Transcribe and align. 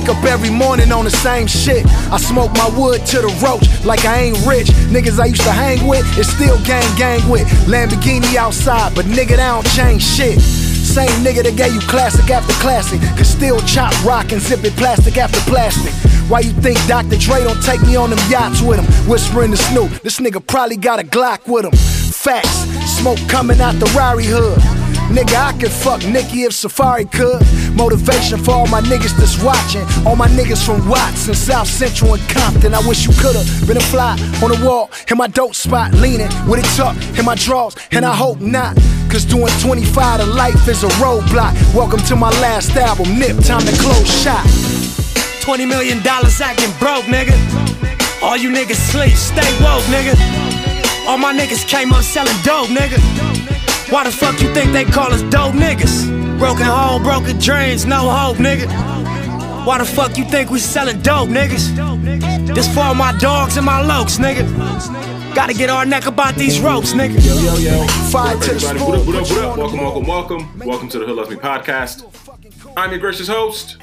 wake 0.00 0.08
up 0.08 0.24
every 0.24 0.50
morning 0.50 0.92
on 0.92 1.04
the 1.04 1.10
same 1.10 1.46
shit. 1.46 1.84
I 2.10 2.16
smoke 2.16 2.52
my 2.54 2.68
wood 2.76 3.04
to 3.06 3.18
the 3.20 3.32
roach 3.42 3.66
like 3.84 4.04
I 4.04 4.20
ain't 4.20 4.46
rich. 4.46 4.68
Niggas 4.88 5.18
I 5.18 5.26
used 5.26 5.42
to 5.42 5.52
hang 5.52 5.86
with 5.86 6.04
is 6.18 6.28
still 6.28 6.58
gang 6.64 6.86
gang 6.96 7.20
with. 7.28 7.46
Lamborghini 7.66 8.36
outside, 8.36 8.94
but 8.94 9.04
nigga, 9.06 9.36
they 9.36 9.36
don't 9.36 9.66
change 9.70 10.02
shit. 10.02 10.40
Same 10.40 11.10
nigga 11.24 11.42
that 11.42 11.56
gave 11.56 11.74
you 11.74 11.80
classic 11.80 12.30
after 12.30 12.52
classic. 12.54 13.00
Could 13.16 13.26
still 13.26 13.60
chop 13.60 13.92
rock 14.04 14.32
and 14.32 14.40
zip 14.40 14.64
it 14.64 14.74
plastic 14.76 15.18
after 15.18 15.40
plastic. 15.50 15.92
Why 16.30 16.40
you 16.40 16.52
think 16.52 16.78
Dr. 16.86 17.16
Dre 17.16 17.44
don't 17.44 17.62
take 17.62 17.82
me 17.82 17.96
on 17.96 18.10
them 18.10 18.20
yachts 18.30 18.62
with 18.62 18.78
him? 18.80 18.86
Whispering 19.08 19.50
to 19.50 19.56
Snoop, 19.56 19.90
this 20.02 20.18
nigga 20.20 20.44
probably 20.46 20.76
got 20.76 21.00
a 21.00 21.02
Glock 21.02 21.46
with 21.46 21.64
him. 21.64 21.72
Facts, 21.72 22.64
smoke 22.98 23.18
coming 23.28 23.60
out 23.60 23.74
the 23.74 23.90
Rari 23.96 24.24
hood. 24.26 24.79
Nigga, 25.10 25.34
I 25.34 25.52
could 25.58 25.72
fuck 25.72 26.04
Nicki 26.06 26.44
if 26.44 26.52
Safaree 26.52 27.10
could. 27.10 27.42
Motivation 27.74 28.38
for 28.38 28.52
all 28.52 28.68
my 28.68 28.80
niggas 28.80 29.16
that's 29.18 29.42
watching. 29.42 29.82
All 30.06 30.14
my 30.14 30.28
niggas 30.28 30.64
from 30.64 30.88
Watts 30.88 31.26
and 31.26 31.36
South 31.36 31.66
Central 31.66 32.14
and 32.14 32.22
Compton. 32.28 32.74
I 32.74 32.78
wish 32.86 33.04
you 33.04 33.12
could've 33.18 33.44
been 33.66 33.76
a 33.76 33.86
fly 33.90 34.12
on 34.40 34.52
the 34.54 34.60
wall 34.64 34.88
in 35.10 35.18
my 35.18 35.26
dope 35.26 35.56
spot, 35.56 35.92
leaning 35.94 36.30
with 36.46 36.60
it 36.60 36.68
tucked 36.76 37.18
in 37.18 37.24
my 37.24 37.34
drawers, 37.34 37.74
and 37.90 38.04
I 38.04 38.14
hope 38.14 38.38
not. 38.40 38.76
Cause 39.10 39.24
doing 39.24 39.52
25 39.60 40.20
to 40.20 40.26
life 40.26 40.68
is 40.68 40.84
a 40.84 40.88
roadblock. 41.02 41.58
Welcome 41.74 42.00
to 42.06 42.14
my 42.14 42.30
last 42.40 42.76
album, 42.76 43.18
Nip, 43.18 43.36
time 43.42 43.66
to 43.66 43.74
close 43.82 44.06
shop. 44.22 44.46
20 45.42 45.66
million 45.66 46.00
dollars 46.04 46.40
acting 46.40 46.70
broke, 46.78 47.04
nigga. 47.06 47.34
All 48.22 48.36
you 48.36 48.50
niggas 48.50 48.78
sleep, 48.92 49.16
stay 49.16 49.50
woke, 49.58 49.82
nigga. 49.90 50.14
All 51.08 51.18
my 51.18 51.34
niggas 51.34 51.66
came 51.66 51.92
up 51.92 52.04
selling 52.04 52.36
dope, 52.44 52.68
nigga. 52.68 53.59
Why 53.90 54.04
the 54.04 54.12
fuck 54.12 54.40
you 54.40 54.54
think 54.54 54.72
they 54.72 54.84
call 54.84 55.12
us 55.12 55.20
dope 55.22 55.52
niggas? 55.52 56.38
Broken 56.38 56.64
home, 56.64 57.02
broken 57.02 57.36
dreams, 57.38 57.84
no 57.84 58.08
hope, 58.08 58.36
nigga. 58.36 58.68
Why 59.66 59.78
the 59.78 59.84
fuck 59.84 60.16
you 60.16 60.24
think 60.24 60.48
we 60.48 60.60
selling 60.60 61.02
dope, 61.02 61.28
niggas? 61.28 62.54
This 62.54 62.72
for 62.72 62.80
all 62.80 62.94
my 62.94 63.10
dogs 63.18 63.56
and 63.56 63.66
my 63.66 63.82
lokes, 63.82 64.20
nigga. 64.20 64.46
Gotta 65.34 65.54
get 65.54 65.70
our 65.70 65.84
neck 65.84 66.06
about 66.06 66.36
these 66.36 66.60
ropes, 66.60 66.92
nigga. 66.92 67.18
Yo, 67.26 67.34
yo, 67.40 67.56
yo. 67.56 67.86
Fire 68.12 68.36
What 68.36 68.44
to 68.44 68.56
up, 68.56 68.62
everybody? 68.62 68.78
What 68.78 68.98
up, 69.00 69.06
what 69.06 69.16
up, 69.16 69.28
what 69.28 69.38
up? 69.38 69.58
Welcome, 69.58 69.78
welcome, 69.80 70.06
welcome. 70.06 70.58
Welcome 70.60 70.88
to 70.90 70.98
the 71.00 71.06
Hood 71.06 71.16
Loves 71.16 71.30
Me 71.30 71.36
podcast. 71.36 72.04
I'm 72.76 72.90
your 72.90 73.00
gracious 73.00 73.26
host, 73.26 73.76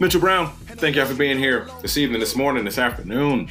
Mitchell 0.00 0.20
Brown. 0.20 0.52
Thank 0.66 0.96
y'all 0.96 1.06
for 1.06 1.14
being 1.14 1.38
here 1.38 1.68
this 1.82 1.98
evening, 1.98 2.20
this 2.20 2.34
morning, 2.34 2.64
this 2.64 2.78
afternoon, 2.78 3.50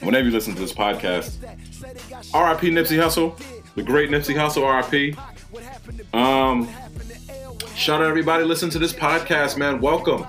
whenever 0.00 0.26
you 0.26 0.32
listen 0.32 0.54
to 0.54 0.60
this 0.60 0.72
podcast. 0.72 1.40
RIP 1.42 2.72
Nipsey 2.72 2.98
Hussle, 2.98 3.38
the 3.74 3.82
great 3.82 4.10
Nipsey 4.10 4.34
Hussle, 4.34 4.64
RIP. 4.66 5.16
Um, 6.14 6.68
shout 7.74 8.00
out 8.02 8.08
everybody 8.08 8.44
listen 8.44 8.70
to 8.70 8.78
this 8.78 8.92
podcast, 8.92 9.56
man. 9.56 9.80
Welcome. 9.80 10.26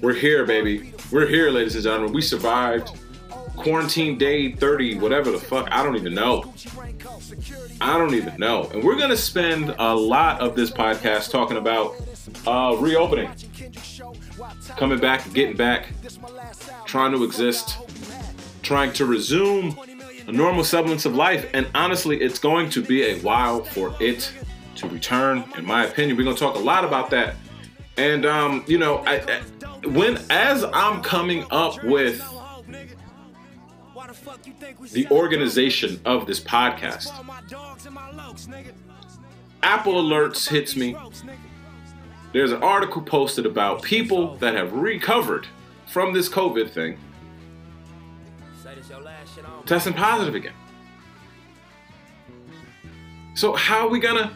We're 0.00 0.14
here, 0.14 0.44
baby. 0.44 0.92
We're 1.10 1.26
here, 1.26 1.50
ladies 1.50 1.74
and 1.74 1.84
gentlemen. 1.84 2.12
We 2.12 2.22
survived 2.22 2.90
quarantine 3.56 4.18
day 4.18 4.52
30, 4.52 4.98
whatever 4.98 5.30
the 5.30 5.38
fuck. 5.38 5.68
I 5.70 5.82
don't 5.82 5.96
even 5.96 6.14
know. 6.14 6.52
I 7.80 7.98
don't 7.98 8.14
even 8.14 8.38
know. 8.38 8.68
And 8.72 8.82
we're 8.82 8.98
gonna 8.98 9.16
spend 9.16 9.74
a 9.78 9.94
lot 9.94 10.40
of 10.40 10.56
this 10.56 10.70
podcast 10.70 11.30
talking 11.30 11.56
about 11.56 11.94
uh, 12.46 12.76
reopening, 12.78 13.30
coming 14.76 14.98
back, 14.98 15.32
getting 15.32 15.56
back, 15.56 15.88
trying 16.84 17.12
to 17.12 17.24
exist, 17.24 17.78
trying 18.62 18.92
to 18.94 19.04
resume 19.04 19.78
a 20.26 20.32
normal 20.32 20.64
semblance 20.64 21.04
of 21.04 21.14
life. 21.14 21.48
And 21.52 21.66
honestly, 21.74 22.20
it's 22.20 22.38
going 22.38 22.70
to 22.70 22.82
be 22.82 23.02
a 23.04 23.18
while 23.20 23.64
for 23.64 23.94
it 24.00 24.32
to 24.76 24.88
return. 24.88 25.44
In 25.56 25.64
my 25.64 25.84
opinion, 25.84 26.16
we're 26.16 26.24
gonna 26.24 26.36
talk 26.36 26.54
a 26.54 26.60
lot 26.60 26.84
about 26.84 27.10
that. 27.10 27.34
And 27.96 28.24
um, 28.24 28.64
you 28.66 28.78
know, 28.78 28.98
I, 28.98 29.20
I, 29.20 29.86
when 29.86 30.18
as 30.30 30.64
I'm 30.72 31.02
coming 31.02 31.44
up 31.50 31.82
with 31.84 32.18
the 34.92 35.06
organization 35.10 36.00
of 36.04 36.26
this 36.26 36.40
podcast, 36.40 37.10
Apple 39.62 39.94
Alerts 39.94 40.48
hits 40.48 40.76
me. 40.76 40.96
There's 42.32 42.52
an 42.52 42.62
article 42.62 43.02
posted 43.02 43.44
about 43.44 43.82
people 43.82 44.36
that 44.36 44.54
have 44.54 44.72
recovered 44.72 45.46
from 45.86 46.14
this 46.14 46.30
COVID 46.30 46.70
thing 46.70 46.98
testing 49.66 49.92
positive 49.92 50.34
again. 50.34 50.54
So 53.34 53.54
how 53.54 53.86
are 53.86 53.88
we 53.88 53.98
gonna, 53.98 54.32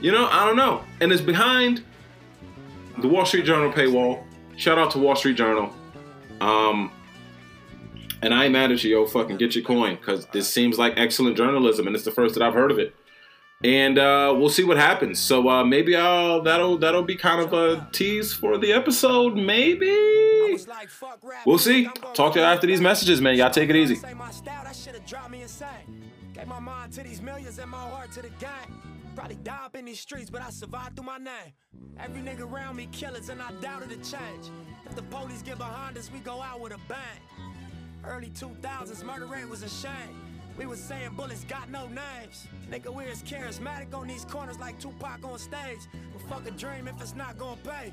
you 0.00 0.12
know, 0.12 0.26
I 0.26 0.44
don't 0.46 0.56
know. 0.56 0.82
And 1.00 1.12
it's 1.12 1.22
behind 1.22 1.82
the 2.98 3.08
Wall 3.08 3.24
Street 3.24 3.44
Journal 3.44 3.72
paywall. 3.72 4.22
Shout 4.56 4.78
out 4.78 4.90
to 4.92 4.98
Wall 4.98 5.16
Street 5.16 5.36
Journal. 5.36 5.72
Um, 6.40 6.92
and 8.22 8.32
I 8.32 8.44
ain't 8.44 8.52
mad 8.52 8.70
at 8.70 8.82
you, 8.84 8.90
yo. 8.98 9.06
Fucking 9.06 9.36
get 9.36 9.54
your 9.54 9.64
coin, 9.64 9.96
cause 9.98 10.26
this 10.32 10.48
seems 10.48 10.78
like 10.78 10.94
excellent 10.96 11.36
journalism, 11.36 11.86
and 11.86 11.94
it's 11.94 12.04
the 12.04 12.10
first 12.10 12.34
that 12.34 12.42
I've 12.42 12.54
heard 12.54 12.70
of 12.70 12.78
it. 12.78 12.94
And 13.64 13.98
uh, 13.98 14.34
we'll 14.36 14.50
see 14.50 14.62
what 14.62 14.76
happens. 14.76 15.18
So 15.18 15.48
uh, 15.48 15.64
maybe 15.64 15.96
I'll 15.96 16.42
that'll 16.42 16.76
that'll 16.76 17.02
be 17.02 17.16
kind 17.16 17.40
of 17.40 17.54
a 17.54 17.88
tease 17.92 18.30
for 18.32 18.58
the 18.58 18.74
episode. 18.74 19.36
Maybe 19.36 19.90
we'll 21.46 21.58
see. 21.58 21.88
Talk 22.12 22.34
to 22.34 22.40
you 22.40 22.44
after 22.44 22.66
these 22.66 22.82
messages, 22.82 23.22
man. 23.22 23.36
Y'all 23.36 23.50
take 23.50 23.70
it 23.70 23.76
easy. 23.76 23.94
Gave 26.34 26.48
my 26.48 26.58
mind 26.58 26.92
to 26.92 27.02
these 27.02 27.22
millions 27.22 27.58
and 27.58 27.70
my 27.70 27.78
heart 27.78 28.12
to 28.12 28.22
the 28.22 28.28
gang. 28.38 28.82
Probably 29.16 29.36
die 29.36 29.64
up 29.64 29.76
in 29.76 29.86
these 29.86 30.00
streets, 30.00 30.28
but 30.28 30.42
I 30.42 30.50
survived 30.50 30.96
through 30.96 31.06
my 31.06 31.18
name. 31.18 31.52
Every 31.98 32.20
nigga 32.20 32.40
around 32.40 32.76
me 32.76 32.88
killers, 32.92 33.28
and 33.28 33.40
I 33.40 33.52
doubted 33.62 33.88
the 33.88 33.96
change. 33.96 34.50
If 34.84 34.94
the 34.96 35.02
police 35.02 35.40
get 35.40 35.56
behind 35.56 35.96
us, 35.96 36.10
we 36.12 36.18
go 36.18 36.42
out 36.42 36.60
with 36.60 36.72
a 36.72 36.78
bang. 36.88 36.98
Early 38.04 38.30
2000s, 38.30 39.04
murder 39.04 39.26
rate 39.26 39.48
was 39.48 39.62
a 39.62 39.68
shame. 39.68 40.33
We 40.56 40.66
was 40.66 40.78
saying 40.78 41.14
bullets 41.16 41.44
got 41.44 41.68
no 41.70 41.86
names. 41.88 42.46
Nigga, 42.70 42.94
we're 42.94 43.08
as 43.08 43.22
charismatic 43.22 43.92
on 43.92 44.06
these 44.06 44.24
corners 44.24 44.58
like 44.58 44.78
Tupac 44.78 45.24
on 45.24 45.38
stage. 45.38 45.80
But 46.12 46.22
fuck 46.28 46.46
a 46.46 46.52
dream 46.52 46.86
if 46.86 47.00
it's 47.00 47.14
not 47.16 47.36
gonna 47.38 47.56
pay. 47.64 47.92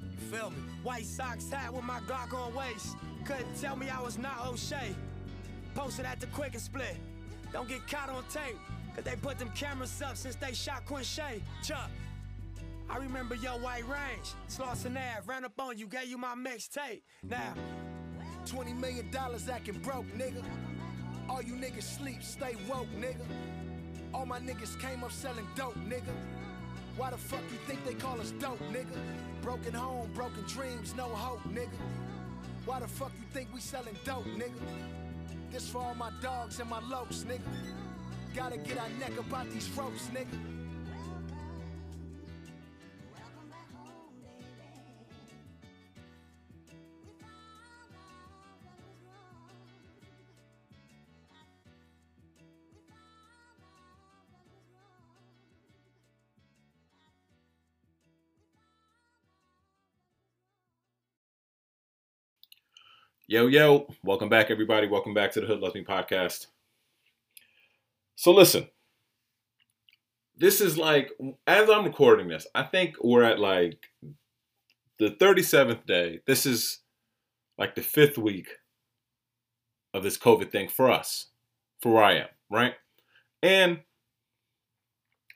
You 0.00 0.18
feel 0.30 0.50
me? 0.50 0.58
White 0.84 1.06
socks 1.06 1.50
hat 1.50 1.72
with 1.72 1.84
my 1.84 1.98
Glock 2.00 2.32
on 2.32 2.54
waist. 2.54 2.96
Couldn't 3.24 3.60
tell 3.60 3.74
me 3.74 3.88
I 3.90 4.00
was 4.00 4.16
not 4.16 4.46
O'Shea. 4.46 4.94
Posted 5.74 6.06
at 6.06 6.20
the 6.20 6.26
quick 6.28 6.54
and 6.54 6.62
split. 6.62 6.96
Don't 7.52 7.68
get 7.68 7.86
caught 7.88 8.10
on 8.10 8.22
tape. 8.30 8.56
Cause 8.94 9.04
they 9.04 9.16
put 9.16 9.38
them 9.38 9.50
cameras 9.54 10.00
up 10.02 10.16
since 10.16 10.36
they 10.36 10.52
shot 10.52 10.84
Quincy. 10.86 11.42
Chuck. 11.62 11.90
I 12.90 12.96
remember 12.96 13.34
your 13.34 13.58
white 13.58 13.86
range. 13.88 14.32
Slauson 14.48 14.96
Ave, 14.96 15.26
ran 15.26 15.44
up 15.44 15.52
on 15.58 15.76
you, 15.78 15.86
gave 15.86 16.06
you 16.06 16.16
my 16.16 16.34
mixtape. 16.34 17.02
Now, 17.22 17.54
20 18.46 18.72
million 18.72 19.10
dollars 19.10 19.48
acting 19.48 19.78
broke, 19.80 20.06
nigga. 20.16 20.42
All 21.28 21.42
you 21.42 21.54
niggas 21.54 21.82
sleep, 21.82 22.22
stay 22.22 22.56
woke, 22.68 22.88
nigga. 22.98 23.24
All 24.14 24.24
my 24.24 24.40
niggas 24.40 24.80
came 24.80 25.04
up 25.04 25.12
selling 25.12 25.46
dope, 25.54 25.76
nigga. 25.88 26.14
Why 26.96 27.10
the 27.10 27.18
fuck 27.18 27.42
you 27.52 27.58
think 27.66 27.84
they 27.84 27.94
call 27.94 28.20
us 28.20 28.32
dope, 28.32 28.60
nigga? 28.72 28.98
Broken 29.42 29.74
home, 29.74 30.10
broken 30.14 30.42
dreams, 30.46 30.94
no 30.96 31.04
hope, 31.04 31.42
nigga. 31.52 31.78
Why 32.64 32.80
the 32.80 32.88
fuck 32.88 33.12
you 33.18 33.26
think 33.32 33.48
we 33.54 33.60
selling 33.60 33.96
dope, 34.04 34.24
nigga? 34.24 34.50
This 35.50 35.68
for 35.68 35.78
all 35.78 35.94
my 35.94 36.10
dogs 36.22 36.60
and 36.60 36.68
my 36.68 36.80
lokes, 36.80 37.24
nigga. 37.24 37.40
Gotta 38.34 38.58
get 38.58 38.78
our 38.78 38.88
neck 39.00 39.18
about 39.18 39.50
these 39.50 39.70
ropes, 39.76 40.08
nigga. 40.14 40.57
Yo, 63.30 63.46
yo, 63.46 63.86
welcome 64.02 64.30
back, 64.30 64.50
everybody. 64.50 64.86
Welcome 64.86 65.12
back 65.12 65.32
to 65.32 65.42
the 65.42 65.46
Hood 65.46 65.60
Loves 65.60 65.74
Me 65.74 65.84
podcast. 65.84 66.46
So, 68.16 68.32
listen, 68.32 68.68
this 70.34 70.62
is 70.62 70.78
like, 70.78 71.10
as 71.46 71.68
I'm 71.68 71.84
recording 71.84 72.28
this, 72.28 72.46
I 72.54 72.62
think 72.62 72.94
we're 73.04 73.24
at 73.24 73.38
like 73.38 73.90
the 74.98 75.10
37th 75.10 75.84
day. 75.84 76.20
This 76.26 76.46
is 76.46 76.78
like 77.58 77.74
the 77.74 77.82
fifth 77.82 78.16
week 78.16 78.48
of 79.92 80.02
this 80.02 80.16
COVID 80.16 80.50
thing 80.50 80.70
for 80.70 80.90
us, 80.90 81.26
for 81.82 81.92
where 81.92 82.04
I 82.04 82.14
am, 82.14 82.28
right? 82.50 82.76
And, 83.42 83.80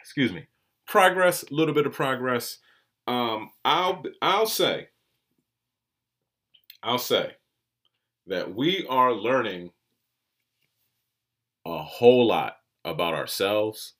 excuse 0.00 0.32
me, 0.32 0.46
progress, 0.86 1.42
a 1.42 1.52
little 1.54 1.74
bit 1.74 1.84
of 1.84 1.92
progress. 1.92 2.56
Um, 3.06 3.50
I'll, 3.66 4.02
I'll 4.22 4.46
say, 4.46 4.88
I'll 6.82 6.96
say, 6.96 7.32
that 8.26 8.54
we 8.54 8.86
are 8.88 9.12
learning 9.12 9.70
a 11.64 11.82
whole 11.82 12.26
lot 12.26 12.56
about 12.84 13.14
ourselves, 13.14 13.94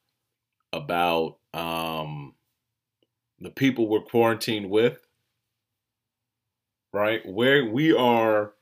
about 0.72 1.38
um, 1.54 2.34
the 3.40 3.50
people 3.50 3.88
we're 3.88 4.00
quarantined 4.00 4.70
with, 4.70 4.98
right? 6.92 7.20
Where 7.26 7.64
we 7.64 7.92
are, 7.94 8.54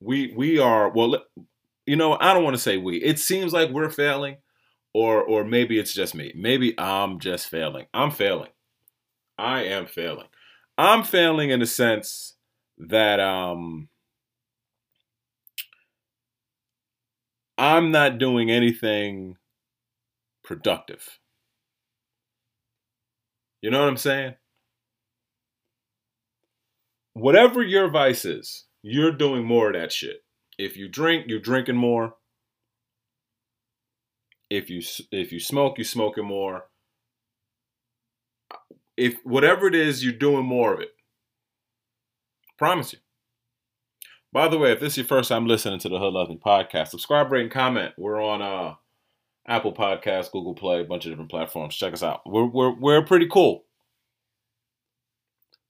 we 0.00 0.32
we 0.36 0.58
are. 0.58 0.90
Well, 0.90 1.24
you 1.86 1.96
know, 1.96 2.16
I 2.20 2.34
don't 2.34 2.44
want 2.44 2.56
to 2.56 2.62
say 2.62 2.76
we. 2.76 2.98
It 2.98 3.18
seems 3.18 3.52
like 3.52 3.70
we're 3.70 3.90
failing, 3.90 4.36
or 4.92 5.22
or 5.22 5.44
maybe 5.44 5.78
it's 5.78 5.94
just 5.94 6.14
me. 6.14 6.32
Maybe 6.36 6.78
I'm 6.78 7.18
just 7.18 7.48
failing. 7.48 7.86
I'm 7.94 8.10
failing. 8.10 8.50
I 9.38 9.64
am 9.64 9.86
failing. 9.86 10.28
I'm 10.78 11.04
failing 11.04 11.50
in 11.50 11.60
the 11.60 11.66
sense 11.66 12.34
that 12.78 13.20
um 13.20 13.88
I'm 17.58 17.90
not 17.90 18.18
doing 18.18 18.50
anything 18.50 19.36
productive. 20.44 21.18
You 23.62 23.70
know 23.70 23.80
what 23.80 23.88
I'm 23.88 23.96
saying? 23.96 24.34
Whatever 27.14 27.62
your 27.62 27.90
vice 27.90 28.24
is, 28.24 28.66
you're 28.82 29.12
doing 29.12 29.44
more 29.44 29.68
of 29.68 29.74
that 29.74 29.90
shit. 29.90 30.22
If 30.58 30.76
you 30.76 30.88
drink, 30.88 31.26
you're 31.28 31.40
drinking 31.40 31.76
more. 31.76 32.14
If 34.50 34.70
you 34.70 34.82
if 35.10 35.32
you 35.32 35.40
smoke, 35.40 35.78
you're 35.78 35.84
smoking 35.84 36.26
more. 36.26 36.66
If 38.96 39.16
whatever 39.24 39.66
it 39.66 39.74
is, 39.74 40.04
you're 40.04 40.12
doing 40.12 40.44
more 40.46 40.74
of 40.74 40.80
it. 40.80 40.90
Promise 42.58 42.92
you. 42.94 42.98
By 44.36 44.48
the 44.48 44.58
way, 44.58 44.70
if 44.70 44.80
this 44.80 44.92
is 44.92 44.96
your 44.98 45.06
first 45.06 45.30
time 45.30 45.46
listening 45.46 45.78
to 45.78 45.88
the 45.88 45.98
Hood 45.98 46.12
Me 46.28 46.38
podcast, 46.44 46.88
subscribe, 46.88 47.32
rate, 47.32 47.44
and 47.44 47.50
comment. 47.50 47.94
We're 47.96 48.22
on 48.22 48.42
uh, 48.42 48.74
Apple 49.48 49.72
Podcasts, 49.72 50.30
Google 50.30 50.54
Play, 50.54 50.82
a 50.82 50.84
bunch 50.84 51.06
of 51.06 51.10
different 51.10 51.30
platforms. 51.30 51.74
Check 51.74 51.94
us 51.94 52.02
out. 52.02 52.20
We're 52.26 52.44
we're 52.44 52.78
we're 52.78 53.02
pretty 53.02 53.28
cool. 53.28 53.64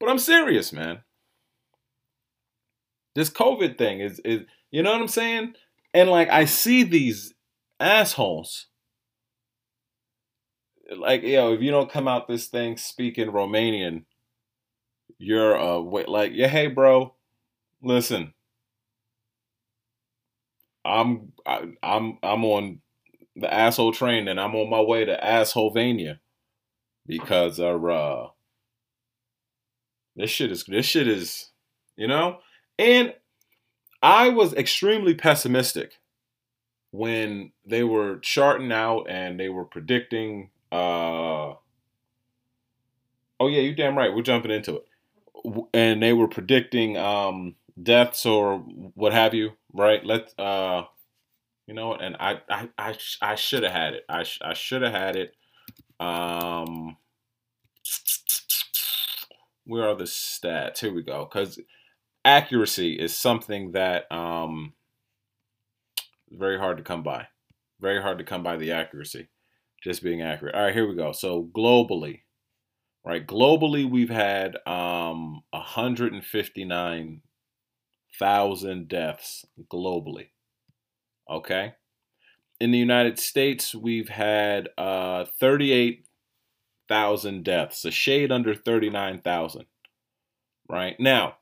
But 0.01 0.09
I'm 0.09 0.19
serious, 0.19 0.73
man. 0.73 1.03
This 3.15 3.31
COVID 3.31 3.79
thing 3.79 4.01
is 4.01 4.21
is 4.25 4.41
you 4.73 4.83
know 4.83 4.91
what 4.91 5.01
I'm 5.01 5.07
saying? 5.07 5.55
And 5.95 6.11
like 6.11 6.29
I 6.29 6.45
see 6.45 6.83
these 6.83 7.35
assholes. 7.79 8.67
Like, 10.91 11.23
yo, 11.23 11.53
if 11.53 11.61
you 11.61 11.71
don't 11.71 11.89
come 11.89 12.09
out 12.09 12.27
this 12.27 12.49
thing 12.49 12.79
speaking 12.79 13.29
Romanian, 13.29 14.07
you're 15.19 15.57
uh 15.57 15.79
wait 15.79 16.09
like, 16.09 16.33
yeah, 16.35 16.49
hey 16.49 16.67
bro, 16.67 17.15
listen. 17.81 18.33
I'm 20.87 21.33
I, 21.45 21.73
I'm 21.83 22.19
I'm 22.23 22.45
on 22.45 22.81
the 23.35 23.53
asshole 23.53 23.93
train 23.93 24.29
and 24.29 24.41
I'm 24.41 24.55
on 24.55 24.71
my 24.71 24.81
way 24.81 25.05
to 25.05 25.19
assholevania 25.23 26.19
because 27.07 27.61
uh, 27.61 27.77
uh 27.77 28.29
this 30.15 30.31
shit 30.31 30.51
is 30.51 30.65
this 30.65 30.87
shit 30.87 31.09
is 31.09 31.51
you 31.97 32.07
know? 32.07 32.39
And 32.79 33.15
I 34.03 34.29
was 34.29 34.53
extremely 34.55 35.15
pessimistic 35.15 35.93
when 36.91 37.53
they 37.65 37.83
were 37.83 38.19
charting 38.21 38.71
out 38.71 39.07
and 39.09 39.41
they 39.41 39.49
were 39.49 39.65
predicting 39.65 40.51
uh 40.73 41.55
oh 43.39 43.49
yeah 43.49 43.61
you 43.61 43.75
damn 43.75 43.97
right 43.97 44.15
we're 44.15 44.23
jumping 44.23 44.51
into 44.51 44.77
it. 44.77 44.85
And 45.75 46.03
they 46.03 46.13
were 46.13 46.29
predicting 46.29 46.97
um 46.97 47.55
deaths 47.83 48.27
or 48.27 48.59
what 48.95 49.13
have 49.13 49.35
you 49.35 49.53
right? 49.75 50.05
Let 50.05 50.39
uh 50.39 50.85
you 51.67 51.75
know 51.75 51.95
and 51.95 52.17
i 52.21 52.41
i 52.51 52.69
i, 52.79 52.97
I 53.23 53.35
should 53.37 53.63
have 53.65 53.73
had 53.73 53.95
it. 53.95 54.05
I, 54.09 54.23
sh- 54.25 54.41
I 54.43 54.55
should 54.55 54.83
have 54.83 54.93
had 54.93 55.17
it. 55.17 55.35
Um 56.01 56.97
where 59.65 59.89
are 59.89 59.97
the 59.97 60.05
stats? 60.05 60.79
Here 60.81 60.93
we 60.95 61.03
go. 61.03 61.25
Because 61.31 61.59
accuracy 62.25 62.95
is 62.95 63.17
something 63.17 63.73
that 63.73 64.11
um 64.13 64.75
very 66.31 66.59
hard 66.59 66.79
to 66.79 66.83
come 66.85 67.03
by. 67.03 67.27
Very 67.81 68.01
hard 68.03 68.19
to 68.19 68.25
come 68.25 68.43
by 68.43 68.57
the 68.57 68.73
accuracy 68.73 69.29
just 69.85 70.03
being 70.03 70.23
accurate. 70.23 70.55
All 70.55 70.65
right 70.65 70.75
here 70.75 70.89
we 70.89 70.97
go. 70.97 71.13
So 71.13 71.45
globally 71.55 72.21
right? 73.05 73.27
Globally 73.27 73.89
we've 73.91 74.11
had 74.11 74.57
um 74.67 75.43
159,000 78.19 78.89
deaths 78.89 79.47
globally 79.73 80.29
Okay. 81.29 81.75
In 82.61 82.71
the 82.71 82.79
United 82.79 83.19
States, 83.19 83.75
we've 83.75 84.09
had 84.09 84.69
uh, 84.79 85.27
38,000 85.39 87.45
deaths, 87.45 87.85
a 87.85 87.91
shade 87.91 88.33
under 88.33 88.55
39,000. 88.55 89.67
Right 90.69 90.99
now, 90.99 91.37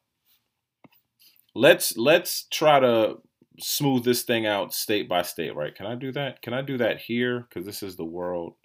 let's 1.55 1.97
let's 1.97 2.47
try 2.51 2.79
to 2.79 3.23
smooth 3.59 4.05
this 4.05 4.23
thing 4.23 4.45
out 4.45 4.75
state 4.75 5.09
by 5.09 5.23
state. 5.23 5.55
Right? 5.55 5.75
Can 5.75 5.87
I 5.87 5.95
do 5.95 6.13
that? 6.13 6.43
Can 6.43 6.53
I 6.53 6.61
do 6.61 6.77
that 6.77 6.99
here? 6.99 7.47
Because 7.49 7.65
this 7.65 7.83
is 7.83 7.97
the 7.97 8.05
world. 8.05 8.57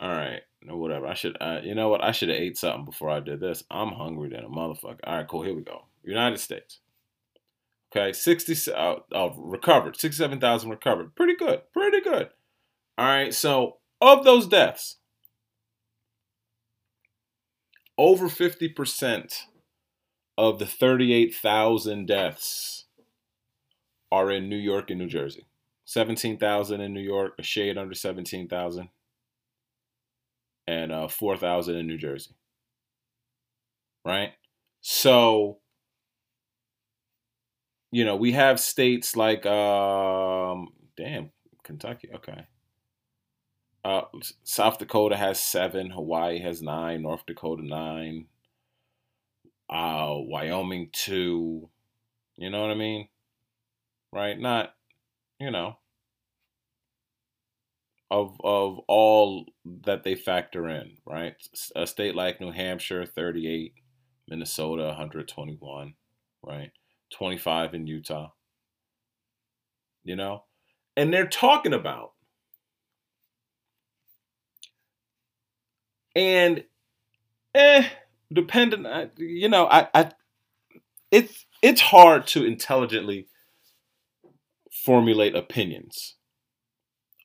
All 0.00 0.10
right, 0.10 0.40
no, 0.60 0.76
whatever. 0.76 1.06
I 1.06 1.14
should, 1.14 1.36
uh, 1.40 1.60
you 1.62 1.76
know 1.76 1.88
what? 1.88 2.02
I 2.02 2.10
should 2.10 2.30
have 2.30 2.38
ate 2.38 2.58
something 2.58 2.84
before 2.84 3.10
I 3.10 3.20
did 3.20 3.38
this. 3.38 3.62
I'm 3.70 3.92
hungry 3.92 4.30
than 4.30 4.44
a 4.44 4.48
motherfucker. 4.48 4.98
All 5.04 5.18
right, 5.18 5.28
cool. 5.28 5.42
Here 5.42 5.54
we 5.54 5.62
go. 5.62 5.84
United 6.02 6.40
States. 6.40 6.80
Okay, 7.96 8.12
60 8.12 8.72
uh, 8.72 8.96
uh, 9.14 9.30
recovered, 9.36 9.96
67,000 9.96 10.68
recovered. 10.68 11.14
Pretty 11.14 11.36
good, 11.36 11.62
pretty 11.72 12.00
good. 12.00 12.30
All 12.98 13.06
right, 13.06 13.32
so 13.32 13.78
of 14.00 14.24
those 14.24 14.48
deaths, 14.48 14.96
over 17.96 18.26
50% 18.28 19.32
of 20.36 20.58
the 20.58 20.66
38,000 20.66 22.06
deaths 22.06 22.86
are 24.10 24.30
in 24.30 24.48
New 24.48 24.56
York 24.56 24.90
and 24.90 24.98
New 24.98 25.08
Jersey. 25.08 25.46
17,000 25.84 26.80
in 26.80 26.92
New 26.92 27.00
York, 27.00 27.34
a 27.38 27.44
shade 27.44 27.78
under 27.78 27.94
17,000, 27.94 28.88
and 30.66 30.90
uh, 30.90 31.06
4,000 31.06 31.76
in 31.76 31.86
New 31.86 31.98
Jersey. 31.98 32.34
Right? 34.04 34.32
So 34.80 35.58
you 37.94 38.04
know, 38.04 38.16
we 38.16 38.32
have 38.32 38.58
states 38.58 39.16
like 39.16 39.46
um 39.46 40.68
damn, 40.96 41.30
Kentucky, 41.62 42.10
okay. 42.16 42.46
Uh 43.84 44.02
South 44.42 44.78
Dakota 44.78 45.16
has 45.16 45.38
7, 45.38 45.90
Hawaii 45.90 46.40
has 46.40 46.60
9, 46.60 47.02
North 47.02 47.24
Dakota 47.24 47.64
9, 47.64 48.26
uh 49.70 50.14
Wyoming 50.16 50.90
2. 50.92 51.70
You 52.36 52.50
know 52.50 52.62
what 52.62 52.72
I 52.72 52.74
mean? 52.74 53.08
Right? 54.12 54.40
Not, 54.40 54.74
you 55.38 55.52
know, 55.52 55.76
of 58.10 58.36
of 58.42 58.80
all 58.88 59.46
that 59.84 60.02
they 60.02 60.16
factor 60.16 60.68
in, 60.68 60.96
right? 61.06 61.34
A 61.76 61.86
state 61.86 62.16
like 62.16 62.40
New 62.40 62.50
Hampshire 62.50 63.06
38, 63.06 63.72
Minnesota 64.28 64.84
121, 64.86 65.94
right? 66.42 66.72
25 67.14 67.74
in 67.74 67.86
Utah. 67.86 68.30
You 70.02 70.16
know? 70.16 70.44
And 70.96 71.12
they're 71.12 71.26
talking 71.26 71.72
about. 71.72 72.12
And 76.14 76.64
eh, 77.54 77.88
dependent, 78.32 78.86
you 79.18 79.48
know, 79.48 79.66
I, 79.66 79.88
I 79.92 80.10
it's 81.10 81.46
it's 81.62 81.80
hard 81.80 82.26
to 82.28 82.44
intelligently 82.44 83.26
formulate 84.70 85.34
opinions 85.34 86.16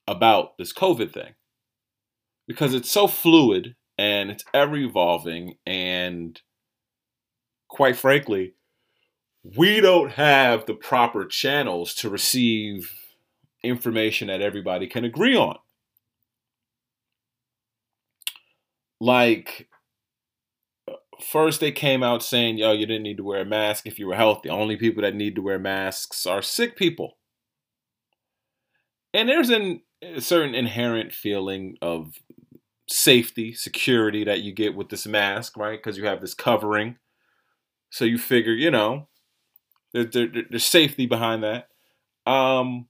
about 0.07 0.57
this 0.57 0.73
COVID 0.73 1.11
thing 1.11 1.33
because 2.47 2.73
it's 2.73 2.89
so 2.89 3.07
fluid 3.07 3.75
and 3.97 4.31
it's 4.31 4.43
ever 4.53 4.75
evolving 4.75 5.55
and 5.65 6.41
quite 7.67 7.95
frankly 7.95 8.53
we 9.43 9.79
don't 9.81 10.11
have 10.11 10.65
the 10.65 10.73
proper 10.73 11.25
channels 11.25 11.93
to 11.95 12.09
receive 12.09 12.93
information 13.63 14.27
that 14.27 14.41
everybody 14.41 14.87
can 14.87 15.05
agree 15.05 15.35
on. 15.35 15.57
Like, 19.01 19.69
first 21.21 21.59
they 21.59 21.71
came 21.71 22.03
out 22.03 22.23
saying, 22.23 22.57
yo, 22.57 22.71
you 22.71 22.85
didn't 22.85 23.03
need 23.03 23.17
to 23.17 23.23
wear 23.23 23.41
a 23.41 23.45
mask 23.45 23.85
if 23.85 23.99
you 23.99 24.07
were 24.07 24.15
healthy. 24.15 24.49
Only 24.49 24.75
people 24.75 25.03
that 25.03 25.15
need 25.15 25.35
to 25.35 25.41
wear 25.41 25.59
masks 25.59 26.25
are 26.25 26.41
sick 26.41 26.75
people. 26.75 27.17
And 29.13 29.27
there's 29.27 29.49
an, 29.49 29.81
a 30.01 30.21
certain 30.21 30.53
inherent 30.53 31.13
feeling 31.13 31.77
of 31.81 32.15
safety, 32.87 33.53
security 33.53 34.23
that 34.23 34.41
you 34.41 34.53
get 34.53 34.75
with 34.75 34.89
this 34.89 35.07
mask, 35.07 35.57
right? 35.57 35.79
Because 35.81 35.97
you 35.97 36.05
have 36.05 36.21
this 36.21 36.33
covering. 36.33 36.97
So 37.89 38.05
you 38.05 38.17
figure, 38.17 38.53
you 38.53 38.69
know, 38.69 39.08
there, 39.93 40.05
there, 40.05 40.27
there's 40.49 40.65
safety 40.65 41.05
behind 41.05 41.43
that. 41.43 41.67
Um, 42.25 42.87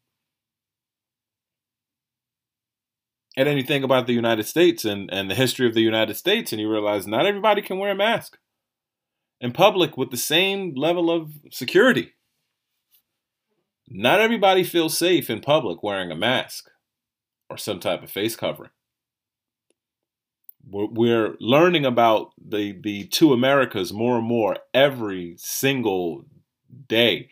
And 3.38 3.48
then 3.48 3.56
you 3.56 3.64
think 3.64 3.86
about 3.86 4.06
the 4.06 4.14
United 4.14 4.48
States 4.48 4.84
and, 4.84 5.10
and 5.14 5.32
the 5.32 5.36
history 5.36 5.66
of 5.66 5.74
the 5.74 5.80
United 5.80 6.18
States, 6.18 6.52
and 6.52 6.60
you 6.60 6.70
realize 6.70 7.08
not 7.08 7.26
everybody 7.26 7.62
can 7.62 7.78
wear 7.78 7.92
a 7.92 7.96
mask 7.96 8.38
in 9.40 9.54
public 9.54 9.96
with 9.96 10.12
the 10.12 10.18
same 10.18 10.74
level 10.76 11.10
of 11.10 11.32
security. 11.50 12.12
Not 13.88 14.20
everybody 14.20 14.66
feels 14.66 14.98
safe 14.98 15.30
in 15.30 15.40
public 15.40 15.82
wearing 15.82 16.12
a 16.12 16.18
mask 16.18 16.70
or 17.50 17.58
some 17.58 17.80
type 17.80 18.04
of 18.04 18.12
face 18.12 18.36
covering. 18.36 18.72
We're 20.70 21.36
learning 21.40 21.86
about 21.86 22.34
the, 22.38 22.74
the 22.74 23.06
two 23.06 23.32
Americas 23.32 23.94
more 23.94 24.18
and 24.18 24.28
more 24.28 24.58
every 24.74 25.36
single 25.38 26.26
day, 26.88 27.30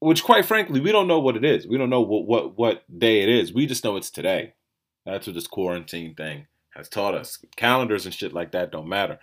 which, 0.00 0.24
quite 0.24 0.44
frankly, 0.44 0.80
we 0.80 0.92
don't 0.92 1.08
know 1.08 1.20
what 1.20 1.36
it 1.36 1.44
is. 1.44 1.66
We 1.66 1.78
don't 1.78 1.90
know 1.90 2.02
what, 2.02 2.26
what, 2.26 2.58
what 2.58 2.98
day 2.98 3.22
it 3.22 3.28
is. 3.28 3.52
We 3.52 3.66
just 3.66 3.84
know 3.84 3.96
it's 3.96 4.10
today. 4.10 4.54
That's 5.04 5.26
what 5.26 5.34
this 5.34 5.46
quarantine 5.46 6.14
thing 6.14 6.46
has 6.74 6.88
taught 6.88 7.14
us. 7.14 7.38
Calendars 7.56 8.04
and 8.04 8.14
shit 8.14 8.32
like 8.32 8.52
that 8.52 8.72
don't 8.72 8.88
matter. 8.88 9.18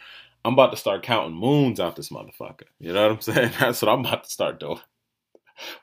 I'm 0.45 0.53
about 0.53 0.71
to 0.71 0.77
start 0.77 1.03
counting 1.03 1.35
moons 1.37 1.79
out 1.79 1.95
this 1.95 2.09
motherfucker. 2.09 2.63
You 2.79 2.93
know 2.93 3.03
what 3.03 3.11
I'm 3.11 3.21
saying? 3.33 3.51
That's 3.59 3.81
what 3.81 3.89
I'm 3.91 4.01
about 4.01 4.25
to 4.25 4.29
start 4.29 4.59
doing. 4.59 4.79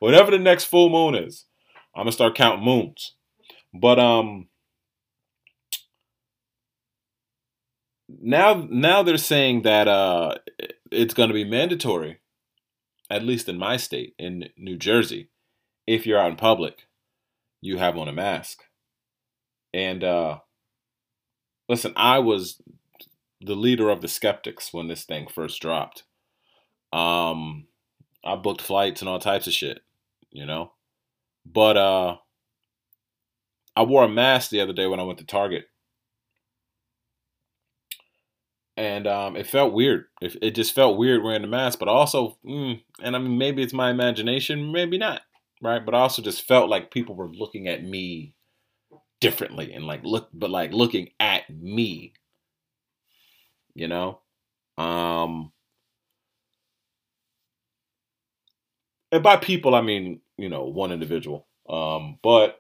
Whatever 0.01 0.31
the 0.31 0.39
next 0.39 0.65
full 0.65 0.91
moon 0.91 1.15
is, 1.15 1.47
I'm 1.95 2.03
gonna 2.03 2.13
start 2.13 2.35
counting 2.35 2.65
moons. 2.65 3.15
But 3.73 3.99
um 3.99 4.49
now 8.09 8.67
now 8.69 9.03
they're 9.03 9.17
saying 9.17 9.63
that 9.63 9.89
uh 9.89 10.35
it's 10.91 11.15
gonna 11.15 11.35
be 11.35 11.45
mandatory, 11.45 12.20
at 13.11 13.25
least 13.25 13.49
in 13.49 13.59
my 13.59 13.77
state, 13.77 14.15
in 14.19 14.49
New 14.57 14.77
Jersey, 14.77 15.31
if 15.87 16.07
you're 16.07 16.19
out 16.19 16.31
in 16.31 16.37
public, 16.37 16.87
you 17.61 17.79
have 17.79 17.97
on 17.97 18.09
a 18.09 18.13
mask. 18.13 18.63
And 19.75 20.03
uh 20.03 20.39
listen, 21.69 21.93
I 21.97 22.19
was 22.19 22.61
the 23.41 23.55
leader 23.55 23.89
of 23.89 24.03
the 24.03 24.09
skeptics 24.09 24.73
when 24.73 24.89
this 24.89 25.05
thing 25.05 25.27
first 25.27 25.63
dropped. 25.63 26.05
Um, 26.93 27.69
I 28.25 28.37
booked 28.37 28.61
flights 28.61 29.01
and 29.01 29.09
all 29.09 29.19
types 29.19 29.47
of 29.47 29.53
shit, 29.53 29.81
you 30.31 30.45
know. 30.45 30.73
But 31.47 31.77
uh, 31.77 32.17
I 33.75 33.83
wore 33.85 34.05
a 34.05 34.09
mask 34.09 34.51
the 34.51 34.61
other 34.61 34.73
day 34.73 34.87
when 34.87 35.01
I 35.01 35.05
went 35.05 35.21
to 35.21 35.25
Target, 35.25 35.67
and 38.81 39.07
um, 39.07 39.37
it 39.37 39.47
felt 39.47 39.75
weird. 39.75 40.07
It, 40.23 40.37
it 40.43 40.51
just 40.53 40.75
felt 40.75 40.99
weird 40.99 41.23
wearing 41.23 41.43
the 41.43 41.49
mask, 41.49 41.79
but 41.79 41.89
also, 41.89 42.39
mm, 42.45 42.81
and 43.03 43.17
I 43.17 43.19
mean, 43.19 43.39
maybe 43.39 43.63
it's 43.63 43.75
my 43.75 43.91
imagination, 43.91 44.73
maybe 44.73 44.99
not, 44.99 45.23
right? 45.63 45.85
But 45.85 45.95
I 45.95 46.01
also 46.01 46.23
just 46.23 46.43
felt 46.49 46.71
like 46.71 46.91
people 46.91 47.15
were 47.15 47.29
looking 47.31 47.69
at 47.69 47.85
me 47.85 48.35
differently 49.21 49.73
and 49.75 49.87
like 49.87 50.03
look, 50.05 50.29
but 50.35 50.51
like 50.51 50.73
looking 50.73 51.11
at 51.21 51.49
me 51.51 52.15
you 53.75 53.89
know? 53.89 54.21
Um 54.79 55.53
and 59.13 59.23
by 59.23 59.37
people 59.37 59.75
I 59.75 59.81
mean, 59.81 60.21
you 60.37 60.49
know, 60.49 60.65
one 60.65 60.93
individual. 60.93 61.47
Um, 61.69 62.19
but 62.23 62.59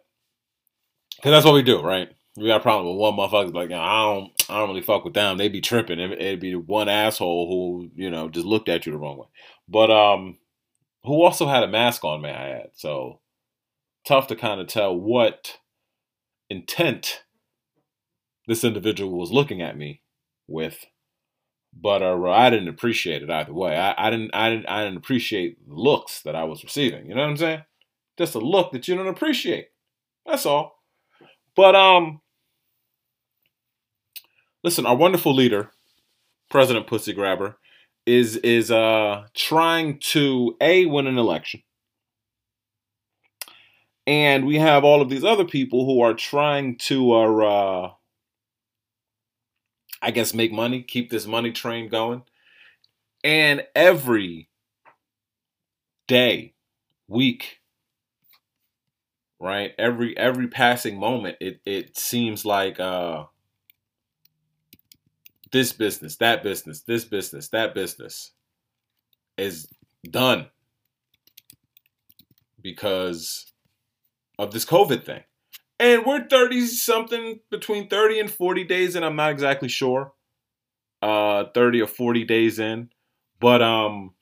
because 1.16 1.30
that's 1.32 1.44
what 1.44 1.54
we 1.54 1.62
do, 1.62 1.80
right? 1.82 2.10
We 2.36 2.46
got 2.46 2.60
a 2.60 2.62
problem 2.62 2.86
with 2.86 3.00
one 3.00 3.14
motherfucker 3.14 3.52
like, 3.52 3.72
I 3.72 4.02
don't, 4.04 4.32
I 4.48 4.58
don't 4.58 4.68
really 4.68 4.82
fuck 4.82 5.04
with 5.04 5.14
them. 5.14 5.36
They 5.36 5.48
be 5.48 5.60
tripping. 5.60 5.98
It'd 5.98 6.40
be 6.40 6.54
one 6.54 6.88
asshole 6.88 7.48
who, 7.48 7.90
you 7.94 8.10
know, 8.10 8.28
just 8.28 8.46
looked 8.46 8.68
at 8.68 8.86
you 8.86 8.92
the 8.92 8.98
wrong 8.98 9.18
way. 9.18 9.26
But 9.68 9.90
um, 9.90 10.38
who 11.04 11.22
also 11.22 11.46
had 11.46 11.64
a 11.64 11.68
mask 11.68 12.04
on, 12.04 12.22
may 12.22 12.30
I 12.30 12.50
add? 12.50 12.70
So 12.74 13.20
tough 14.06 14.28
to 14.28 14.36
kind 14.36 14.60
of 14.60 14.68
tell 14.68 14.94
what 14.94 15.58
intent 16.48 17.24
this 18.46 18.64
individual 18.64 19.18
was 19.18 19.32
looking 19.32 19.60
at 19.60 19.76
me 19.76 20.02
with 20.46 20.86
but 21.72 22.02
uh, 22.02 22.20
I 22.30 22.50
didn't 22.50 22.68
appreciate 22.68 23.22
it 23.22 23.30
either 23.30 23.52
way. 23.52 23.76
I, 23.76 23.94
I 23.96 24.10
didn't 24.10 24.34
I 24.34 24.50
didn't 24.50 24.66
I 24.66 24.84
didn't 24.84 24.98
appreciate 24.98 25.68
the 25.68 25.74
looks 25.74 26.22
that 26.22 26.34
I 26.34 26.44
was 26.44 26.64
receiving. 26.64 27.06
You 27.06 27.14
know 27.14 27.22
what 27.22 27.30
I'm 27.30 27.36
saying? 27.36 27.62
Just 28.18 28.34
a 28.34 28.40
look 28.40 28.72
that 28.72 28.88
you 28.88 28.96
don't 28.96 29.06
appreciate. 29.06 29.68
That's 30.26 30.46
all. 30.46 30.79
But 31.60 31.76
um, 31.76 32.22
listen, 34.64 34.86
our 34.86 34.96
wonderful 34.96 35.34
leader, 35.34 35.70
President 36.48 36.86
Pussy 36.86 37.12
Grabber, 37.12 37.58
is 38.06 38.36
is 38.38 38.70
uh 38.70 39.26
trying 39.34 39.98
to 39.98 40.56
a 40.62 40.86
win 40.86 41.06
an 41.06 41.18
election. 41.18 41.62
And 44.06 44.46
we 44.46 44.56
have 44.56 44.84
all 44.84 45.02
of 45.02 45.10
these 45.10 45.22
other 45.22 45.44
people 45.44 45.84
who 45.84 46.00
are 46.00 46.14
trying 46.14 46.78
to 46.78 47.12
uh, 47.12 47.36
uh 47.36 47.90
I 50.00 50.12
guess, 50.12 50.32
make 50.32 50.52
money, 50.52 50.80
keep 50.82 51.10
this 51.10 51.26
money 51.26 51.52
train 51.52 51.90
going. 51.90 52.22
And 53.22 53.66
every 53.74 54.48
day, 56.08 56.54
week, 57.06 57.59
right? 59.40 59.72
Every 59.78 60.16
every 60.16 60.48
passing 60.48 60.98
moment, 60.98 61.38
it 61.40 61.60
it 61.64 61.96
seems 61.96 62.44
like 62.44 62.78
uh 62.78 63.24
this 65.50 65.72
business, 65.72 66.16
that 66.16 66.42
business, 66.42 66.82
this 66.82 67.04
business, 67.04 67.48
that 67.48 67.74
business 67.74 68.32
is 69.36 69.68
done 70.08 70.46
because 72.62 73.50
of 74.38 74.52
this 74.52 74.64
COVID 74.64 75.04
thing. 75.04 75.22
And 75.78 76.04
we're 76.04 76.28
30 76.28 76.66
something, 76.66 77.40
between 77.50 77.88
30 77.88 78.20
and 78.20 78.30
40 78.30 78.64
days 78.64 78.94
and 78.94 79.04
I'm 79.04 79.16
not 79.16 79.30
exactly 79.30 79.68
sure. 79.68 80.12
Uh, 81.02 81.44
30 81.54 81.80
or 81.80 81.86
40 81.86 82.24
days 82.24 82.58
in. 82.58 82.90
But 83.40 83.62
um, 83.62 84.12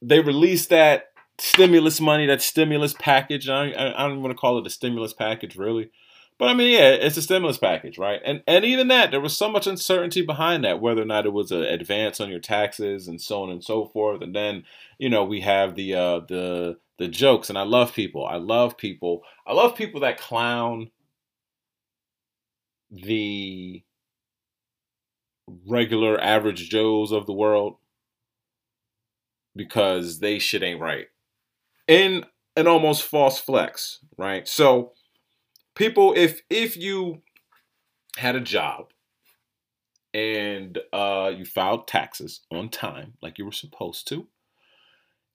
they 0.00 0.20
released 0.20 0.70
that 0.70 1.11
stimulus 1.42 2.00
money, 2.00 2.26
that 2.26 2.40
stimulus 2.40 2.94
package. 2.98 3.48
I, 3.48 3.70
I, 3.70 4.04
I 4.04 4.08
don't 4.08 4.22
want 4.22 4.30
to 4.32 4.40
call 4.40 4.58
it 4.58 4.66
a 4.66 4.70
stimulus 4.70 5.12
package, 5.12 5.56
really. 5.56 5.90
But 6.38 6.48
I 6.48 6.54
mean, 6.54 6.72
yeah, 6.72 6.90
it's 6.90 7.16
a 7.16 7.22
stimulus 7.22 7.58
package, 7.58 7.98
right? 7.98 8.20
And 8.24 8.42
and 8.46 8.64
even 8.64 8.88
that, 8.88 9.10
there 9.10 9.20
was 9.20 9.36
so 9.36 9.50
much 9.50 9.66
uncertainty 9.66 10.22
behind 10.22 10.64
that, 10.64 10.80
whether 10.80 11.02
or 11.02 11.06
not 11.06 11.26
it 11.26 11.32
was 11.32 11.52
an 11.52 11.62
advance 11.62 12.20
on 12.20 12.30
your 12.30 12.40
taxes 12.40 13.06
and 13.06 13.20
so 13.20 13.42
on 13.42 13.50
and 13.50 13.62
so 13.62 13.86
forth. 13.86 14.22
And 14.22 14.34
then, 14.34 14.64
you 14.98 15.08
know, 15.10 15.24
we 15.24 15.40
have 15.42 15.74
the 15.74 15.94
uh, 15.94 16.20
the 16.28 16.78
the 16.98 17.08
jokes, 17.08 17.48
and 17.48 17.58
I 17.58 17.62
love 17.62 17.92
people. 17.92 18.24
I 18.24 18.36
love 18.36 18.76
people. 18.76 19.22
I 19.46 19.52
love 19.52 19.76
people 19.76 20.00
that 20.00 20.18
clown 20.18 20.90
the 22.90 23.82
regular 25.66 26.20
average 26.20 26.70
Joes 26.70 27.12
of 27.12 27.26
the 27.26 27.32
world 27.32 27.76
because 29.54 30.20
they 30.20 30.38
shit 30.38 30.62
ain't 30.62 30.80
right. 30.80 31.08
In 31.92 32.24
an 32.56 32.66
almost 32.66 33.02
false 33.02 33.38
flex, 33.38 33.98
right? 34.16 34.48
So 34.48 34.92
people 35.74 36.14
if 36.16 36.40
if 36.48 36.76
you 36.76 37.20
had 38.16 38.34
a 38.34 38.40
job 38.40 38.92
and 40.14 40.78
uh 40.92 41.32
you 41.36 41.44
filed 41.44 41.86
taxes 41.86 42.40
on 42.50 42.68
time 42.68 43.12
like 43.22 43.38
you 43.38 43.44
were 43.44 43.52
supposed 43.52 44.08
to 44.08 44.26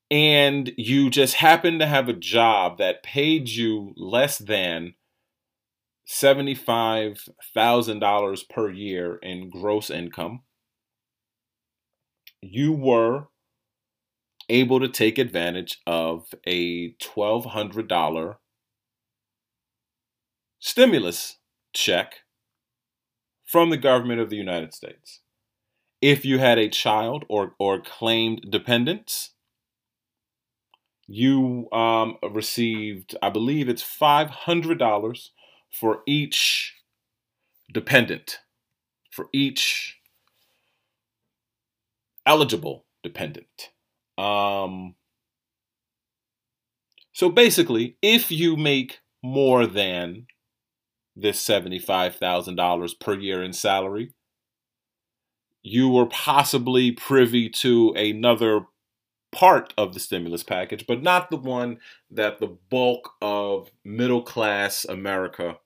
and 0.09 0.71
you 0.77 1.09
just 1.09 1.35
happen 1.35 1.79
to 1.79 1.87
have 1.87 2.09
a 2.09 2.13
job 2.13 2.77
that 2.77 3.03
paid 3.03 3.49
you 3.49 3.93
less 3.97 4.37
than 4.37 4.93
$75,000 6.07 8.49
per 8.49 8.69
year 8.69 9.17
in 9.17 9.49
gross 9.49 9.89
income, 9.89 10.43
you 12.41 12.71
were 12.71 13.27
able 14.49 14.79
to 14.79 14.87
take 14.87 15.17
advantage 15.17 15.79
of 15.85 16.33
a 16.45 16.93
$1,200 16.93 18.35
stimulus 20.59 21.37
check 21.73 22.19
from 23.45 23.69
the 23.69 23.77
government 23.77 24.19
of 24.19 24.29
the 24.29 24.35
United 24.35 24.73
States. 24.73 25.21
If 26.01 26.25
you 26.25 26.39
had 26.39 26.57
a 26.57 26.69
child 26.69 27.25
or, 27.27 27.53
or 27.59 27.81
claimed 27.81 28.47
dependents, 28.49 29.31
you 31.07 31.69
um, 31.71 32.17
received, 32.31 33.15
I 33.21 33.29
believe 33.29 33.69
it's 33.69 33.83
$500 33.83 35.29
for 35.71 36.01
each 36.05 36.75
dependent, 37.73 38.39
for 39.11 39.27
each 39.33 39.97
eligible 42.25 42.85
dependent. 43.03 43.71
Um, 44.17 44.95
so 47.13 47.29
basically, 47.29 47.97
if 48.01 48.31
you 48.31 48.55
make 48.55 48.99
more 49.23 49.65
than 49.65 50.27
this 51.15 51.43
$75,000 51.43 52.99
per 52.99 53.15
year 53.15 53.43
in 53.43 53.53
salary, 53.53 54.13
you 55.63 55.89
were 55.89 56.05
possibly 56.05 56.91
privy 56.91 57.49
to 57.49 57.91
another 57.93 58.61
part 59.31 59.73
of 59.77 59.93
the 59.93 59.99
stimulus 59.99 60.43
package, 60.43 60.85
but 60.87 61.03
not 61.03 61.29
the 61.29 61.37
one 61.37 61.79
that 62.09 62.39
the 62.39 62.55
bulk 62.69 63.13
of 63.21 63.69
middle 63.83 64.21
class 64.21 64.85
America 64.85 65.57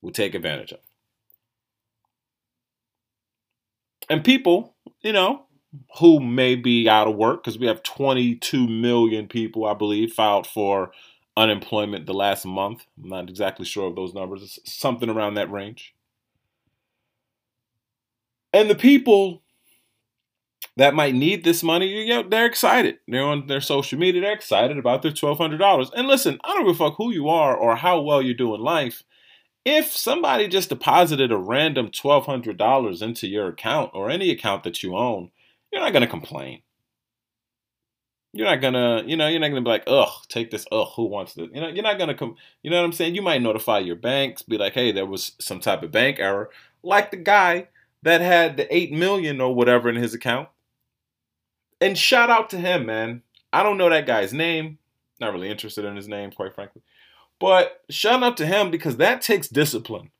will 0.00 0.12
take 0.12 0.34
advantage 0.34 0.72
of. 0.72 0.80
And 4.08 4.22
people, 4.22 4.74
you 5.00 5.12
know, 5.12 5.46
who 5.98 6.20
may 6.20 6.54
be 6.54 6.88
out 6.88 7.08
of 7.08 7.16
work, 7.16 7.42
because 7.42 7.58
we 7.58 7.66
have 7.66 7.82
22 7.82 8.66
million 8.66 9.28
people, 9.28 9.64
I 9.64 9.74
believe, 9.74 10.12
filed 10.12 10.46
for 10.46 10.92
unemployment 11.36 12.06
the 12.06 12.14
last 12.14 12.44
month. 12.44 12.84
I'm 13.02 13.08
not 13.08 13.30
exactly 13.30 13.64
sure 13.64 13.88
of 13.88 13.96
those 13.96 14.14
numbers. 14.14 14.42
It's 14.42 14.72
something 14.72 15.08
around 15.08 15.34
that 15.34 15.50
range. 15.50 15.94
And 18.52 18.68
the 18.68 18.74
people 18.74 19.42
that 20.76 20.94
might 20.94 21.14
need 21.14 21.44
this 21.44 21.62
money, 21.62 21.86
you 21.86 22.08
know, 22.08 22.22
they're 22.22 22.46
excited. 22.46 22.98
They're 23.08 23.22
on 23.22 23.46
their 23.46 23.60
social 23.60 23.98
media, 23.98 24.20
they're 24.20 24.32
excited 24.32 24.78
about 24.78 25.02
their 25.02 25.12
$1,200. 25.12 25.90
And 25.94 26.06
listen, 26.08 26.38
I 26.44 26.54
don't 26.54 26.66
give 26.66 26.74
a 26.74 26.78
fuck 26.78 26.96
who 26.96 27.12
you 27.12 27.28
are 27.28 27.56
or 27.56 27.76
how 27.76 28.00
well 28.00 28.22
you 28.22 28.34
do 28.34 28.54
in 28.54 28.60
life. 28.60 29.04
If 29.64 29.92
somebody 29.92 30.48
just 30.48 30.70
deposited 30.70 31.30
a 31.30 31.36
random 31.36 31.88
$1,200 31.88 33.02
into 33.02 33.28
your 33.28 33.48
account 33.48 33.90
or 33.94 34.10
any 34.10 34.30
account 34.30 34.64
that 34.64 34.82
you 34.82 34.96
own, 34.96 35.30
you're 35.72 35.80
not 35.82 35.92
going 35.92 36.02
to 36.04 36.08
complain. 36.08 36.62
You're 38.34 38.46
not 38.46 38.62
gonna, 38.62 39.02
you 39.06 39.16
know, 39.18 39.28
you're 39.28 39.40
not 39.40 39.48
gonna 39.48 39.60
be 39.60 39.68
like, 39.68 39.84
ugh, 39.86 40.08
take 40.28 40.50
this, 40.50 40.64
ugh, 40.72 40.88
who 40.96 41.04
wants 41.04 41.34
this? 41.34 41.48
You 41.52 41.60
know, 41.60 41.68
you're 41.68 41.82
not 41.82 41.98
gonna 41.98 42.14
come, 42.14 42.36
you 42.62 42.70
know 42.70 42.78
what 42.78 42.86
I'm 42.86 42.92
saying? 42.92 43.14
You 43.14 43.20
might 43.20 43.42
notify 43.42 43.80
your 43.80 43.96
banks, 43.96 44.40
be 44.40 44.56
like, 44.56 44.72
hey, 44.72 44.90
there 44.90 45.04
was 45.04 45.32
some 45.38 45.60
type 45.60 45.82
of 45.82 45.92
bank 45.92 46.18
error, 46.18 46.48
like 46.82 47.10
the 47.10 47.18
guy 47.18 47.68
that 48.02 48.22
had 48.22 48.56
the 48.56 48.74
eight 48.74 48.90
million 48.90 49.38
or 49.40 49.54
whatever 49.54 49.90
in 49.90 49.96
his 49.96 50.14
account. 50.14 50.48
And 51.78 51.98
shout 51.98 52.30
out 52.30 52.48
to 52.50 52.58
him, 52.58 52.86
man. 52.86 53.22
I 53.52 53.62
don't 53.62 53.76
know 53.76 53.90
that 53.90 54.06
guy's 54.06 54.32
name. 54.32 54.78
Not 55.20 55.32
really 55.32 55.50
interested 55.50 55.84
in 55.84 55.96
his 55.96 56.08
name, 56.08 56.30
quite 56.32 56.54
frankly. 56.54 56.82
But 57.38 57.82
shout 57.90 58.22
out 58.22 58.36
to 58.38 58.46
him 58.46 58.70
because 58.70 58.96
that 58.96 59.20
takes 59.20 59.46
discipline. 59.46 60.10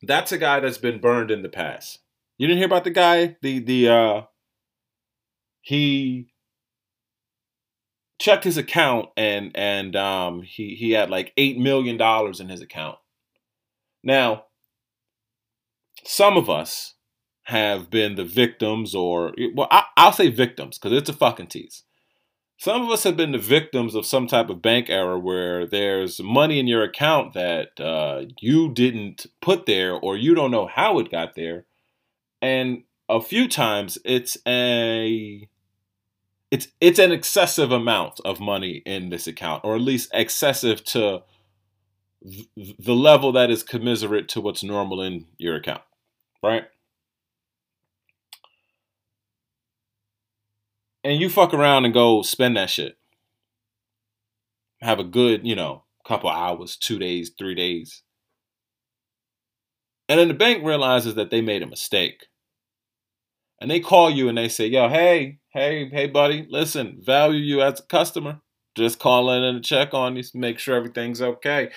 That's 0.00 0.32
a 0.32 0.38
guy 0.38 0.60
that's 0.60 0.78
been 0.78 1.00
burned 1.00 1.30
in 1.30 1.42
the 1.42 1.48
past. 1.48 1.98
You 2.42 2.48
didn't 2.48 2.58
hear 2.58 2.66
about 2.66 2.82
the 2.82 2.90
guy, 2.90 3.36
the 3.40 3.60
the 3.60 3.88
uh 3.88 4.22
he 5.60 6.26
checked 8.20 8.42
his 8.42 8.56
account 8.56 9.10
and 9.16 9.52
and 9.54 9.94
um, 9.94 10.42
he 10.42 10.74
he 10.74 10.90
had 10.90 11.08
like 11.08 11.32
eight 11.36 11.56
million 11.56 11.96
dollars 11.96 12.40
in 12.40 12.48
his 12.48 12.60
account. 12.60 12.98
Now, 14.02 14.46
some 16.02 16.36
of 16.36 16.50
us 16.50 16.94
have 17.44 17.90
been 17.90 18.16
the 18.16 18.24
victims, 18.24 18.92
or 18.92 19.32
well, 19.54 19.68
I, 19.70 19.84
I'll 19.96 20.10
say 20.10 20.28
victims 20.28 20.80
because 20.80 20.98
it's 20.98 21.10
a 21.10 21.12
fucking 21.12 21.46
tease. 21.46 21.84
Some 22.58 22.82
of 22.82 22.90
us 22.90 23.04
have 23.04 23.16
been 23.16 23.30
the 23.30 23.38
victims 23.38 23.94
of 23.94 24.04
some 24.04 24.26
type 24.26 24.50
of 24.50 24.60
bank 24.60 24.90
error 24.90 25.16
where 25.16 25.64
there's 25.64 26.18
money 26.20 26.58
in 26.58 26.66
your 26.66 26.82
account 26.82 27.34
that 27.34 27.78
uh, 27.78 28.24
you 28.40 28.74
didn't 28.74 29.26
put 29.40 29.66
there, 29.66 29.94
or 29.94 30.16
you 30.16 30.34
don't 30.34 30.50
know 30.50 30.66
how 30.66 30.98
it 30.98 31.08
got 31.08 31.36
there, 31.36 31.66
and 32.42 32.82
a 33.08 33.20
few 33.20 33.48
times 33.48 33.98
it's 34.04 34.36
a 34.46 35.48
it's 36.50 36.68
it's 36.80 36.98
an 36.98 37.12
excessive 37.12 37.72
amount 37.72 38.20
of 38.24 38.40
money 38.40 38.82
in 38.84 39.08
this 39.08 39.26
account, 39.26 39.64
or 39.64 39.74
at 39.74 39.80
least 39.80 40.10
excessive 40.12 40.84
to 40.84 41.22
th- 42.22 42.48
the 42.78 42.94
level 42.94 43.32
that 43.32 43.50
is 43.50 43.62
commiserate 43.62 44.28
to 44.28 44.40
what's 44.40 44.62
normal 44.62 45.00
in 45.00 45.26
your 45.38 45.56
account, 45.56 45.82
right? 46.42 46.64
And 51.04 51.20
you 51.20 51.28
fuck 51.28 51.54
around 51.54 51.84
and 51.84 51.94
go 51.94 52.22
spend 52.22 52.56
that 52.56 52.70
shit. 52.70 52.96
Have 54.80 54.98
a 55.00 55.04
good, 55.04 55.46
you 55.46 55.54
know, 55.56 55.84
couple 56.04 56.28
hours, 56.28 56.76
two 56.76 56.98
days, 56.98 57.30
three 57.36 57.54
days. 57.54 58.02
And 60.08 60.20
then 60.20 60.28
the 60.28 60.34
bank 60.34 60.64
realizes 60.64 61.14
that 61.14 61.30
they 61.30 61.40
made 61.40 61.62
a 61.62 61.66
mistake. 61.66 62.26
And 63.62 63.70
they 63.70 63.78
call 63.78 64.10
you 64.10 64.28
and 64.28 64.36
they 64.36 64.48
say, 64.48 64.66
yo, 64.66 64.88
hey, 64.88 65.38
hey, 65.50 65.88
hey, 65.88 66.08
buddy, 66.08 66.48
listen, 66.50 66.98
value 67.00 67.38
you 67.38 67.62
as 67.62 67.78
a 67.78 67.84
customer. 67.84 68.40
Just 68.74 68.98
call 68.98 69.30
in 69.30 69.44
and 69.44 69.64
check 69.64 69.94
on 69.94 70.16
you, 70.16 70.24
make 70.34 70.58
sure 70.58 70.74
everything's 70.74 71.22
okay. 71.22 71.70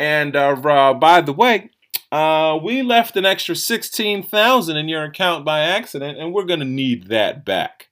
And 0.00 0.34
uh, 0.34 0.56
uh, 0.64 0.94
by 0.94 1.20
the 1.20 1.32
way, 1.32 1.70
uh, 2.10 2.58
we 2.60 2.82
left 2.82 3.16
an 3.16 3.24
extra 3.24 3.54
sixteen 3.54 4.24
thousand 4.24 4.78
in 4.78 4.88
your 4.88 5.04
account 5.04 5.44
by 5.44 5.60
accident, 5.60 6.18
and 6.18 6.32
we're 6.32 6.44
gonna 6.44 6.64
need 6.64 7.08
that 7.08 7.44
back. 7.44 7.90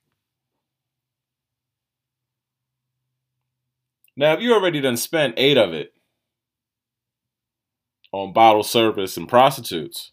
Now, 4.17 4.33
if 4.33 4.41
you 4.41 4.53
already 4.53 4.81
done 4.81 4.97
spent 4.97 5.35
eight 5.37 5.57
of 5.57 5.71
it 5.71 5.93
on 8.11 8.33
bottle 8.33 8.63
service 8.63 9.15
and 9.15 9.29
prostitutes, 9.29 10.11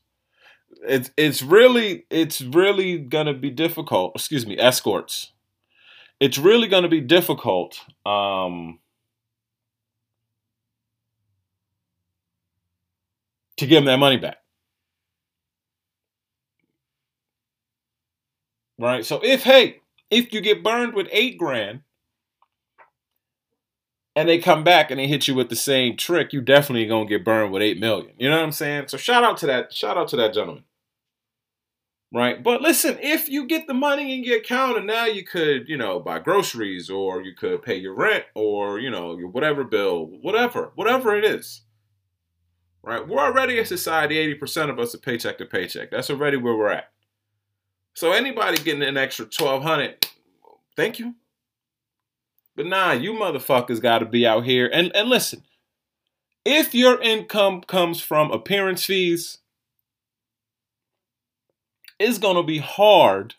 it's 0.86 1.10
it's 1.16 1.42
really 1.42 2.06
it's 2.10 2.40
really 2.40 2.98
gonna 2.98 3.34
be 3.34 3.50
difficult. 3.50 4.12
Excuse 4.14 4.46
me, 4.46 4.58
escorts. 4.58 5.32
It's 6.20 6.38
really 6.38 6.68
gonna 6.68 6.88
be 6.88 7.00
difficult. 7.00 7.80
Um, 8.06 8.78
to 13.56 13.66
give 13.66 13.78
them 13.78 13.84
that 13.86 13.98
money 13.98 14.16
back. 14.16 14.38
Right? 18.78 19.04
So 19.04 19.20
if 19.22 19.44
hey, 19.44 19.80
if 20.10 20.32
you 20.32 20.40
get 20.40 20.64
burned 20.64 20.94
with 20.94 21.08
eight 21.12 21.38
grand 21.38 21.80
and 24.16 24.28
they 24.28 24.38
come 24.38 24.64
back 24.64 24.90
and 24.90 24.98
they 25.00 25.06
hit 25.06 25.28
you 25.28 25.34
with 25.34 25.48
the 25.48 25.56
same 25.56 25.96
trick, 25.96 26.32
you 26.32 26.40
definitely 26.40 26.86
gonna 26.86 27.06
get 27.06 27.24
burned 27.24 27.52
with 27.52 27.62
eight 27.62 27.78
million. 27.78 28.12
You 28.18 28.30
know 28.30 28.36
what 28.36 28.44
I'm 28.44 28.52
saying? 28.52 28.88
So 28.88 28.96
shout 28.96 29.24
out 29.24 29.36
to 29.38 29.46
that, 29.46 29.72
shout 29.72 29.96
out 29.96 30.08
to 30.08 30.16
that 30.16 30.34
gentleman 30.34 30.64
right? 32.14 32.40
But 32.44 32.62
listen, 32.62 32.96
if 33.02 33.28
you 33.28 33.44
get 33.44 33.66
the 33.66 33.74
money 33.74 34.14
in 34.14 34.22
your 34.22 34.38
account 34.38 34.78
and 34.78 34.86
now 34.86 35.04
you 35.04 35.24
could, 35.24 35.68
you 35.68 35.76
know, 35.76 35.98
buy 35.98 36.20
groceries 36.20 36.88
or 36.88 37.22
you 37.22 37.34
could 37.34 37.62
pay 37.62 37.74
your 37.74 37.94
rent 37.94 38.24
or, 38.36 38.78
you 38.78 38.88
know, 38.88 39.18
your 39.18 39.28
whatever 39.28 39.64
bill, 39.64 40.06
whatever, 40.22 40.70
whatever 40.76 41.16
it 41.16 41.24
is, 41.24 41.62
right? 42.84 43.06
We're 43.06 43.18
already 43.18 43.58
a 43.58 43.66
society, 43.66 44.14
80% 44.38 44.70
of 44.70 44.78
us 44.78 44.94
are 44.94 44.98
paycheck 44.98 45.38
to 45.38 45.44
paycheck. 45.44 45.90
That's 45.90 46.08
already 46.08 46.36
where 46.36 46.56
we're 46.56 46.70
at. 46.70 46.92
So 47.94 48.12
anybody 48.12 48.62
getting 48.62 48.84
an 48.84 48.96
extra 48.96 49.24
1200 49.24 50.06
thank 50.76 51.00
you. 51.00 51.16
But 52.54 52.66
nah, 52.66 52.92
you 52.92 53.12
motherfuckers 53.14 53.82
got 53.82 53.98
to 53.98 54.06
be 54.06 54.24
out 54.24 54.44
here. 54.44 54.70
And, 54.72 54.94
and 54.94 55.08
listen, 55.08 55.42
if 56.44 56.74
your 56.76 57.00
income 57.02 57.62
comes 57.62 58.00
from 58.00 58.30
appearance 58.30 58.84
fees, 58.84 59.38
it's 62.04 62.18
going 62.18 62.36
to 62.36 62.42
be 62.42 62.58
hard 62.58 63.34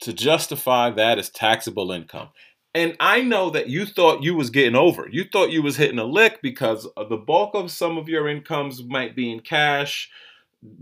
to 0.00 0.12
justify 0.12 0.90
that 0.90 1.18
as 1.18 1.28
taxable 1.30 1.90
income. 1.90 2.28
And 2.74 2.94
I 3.00 3.22
know 3.22 3.50
that 3.50 3.68
you 3.68 3.86
thought 3.86 4.22
you 4.22 4.34
was 4.34 4.50
getting 4.50 4.76
over. 4.76 5.08
You 5.10 5.24
thought 5.24 5.50
you 5.50 5.62
was 5.62 5.76
hitting 5.76 5.98
a 5.98 6.04
lick 6.04 6.40
because 6.42 6.86
the 6.96 7.16
bulk 7.16 7.54
of 7.54 7.70
some 7.70 7.96
of 7.96 8.08
your 8.08 8.28
incomes 8.28 8.84
might 8.84 9.16
be 9.16 9.32
in 9.32 9.40
cash 9.40 10.10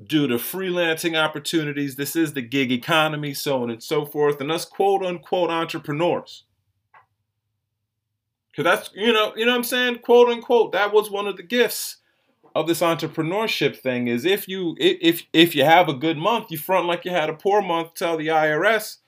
due 0.07 0.27
to 0.27 0.35
freelancing 0.35 1.17
opportunities. 1.17 1.95
This 1.95 2.17
is 2.17 2.33
the 2.33 2.43
gig 2.43 2.73
economy, 2.73 3.33
so 3.33 3.63
on 3.63 3.71
and 3.71 3.83
so 3.83 4.05
forth. 4.05 4.41
And 4.41 4.51
us 4.51 4.65
quote 4.65 5.05
unquote 5.05 5.51
entrepreneurs. 5.51 6.45
Cause 8.57 8.65
that's 8.65 8.91
you 8.95 9.13
know, 9.13 9.33
you 9.37 9.45
know 9.47 9.53
what 9.53 9.59
I'm 9.59 9.65
saying? 9.65 9.99
Quote 9.99 10.29
unquote. 10.29 10.73
That 10.73 10.93
was 10.93 11.11
one 11.11 11.27
of 11.27 11.37
the 11.37 11.43
gifts 11.43 11.99
of 12.55 12.67
this 12.69 12.81
entrepreneurship 12.81 13.77
thing 13.77 14.07
is 14.07 14.25
if 14.25 14.47
you 14.47 14.77
if 14.79 15.25
if 15.33 15.55
you 15.55 15.65
have 15.65 15.89
a 15.89 15.95
good 15.95 16.17
month, 16.17 16.51
you 16.51 16.59
front 16.59 16.87
like 16.87 17.05
you 17.05 17.11
had 17.11 17.29
a 17.29 17.35
poor 17.35 17.61
month, 17.61 17.95
tell 17.95 18.17
the 18.17 18.29
IRS 18.29 18.99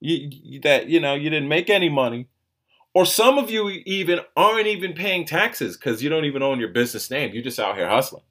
you, 0.00 0.60
that 0.60 0.88
you 0.88 1.00
know 1.00 1.14
you 1.14 1.30
didn't 1.30 1.48
make 1.48 1.68
any 1.68 1.88
money. 1.88 2.28
Or 2.94 3.04
some 3.04 3.38
of 3.38 3.50
you 3.50 3.68
even 3.68 4.20
aren't 4.36 4.68
even 4.68 4.92
paying 4.92 5.24
taxes 5.26 5.76
because 5.76 6.02
you 6.02 6.08
don't 6.08 6.26
even 6.26 6.42
own 6.42 6.60
your 6.60 6.68
business 6.68 7.10
name. 7.10 7.34
You're 7.34 7.42
just 7.42 7.58
out 7.58 7.76
here 7.76 7.88
hustling. 7.88 8.22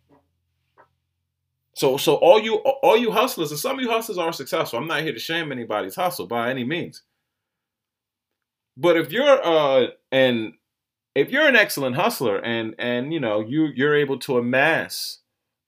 So 1.74 1.98
so 1.98 2.16
all 2.16 2.40
you 2.40 2.56
all 2.56 2.98
you 2.98 3.12
hustlers 3.12 3.52
and 3.52 3.60
some 3.60 3.78
of 3.78 3.84
you 3.84 3.92
hustlers 3.92 4.18
are 4.18 4.34
successful. 4.34 4.80
I'm 4.80 4.88
not 4.88 5.02
here 5.02 5.14
to 5.14 5.20
shame 5.20 5.52
anybody's 5.52 5.96
hustle 5.96 6.28
by 6.28 6.50
any 6.50 6.64
means. 6.64 7.04
But 8.78 8.98
if 8.98 9.12
you're 9.12 9.46
uh 9.46 9.88
and 10.12 10.54
if 11.16 11.30
you're 11.30 11.48
an 11.48 11.56
excellent 11.56 11.96
hustler 11.96 12.38
and 12.38 12.76
and 12.80 13.14
you 13.14 13.20
know 13.20 13.40
you 13.40 13.68
you're 13.76 13.96
able 13.96 14.20
to 14.20 14.38
amass 14.38 15.20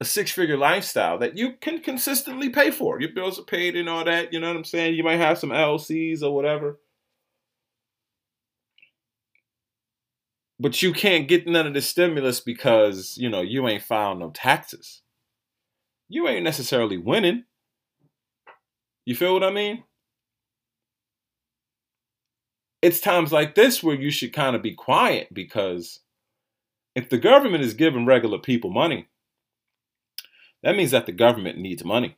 a 0.02 0.06
six 0.06 0.32
figure 0.32 0.58
lifestyle 0.58 1.18
that 1.20 1.38
you 1.38 1.54
can 1.62 1.80
consistently 1.80 2.50
pay 2.50 2.70
for, 2.72 3.00
your 3.00 3.14
bills 3.14 3.40
are 3.40 3.44
paid 3.44 3.76
and 3.76 3.88
all 3.88 4.04
that. 4.04 4.34
You 4.34 4.40
know 4.40 4.48
what 4.48 4.58
I'm 4.58 4.66
saying? 4.66 4.96
You 4.96 5.04
might 5.04 5.18
have 5.18 5.38
some 5.38 5.52
LCs 5.52 6.22
or 6.22 6.36
whatever. 6.36 6.80
But 10.60 10.82
you 10.82 10.94
can't 10.94 11.28
get 11.28 11.48
none 11.48 11.68
of 11.68 11.74
the 11.74 11.82
stimulus 11.82 12.40
because, 12.40 13.18
you 13.18 13.30
know, 13.30 13.42
you 13.42 13.68
ain't 13.68 13.84
filed 13.84 14.20
no 14.20 14.32
taxes. 14.32 15.02
You 16.08 16.28
ain't 16.28 16.44
necessarily 16.44 16.98
winning. 16.98 17.44
You 19.06 19.16
feel 19.16 19.34
what 19.34 19.44
I 19.44 19.52
mean? 19.52 19.84
It's 22.82 23.00
times 23.00 23.32
like 23.32 23.56
this 23.56 23.82
where 23.82 23.96
you 23.96 24.12
should 24.12 24.34
kind 24.34 24.56
of 24.56 24.62
be 24.62 24.74
quiet 24.74 25.34
because 25.34 26.02
if 26.96 27.10
the 27.10 27.18
government 27.18 27.64
is 27.64 27.74
giving 27.74 28.06
regular 28.06 28.38
people 28.38 28.70
money, 28.70 29.08
that 30.64 30.76
means 30.76 30.92
that 30.92 31.06
the 31.06 31.12
government 31.12 31.58
needs 31.58 31.84
money. 31.84 32.18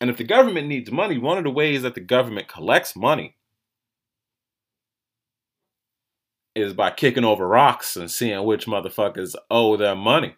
And 0.00 0.10
if 0.10 0.16
the 0.16 0.24
government 0.24 0.68
needs 0.68 0.90
money, 0.90 1.18
one 1.18 1.38
of 1.38 1.44
the 1.44 1.50
ways 1.50 1.82
that 1.82 1.94
the 1.94 2.00
government 2.00 2.48
collects 2.48 2.94
money 2.94 3.36
is 6.54 6.72
by 6.72 6.90
kicking 6.90 7.24
over 7.24 7.48
rocks 7.48 7.96
and 7.96 8.10
seeing 8.10 8.44
which 8.44 8.66
motherfuckers 8.66 9.34
owe 9.50 9.76
them 9.76 9.98
money. 9.98 10.36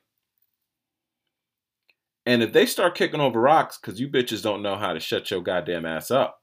And 2.24 2.42
if 2.42 2.52
they 2.52 2.66
start 2.66 2.96
kicking 2.96 3.20
over 3.20 3.40
rocks 3.40 3.78
because 3.78 4.00
you 4.00 4.08
bitches 4.08 4.42
don't 4.42 4.62
know 4.62 4.76
how 4.76 4.92
to 4.92 5.00
shut 5.00 5.30
your 5.30 5.42
goddamn 5.42 5.86
ass 5.86 6.10
up, 6.10 6.40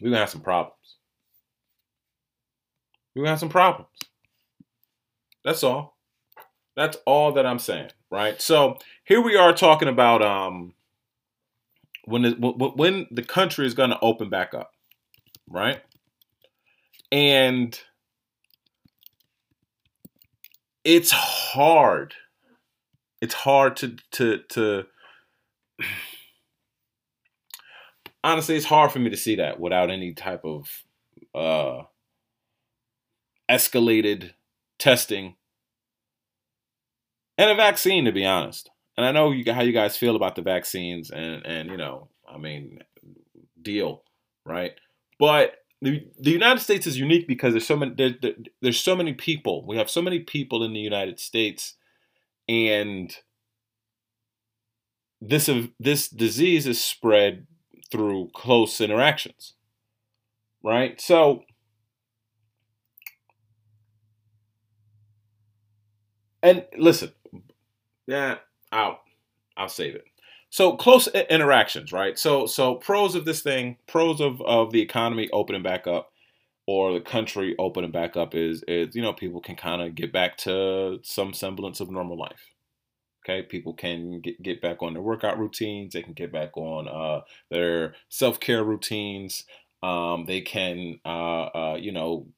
we're 0.00 0.08
gonna 0.08 0.20
have 0.20 0.30
some 0.30 0.40
problems. 0.40 0.75
We're 3.16 3.22
gonna 3.22 3.30
have 3.30 3.40
some 3.40 3.48
problems. 3.48 3.88
That's 5.42 5.64
all. 5.64 5.96
That's 6.76 6.98
all 7.06 7.32
that 7.32 7.46
I'm 7.46 7.58
saying, 7.58 7.88
right? 8.10 8.40
So 8.42 8.76
here 9.04 9.22
we 9.22 9.36
are 9.36 9.54
talking 9.54 9.88
about 9.88 10.20
um 10.20 10.74
when 12.04 12.22
the, 12.22 12.30
when 12.76 13.06
the 13.10 13.22
country 13.22 13.66
is 13.66 13.72
to 13.90 13.98
open 14.00 14.28
back 14.28 14.52
up, 14.52 14.72
right? 15.48 15.80
And 17.10 17.80
it's 20.84 21.10
hard. 21.10 22.14
It's 23.22 23.34
hard 23.34 23.76
to 23.76 23.96
to 24.12 24.42
to 24.50 24.84
honestly, 28.22 28.56
it's 28.56 28.66
hard 28.66 28.92
for 28.92 28.98
me 28.98 29.08
to 29.08 29.16
see 29.16 29.36
that 29.36 29.58
without 29.58 29.90
any 29.90 30.12
type 30.12 30.44
of 30.44 30.84
uh, 31.34 31.84
escalated 33.50 34.32
testing 34.78 35.36
and 37.38 37.50
a 37.50 37.54
vaccine, 37.54 38.04
to 38.04 38.12
be 38.12 38.24
honest. 38.24 38.70
And 38.96 39.04
I 39.04 39.12
know 39.12 39.30
you, 39.30 39.52
how 39.52 39.62
you 39.62 39.72
guys 39.72 39.96
feel 39.96 40.16
about 40.16 40.36
the 40.36 40.42
vaccines, 40.42 41.10
and 41.10 41.44
and 41.44 41.70
you 41.70 41.76
know, 41.76 42.08
I 42.26 42.38
mean, 42.38 42.80
deal, 43.60 44.02
right? 44.44 44.72
But 45.18 45.56
the, 45.82 46.06
the 46.18 46.30
United 46.30 46.60
States 46.60 46.86
is 46.86 46.98
unique 46.98 47.28
because 47.28 47.52
there's 47.52 47.66
so 47.66 47.76
many 47.76 47.94
there, 47.94 48.14
there, 48.20 48.32
there's 48.62 48.80
so 48.80 48.96
many 48.96 49.12
people. 49.12 49.66
We 49.66 49.76
have 49.76 49.90
so 49.90 50.00
many 50.00 50.20
people 50.20 50.62
in 50.62 50.72
the 50.72 50.80
United 50.80 51.20
States, 51.20 51.74
and 52.48 53.14
this 55.20 55.48
uh, 55.48 55.66
this 55.78 56.08
disease 56.08 56.66
is 56.66 56.82
spread 56.82 57.46
through 57.90 58.30
close 58.34 58.80
interactions, 58.80 59.54
right? 60.64 60.98
So, 61.00 61.42
and 66.46 66.64
listen, 66.78 67.12
yeah, 68.06 68.36
I'll 68.70 69.00
I'll 69.56 69.68
save 69.68 69.96
it. 69.96 70.04
So 70.48 70.76
close 70.76 71.08
interactions, 71.08 71.92
right? 71.92 72.18
So 72.18 72.46
so 72.46 72.76
pros 72.76 73.14
of 73.14 73.24
this 73.24 73.42
thing, 73.42 73.78
pros 73.86 74.20
of 74.20 74.40
of 74.42 74.70
the 74.72 74.80
economy 74.80 75.28
opening 75.32 75.62
back 75.62 75.86
up 75.86 76.12
or 76.66 76.92
the 76.92 77.00
country 77.00 77.56
opening 77.58 77.90
back 77.90 78.16
up 78.16 78.34
is 78.34 78.62
is 78.68 78.94
you 78.94 79.02
know 79.02 79.12
people 79.12 79.40
can 79.40 79.56
kind 79.56 79.82
of 79.82 79.94
get 79.96 80.12
back 80.12 80.36
to 80.38 81.00
some 81.02 81.34
semblance 81.34 81.80
of 81.80 81.90
normal 81.90 82.16
life. 82.16 82.52
Okay, 83.24 83.42
people 83.42 83.74
can 83.74 84.20
get, 84.20 84.40
get 84.40 84.62
back 84.62 84.84
on 84.84 84.92
their 84.92 85.02
workout 85.02 85.36
routines. 85.36 85.94
They 85.94 86.02
can 86.02 86.12
get 86.12 86.30
back 86.32 86.56
on 86.56 86.86
uh, 86.86 87.22
their 87.50 87.96
self 88.08 88.38
care 88.38 88.62
routines. 88.62 89.44
Um, 89.82 90.26
they 90.26 90.40
can, 90.42 91.00
uh, 91.04 91.44
uh, 91.46 91.78
you 91.80 91.90
know, 91.90 92.28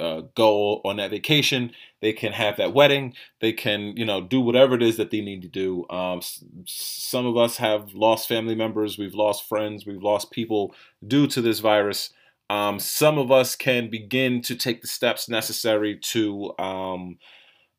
uh, 0.00 0.22
go 0.34 0.80
on 0.84 0.96
that 0.96 1.10
vacation. 1.10 1.72
They 2.00 2.12
can 2.12 2.32
have 2.32 2.56
that 2.56 2.74
wedding. 2.74 3.14
They 3.40 3.52
can, 3.52 3.96
you 3.96 4.04
know, 4.04 4.20
do 4.20 4.40
whatever 4.40 4.74
it 4.74 4.82
is 4.82 4.96
that 4.96 5.10
they 5.10 5.20
need 5.20 5.42
to 5.42 5.48
do. 5.48 5.86
Um, 5.90 6.20
some 6.66 7.26
of 7.26 7.36
us 7.36 7.56
have 7.56 7.94
lost 7.94 8.28
family 8.28 8.54
members. 8.54 8.98
We've 8.98 9.14
lost 9.14 9.48
friends. 9.48 9.86
We've 9.86 10.02
lost 10.02 10.30
people 10.30 10.74
due 11.06 11.26
to 11.28 11.40
this 11.40 11.60
virus. 11.60 12.10
Um, 12.48 12.78
some 12.78 13.18
of 13.18 13.32
us 13.32 13.56
can 13.56 13.90
begin 13.90 14.40
to 14.42 14.54
take 14.54 14.82
the 14.82 14.88
steps 14.88 15.28
necessary 15.28 15.98
to 16.12 16.56
um, 16.58 17.18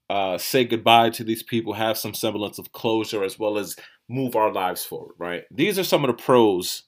uh, 0.10 0.38
say 0.38 0.66
goodbye 0.66 1.10
to 1.12 1.24
these 1.24 1.44
people, 1.44 1.74
have 1.74 1.98
some 1.98 2.14
semblance 2.14 2.60
of 2.60 2.72
closure, 2.72 3.24
as 3.24 3.40
well 3.40 3.58
as 3.58 3.76
move 4.10 4.36
our 4.36 4.52
lives 4.52 4.84
forward, 4.84 5.16
right? 5.18 5.44
These 5.52 5.78
are 5.80 5.84
some 5.84 6.04
of 6.04 6.08
the 6.08 6.22
pros 6.22 6.84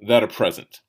that 0.00 0.22
are 0.22 0.28
present 0.28 0.80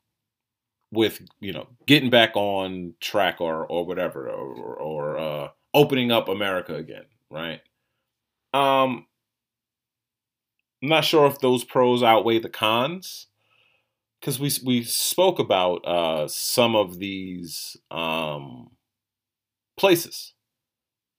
with, 0.91 1.21
you 1.39 1.53
know, 1.53 1.67
getting 1.85 2.09
back 2.09 2.35
on 2.35 2.93
track 3.01 3.41
or, 3.41 3.65
or 3.65 3.85
whatever, 3.85 4.29
or, 4.29 4.75
or 4.75 5.17
uh, 5.17 5.47
opening 5.73 6.11
up 6.11 6.29
America 6.29 6.75
again, 6.75 7.05
right? 7.29 7.61
Um, 8.53 9.05
I'm 10.81 10.89
not 10.89 11.05
sure 11.05 11.27
if 11.27 11.39
those 11.39 11.63
pros 11.63 12.03
outweigh 12.03 12.39
the 12.39 12.49
cons 12.49 13.27
because 14.19 14.39
we 14.39 14.51
we 14.63 14.83
spoke 14.83 15.39
about 15.39 15.85
uh, 15.85 16.27
some 16.27 16.75
of 16.75 16.99
these 16.99 17.77
um, 17.91 18.71
places 19.77 20.33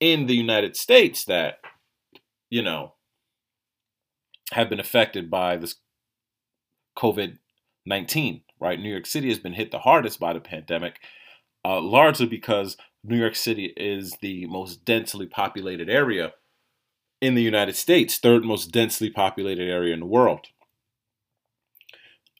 in 0.00 0.26
the 0.26 0.34
United 0.34 0.76
States 0.76 1.24
that, 1.24 1.58
you 2.50 2.62
know, 2.62 2.94
have 4.52 4.68
been 4.68 4.80
affected 4.80 5.30
by 5.30 5.56
this 5.56 5.76
COVID 6.96 7.38
19, 7.86 8.42
right? 8.60 8.78
New 8.78 8.90
York 8.90 9.06
City 9.06 9.28
has 9.28 9.38
been 9.38 9.52
hit 9.54 9.70
the 9.70 9.80
hardest 9.80 10.20
by 10.20 10.32
the 10.32 10.40
pandemic, 10.40 10.98
uh, 11.64 11.80
largely 11.80 12.26
because 12.26 12.76
New 13.04 13.18
York 13.18 13.36
City 13.36 13.72
is 13.76 14.16
the 14.20 14.46
most 14.46 14.84
densely 14.84 15.26
populated 15.26 15.88
area 15.88 16.32
in 17.20 17.34
the 17.34 17.42
United 17.42 17.76
States, 17.76 18.18
third 18.18 18.44
most 18.44 18.70
densely 18.70 19.10
populated 19.10 19.68
area 19.68 19.94
in 19.94 20.00
the 20.00 20.06
world. 20.06 20.46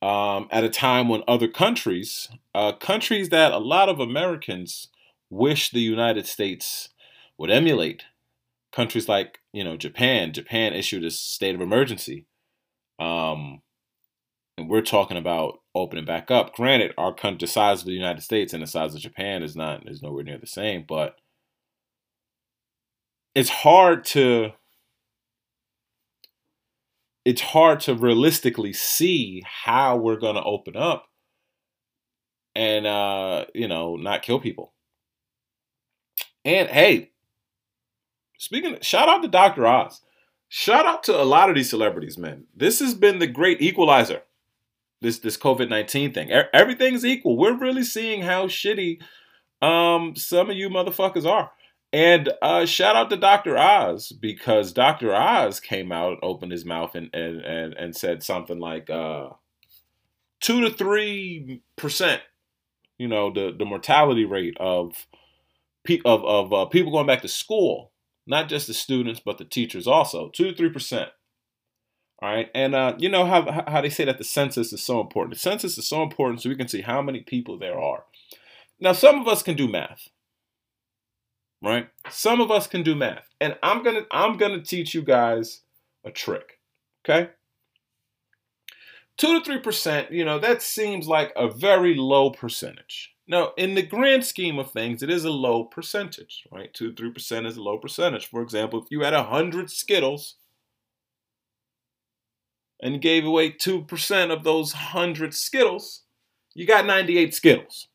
Um, 0.01 0.47
at 0.53 0.63
a 0.63 0.69
time 0.69 1.09
when 1.09 1.25
other 1.27 1.49
countries, 1.49 2.29
uh, 2.55 2.73
countries 2.73 3.31
that 3.31 3.53
a 3.53 3.59
lot 3.59 3.89
of 3.89 3.99
Americans 3.99 4.89
wish 5.29 5.71
the 5.71 5.81
United 5.81 6.27
States 6.27 6.91
would 7.37 7.51
emulate. 7.51 8.05
Countries 8.73 9.09
like, 9.09 9.41
you 9.53 9.65
know, 9.65 9.77
Japan. 9.77 10.33
Japan 10.33 10.73
issued 10.73 11.05
a 11.05 11.11
state 11.11 11.55
of 11.55 11.61
emergency. 11.61 12.27
Um, 13.01 13.63
and 14.59 14.69
we're 14.69 14.83
talking 14.83 15.17
about 15.17 15.61
opening 15.75 16.05
back 16.05 16.31
up. 16.31 16.55
Granted, 16.55 16.93
our 16.99 17.15
country, 17.15 17.47
the 17.47 17.53
size 17.53 17.81
of 17.81 17.87
the 17.87 17.93
United 17.93 18.23
States 18.23 18.53
and 18.53 18.63
the 18.63 18.67
size 18.67 18.95
of 18.95 19.01
Japan 19.01 19.43
is 19.43 19.57
not 19.57 19.89
is 19.89 20.03
nowhere 20.03 20.25
near 20.25 20.39
the 20.39 20.47
same, 20.47 20.85
but 20.87 21.17
it's 23.35 23.51
hard 23.51 24.05
to 24.07 24.51
it's 27.25 27.43
hard 27.43 27.81
to 27.81 27.95
realistically 27.95 28.73
see 28.73 29.43
how 29.65 29.97
we're 29.97 30.17
going 30.17 30.37
to 30.37 30.43
open 30.43 30.77
up 30.77 31.07
and 32.55 32.87
uh, 32.87 33.45
you 33.55 33.69
know 33.69 33.97
not 33.97 34.23
kill 34.23 34.41
people 34.41 34.73
and 36.49 36.69
hey, 36.71 37.11
speaking, 38.39 38.77
of, 38.77 38.85
shout 38.85 39.09
out 39.09 39.21
to 39.21 39.29
Dr. 39.29 39.67
Oz. 39.67 40.01
Shout 40.49 40.87
out 40.87 41.03
to 41.05 41.21
a 41.21 41.25
lot 41.25 41.51
of 41.51 41.57
these 41.57 41.69
celebrities, 41.69 42.17
man. 42.17 42.45
This 42.57 42.81
has 42.81 42.95
been 42.95 43.19
the 43.19 43.27
great 43.27 43.61
equalizer. 43.61 44.23
This 45.01 45.19
this 45.19 45.37
COVID 45.37 45.69
nineteen 45.69 46.13
thing. 46.13 46.31
Everything's 46.53 47.05
equal. 47.05 47.37
We're 47.37 47.59
really 47.59 47.85
seeing 47.85 48.23
how 48.23 48.47
shitty 48.47 49.01
um 49.63 50.15
some 50.17 50.51
of 50.51 50.57
you 50.57 50.69
motherfuckers 50.69 51.27
are. 51.27 51.53
And 51.91 52.31
uh, 52.43 52.67
shout 52.67 52.97
out 52.97 53.09
to 53.09 53.17
Dr. 53.17 53.57
Oz 53.57 54.13
because 54.13 54.75
Dr. 54.75 55.15
Oz 55.15 55.59
came 55.59 55.91
out, 55.91 56.19
opened 56.23 56.53
his 56.53 56.65
mouth, 56.67 56.95
and 56.95 57.09
and 57.15 57.41
and, 57.41 57.75
and 57.75 57.97
said 57.97 58.23
something 58.23 58.59
like 58.59 58.91
uh, 58.91 59.31
two 60.41 60.61
to 60.61 60.71
three 60.71 61.63
percent. 61.77 62.21
You 62.99 63.09
know 63.09 63.33
the 63.33 63.55
the 63.57 63.65
mortality 63.65 64.25
rate 64.27 64.57
of 64.61 65.07
pe- 65.89 66.03
of, 66.05 66.25
of 66.25 66.53
uh, 66.53 66.67
people 66.67 66.93
going 66.93 67.07
back 67.07 67.23
to 67.23 67.29
school, 67.29 67.93
not 68.27 68.49
just 68.49 68.67
the 68.67 68.75
students, 68.75 69.21
but 69.25 69.39
the 69.39 69.45
teachers 69.45 69.87
also, 69.87 70.29
2 70.29 70.53
to 70.53 70.63
3%. 70.71 71.09
All 72.21 72.29
right. 72.29 72.51
And 72.55 72.75
uh, 72.75 72.95
you 72.99 73.09
know 73.09 73.27
how, 73.27 73.65
how 73.67 73.81
they 73.81 73.91
say 73.91 74.05
that 74.05 74.19
the 74.19 74.25
census 74.25 74.73
is 74.73 74.83
so 74.83 75.01
important. 75.01 75.35
The 75.35 75.41
census 75.41 75.79
is 75.79 75.89
so 75.89 76.03
important 76.03 76.43
so 76.43 76.49
we 76.49 76.57
can 76.57 76.69
see 76.69 76.83
how 76.83 77.01
many 77.01 77.21
people 77.21 77.59
there 77.59 77.79
are. 77.79 78.05
Now, 78.81 78.93
some 78.93 79.21
of 79.21 79.29
us 79.29 79.43
can 79.43 79.57
do 79.57 79.69
math. 79.69 80.09
Right? 81.63 81.89
Some 82.11 82.41
of 82.41 82.51
us 82.51 82.67
can 82.67 82.83
do 82.83 82.95
math. 82.95 83.29
And 83.41 83.57
I'm 83.63 83.83
gonna 83.83 84.03
I'm 84.13 84.37
gonna 84.37 84.63
teach 84.63 84.95
you 84.95 85.03
guys 85.03 85.63
a 86.05 86.11
trick. 86.11 86.61
Okay? 87.05 87.31
Two 89.17 89.39
to 89.39 89.45
three 89.45 89.59
percent, 89.59 90.13
you 90.13 90.25
know, 90.25 90.39
that 90.39 90.63
seems 90.63 91.09
like 91.09 91.33
a 91.35 91.49
very 91.49 91.97
low 91.97 92.31
percentage. 92.31 93.13
Now, 93.29 93.53
in 93.59 93.75
the 93.75 93.83
grand 93.83 94.25
scheme 94.25 94.59
of 94.59 94.71
things, 94.71 95.03
it 95.03 95.11
is 95.11 95.25
a 95.25 95.31
low 95.31 95.65
percentage, 95.65 96.45
right? 96.51 96.73
2 96.73 96.93
to 96.93 97.03
3% 97.11 97.47
is 97.47 97.59
a 97.59 97.63
low 97.63 97.77
percentage. 97.77 98.27
For 98.27 98.41
example, 98.41 98.83
if 98.83 98.91
you 98.91 99.03
had 99.03 99.13
100 99.13 99.71
Skittles 99.71 100.37
and 102.81 103.01
gave 103.01 103.25
away 103.25 103.51
2% 103.51 104.31
of 104.33 104.45
those 104.45 104.73
100 104.73 105.35
Skittles, 105.35 106.03
you 106.55 106.67
got 106.67 106.87
98 106.87 107.35
Skittles. 107.35 107.89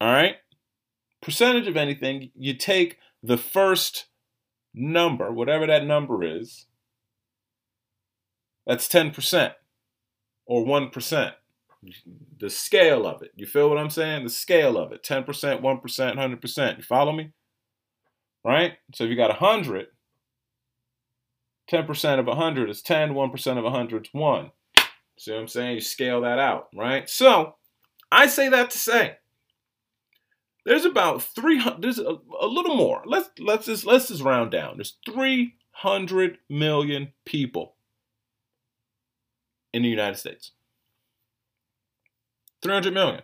All 0.00 0.12
right? 0.12 0.36
Percentage 1.20 1.68
of 1.68 1.76
anything, 1.76 2.30
you 2.34 2.54
take 2.54 2.98
the 3.22 3.36
first 3.38 4.06
number, 4.74 5.30
whatever 5.30 5.66
that 5.66 5.84
number 5.84 6.24
is, 6.24 6.66
that's 8.66 8.88
10% 8.88 9.52
or 10.46 10.64
1%. 10.64 11.32
The 12.38 12.50
scale 12.50 13.06
of 13.06 13.22
it. 13.22 13.32
You 13.34 13.46
feel 13.46 13.68
what 13.68 13.78
I'm 13.78 13.90
saying? 13.90 14.24
The 14.24 14.30
scale 14.30 14.78
of 14.78 14.92
it 14.92 15.02
10%, 15.02 15.26
1%, 15.26 15.60
100%. 15.62 16.76
You 16.76 16.82
follow 16.82 17.12
me? 17.12 17.32
Right? 18.44 18.74
So 18.94 19.04
if 19.04 19.10
you 19.10 19.16
got 19.16 19.40
100, 19.40 19.86
10% 21.72 22.18
of 22.18 22.26
100 22.26 22.68
is 22.68 22.82
10, 22.82 23.14
1% 23.14 23.58
of 23.58 23.64
100 23.64 24.06
is 24.06 24.12
1. 24.12 24.50
See 25.18 25.32
what 25.32 25.40
I'm 25.40 25.48
saying? 25.48 25.74
You 25.76 25.80
scale 25.80 26.20
that 26.22 26.38
out, 26.38 26.68
right? 26.74 27.08
So 27.08 27.54
I 28.10 28.26
say 28.26 28.48
that 28.50 28.70
to 28.70 28.78
say 28.78 29.16
there's 30.64 30.84
about 30.84 31.22
300 31.22 31.82
there's 31.82 31.98
a, 31.98 32.16
a 32.40 32.46
little 32.46 32.76
more. 32.76 33.02
Let's 33.06 33.30
let's 33.38 33.66
just 33.66 33.86
let's 33.86 34.08
just 34.08 34.22
round 34.22 34.50
down. 34.50 34.76
There's 34.76 34.96
300 35.06 36.38
million 36.48 37.12
people 37.24 37.74
in 39.72 39.82
the 39.82 39.88
United 39.88 40.18
States. 40.18 40.52
300 42.62 42.92
million. 42.92 43.22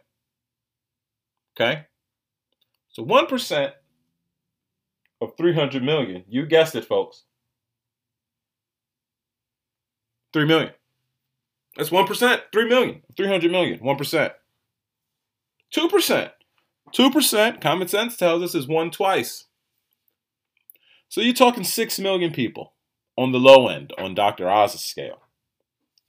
Okay? 1.55 1.87
So 2.91 3.05
1% 3.05 3.73
of 5.21 5.37
300 5.37 5.83
million, 5.83 6.25
you 6.29 6.47
guessed 6.47 6.75
it, 6.75 6.85
folks. 6.85 7.25
3 10.33 10.45
million. 10.45 10.73
That's 11.77 11.91
1%, 11.91 12.41
3 12.53 12.69
million, 12.69 13.03
300 13.17 13.51
million, 13.51 13.79
1%. 13.79 14.33
2%. 15.75 16.31
2%, 16.95 17.61
common 17.61 17.89
sense 17.89 18.17
tells 18.17 18.43
us, 18.43 18.55
is 18.55 18.67
one 18.67 18.91
twice. 18.91 19.45
So 21.09 21.21
you're 21.21 21.35
talking 21.35 21.65
6 21.65 21.99
million 22.01 22.33
people 22.33 22.73
on 23.17 23.33
the 23.33 23.39
low 23.39 23.69
end 23.69 23.93
on 23.99 24.15
Dr. 24.15 24.51
Oz's 24.51 24.81
scale. 24.85 25.21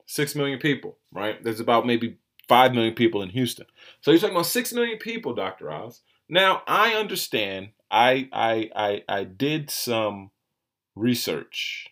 6 0.06 0.34
million 0.34 0.58
people, 0.58 0.96
right? 1.12 1.42
There's 1.42 1.60
about 1.60 1.86
maybe 1.86 2.18
5 2.48 2.74
million 2.74 2.94
people 2.94 3.22
in 3.22 3.30
Houston. 3.30 3.66
So 4.00 4.10
you're 4.10 4.18
talking 4.18 4.34
about 4.34 4.46
6 4.46 4.72
million 4.72 4.98
people, 4.98 5.34
Dr. 5.34 5.70
Oz. 5.70 6.00
Now, 6.28 6.62
I 6.66 6.94
understand. 6.94 7.70
I 7.90 8.28
I 8.32 8.70
I, 8.74 9.02
I 9.08 9.24
did 9.24 9.70
some 9.70 10.30
research 10.96 11.88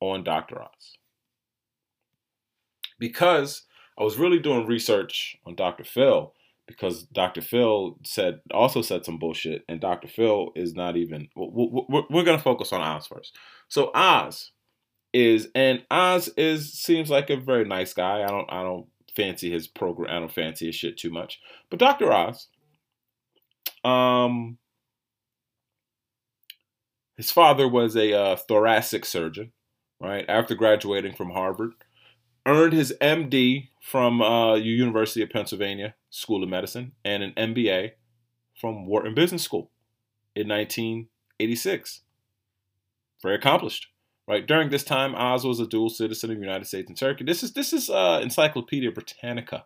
on 0.00 0.22
Dr. 0.24 0.62
Oz 0.62 0.96
because 2.98 3.62
I 3.98 4.04
was 4.04 4.18
really 4.18 4.38
doing 4.38 4.66
research 4.66 5.36
on 5.46 5.54
Dr. 5.54 5.84
Phil 5.84 6.32
because 6.66 7.04
Dr. 7.04 7.40
Phil 7.40 7.96
said 8.04 8.40
also 8.52 8.82
said 8.82 9.04
some 9.04 9.18
bullshit, 9.18 9.64
and 9.68 9.80
Dr. 9.80 10.08
Phil 10.08 10.50
is 10.56 10.74
not 10.74 10.96
even. 10.96 11.28
We're, 11.36 12.02
we're 12.10 12.24
gonna 12.24 12.38
focus 12.38 12.72
on 12.72 12.80
Oz 12.80 13.06
first. 13.06 13.36
So 13.68 13.90
Oz 13.94 14.50
is, 15.12 15.48
and 15.54 15.84
Oz 15.90 16.28
is 16.36 16.72
seems 16.72 17.08
like 17.10 17.30
a 17.30 17.36
very 17.36 17.64
nice 17.64 17.94
guy. 17.94 18.22
I 18.22 18.28
don't 18.28 18.50
I 18.50 18.62
don't 18.62 18.86
fancy 19.14 19.50
his 19.50 19.66
program. 19.66 20.14
I 20.14 20.18
don't 20.20 20.32
fancy 20.32 20.66
his 20.66 20.74
shit 20.74 20.98
too 20.98 21.10
much. 21.10 21.40
But 21.70 21.78
Dr. 21.78 22.12
Oz, 22.12 22.48
um, 23.84 24.58
his 27.16 27.30
father 27.30 27.68
was 27.68 27.96
a 27.96 28.12
uh, 28.12 28.36
thoracic 28.36 29.04
surgeon, 29.04 29.52
right? 30.00 30.24
After 30.28 30.54
graduating 30.54 31.14
from 31.14 31.30
Harvard, 31.30 31.72
earned 32.46 32.72
his 32.72 32.94
MD 33.00 33.68
from 33.80 34.22
uh, 34.22 34.54
University 34.54 35.22
of 35.22 35.30
Pennsylvania 35.30 35.94
School 36.10 36.42
of 36.42 36.48
Medicine 36.48 36.92
and 37.04 37.22
an 37.22 37.32
MBA 37.36 37.92
from 38.58 38.86
Wharton 38.86 39.14
Business 39.14 39.42
School 39.42 39.70
in 40.34 40.48
1986. 40.48 42.02
Very 43.22 43.34
accomplished, 43.34 43.88
right? 44.28 44.46
During 44.46 44.70
this 44.70 44.84
time, 44.84 45.14
Oz 45.14 45.44
was 45.44 45.60
a 45.60 45.66
dual 45.66 45.90
citizen 45.90 46.30
of 46.30 46.36
the 46.36 46.42
United 46.42 46.66
States 46.66 46.88
and 46.88 46.96
Turkey. 46.96 47.24
This 47.24 47.42
is 47.42 47.52
this 47.52 47.72
is 47.72 47.90
uh, 47.90 48.20
Encyclopedia 48.22 48.90
Britannica, 48.92 49.64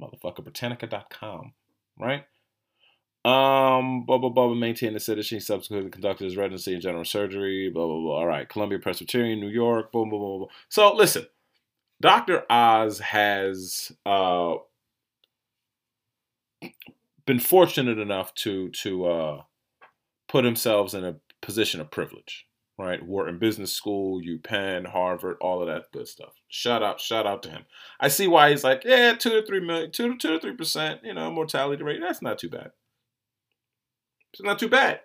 motherfucker, 0.00 0.42
Britannica.com, 0.42 1.52
right? 1.98 2.24
Um, 3.22 4.06
blah 4.06 4.16
blah 4.16 4.30
blah. 4.30 4.54
Maintained 4.54 4.96
the 4.96 5.00
citizenship. 5.00 5.46
Subsequently 5.46 5.90
conducted 5.90 6.24
his 6.24 6.38
residency 6.38 6.74
in 6.74 6.80
general 6.80 7.04
surgery. 7.04 7.68
Blah 7.68 7.86
blah 7.86 8.00
blah. 8.00 8.16
All 8.16 8.26
right, 8.26 8.48
Columbia 8.48 8.78
Presbyterian, 8.78 9.40
New 9.40 9.48
York. 9.48 9.92
Boom 9.92 10.08
boom 10.08 10.20
boom. 10.20 10.38
boom. 10.40 10.48
So 10.70 10.94
listen, 10.94 11.26
Dr. 12.00 12.44
Oz 12.50 12.98
has 13.00 13.92
uh, 14.06 14.54
been 17.26 17.38
fortunate 17.38 17.98
enough 17.98 18.34
to 18.34 18.70
to 18.70 19.06
uh, 19.06 19.42
put 20.28 20.44
himself 20.44 20.94
in 20.94 21.04
a 21.04 21.16
position 21.42 21.80
of 21.80 21.90
privilege, 21.90 22.46
right? 22.78 23.04
Wharton 23.04 23.38
Business 23.38 23.72
School, 23.72 24.20
UPenn, 24.22 24.86
Harvard, 24.86 25.36
all 25.40 25.60
of 25.60 25.68
that 25.68 25.92
good 25.92 26.08
stuff. 26.08 26.32
Shout 26.48 26.82
out, 26.82 27.00
shout 27.00 27.26
out 27.26 27.42
to 27.42 27.50
him. 27.50 27.64
I 28.00 28.08
see 28.08 28.26
why 28.26 28.50
he's 28.50 28.64
like, 28.64 28.82
yeah, 28.84 29.14
two 29.14 29.30
to 29.30 29.46
three 29.46 29.60
million, 29.60 29.92
two 29.92 30.08
to 30.08 30.16
two 30.16 30.34
to 30.34 30.40
three 30.40 30.56
percent, 30.56 31.00
you 31.04 31.12
know, 31.12 31.30
mortality 31.30 31.82
rate. 31.82 32.00
That's 32.00 32.22
not 32.22 32.38
too 32.38 32.48
bad. 32.48 32.70
It's 34.32 34.42
not 34.42 34.58
too 34.58 34.68
bad. 34.68 35.00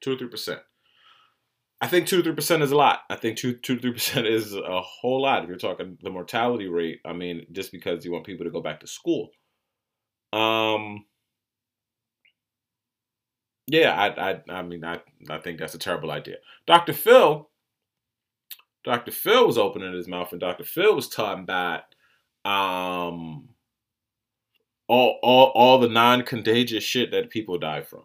Two 0.00 0.12
or 0.12 0.18
three 0.18 0.28
percent. 0.28 0.60
I 1.80 1.88
think 1.88 2.06
two 2.06 2.18
to 2.18 2.22
three 2.22 2.34
percent 2.34 2.62
is 2.62 2.72
a 2.72 2.76
lot. 2.76 3.00
I 3.10 3.16
think 3.16 3.36
two 3.36 3.54
two 3.54 3.76
to 3.76 3.80
three 3.82 3.92
percent 3.92 4.26
is 4.28 4.54
a 4.54 4.80
whole 4.80 5.22
lot. 5.22 5.42
If 5.42 5.48
you're 5.48 5.58
talking 5.58 5.98
the 6.02 6.10
mortality 6.10 6.68
rate, 6.68 7.00
I 7.04 7.12
mean, 7.12 7.46
just 7.52 7.72
because 7.72 8.04
you 8.04 8.12
want 8.12 8.26
people 8.26 8.44
to 8.44 8.50
go 8.52 8.60
back 8.62 8.80
to 8.80 8.86
school. 8.86 9.30
Um. 10.32 11.04
Yeah, 13.68 13.92
I 13.94 14.30
I 14.30 14.42
I 14.48 14.62
mean 14.62 14.84
I 14.84 15.00
I 15.28 15.38
think 15.38 15.58
that's 15.58 15.74
a 15.74 15.78
terrible 15.78 16.10
idea. 16.10 16.36
Dr. 16.66 16.92
Phil. 16.92 17.48
Dr. 18.84 19.10
Phil 19.10 19.46
was 19.46 19.58
opening 19.58 19.92
his 19.94 20.06
mouth, 20.06 20.30
and 20.30 20.40
Dr. 20.40 20.62
Phil 20.64 20.94
was 20.94 21.08
talking 21.08 21.42
about 21.42 21.82
um 22.44 23.48
all 24.88 25.18
all 25.22 25.46
all 25.54 25.78
the 25.80 25.88
non-contagious 25.88 26.84
shit 26.84 27.10
that 27.10 27.30
people 27.30 27.58
die 27.58 27.82
from, 27.82 28.04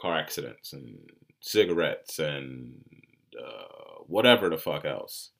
car 0.00 0.16
accidents 0.16 0.72
and 0.72 0.98
cigarettes 1.40 2.18
and 2.18 2.84
uh, 3.38 4.02
whatever 4.06 4.48
the 4.48 4.58
fuck 4.58 4.84
else. 4.84 5.30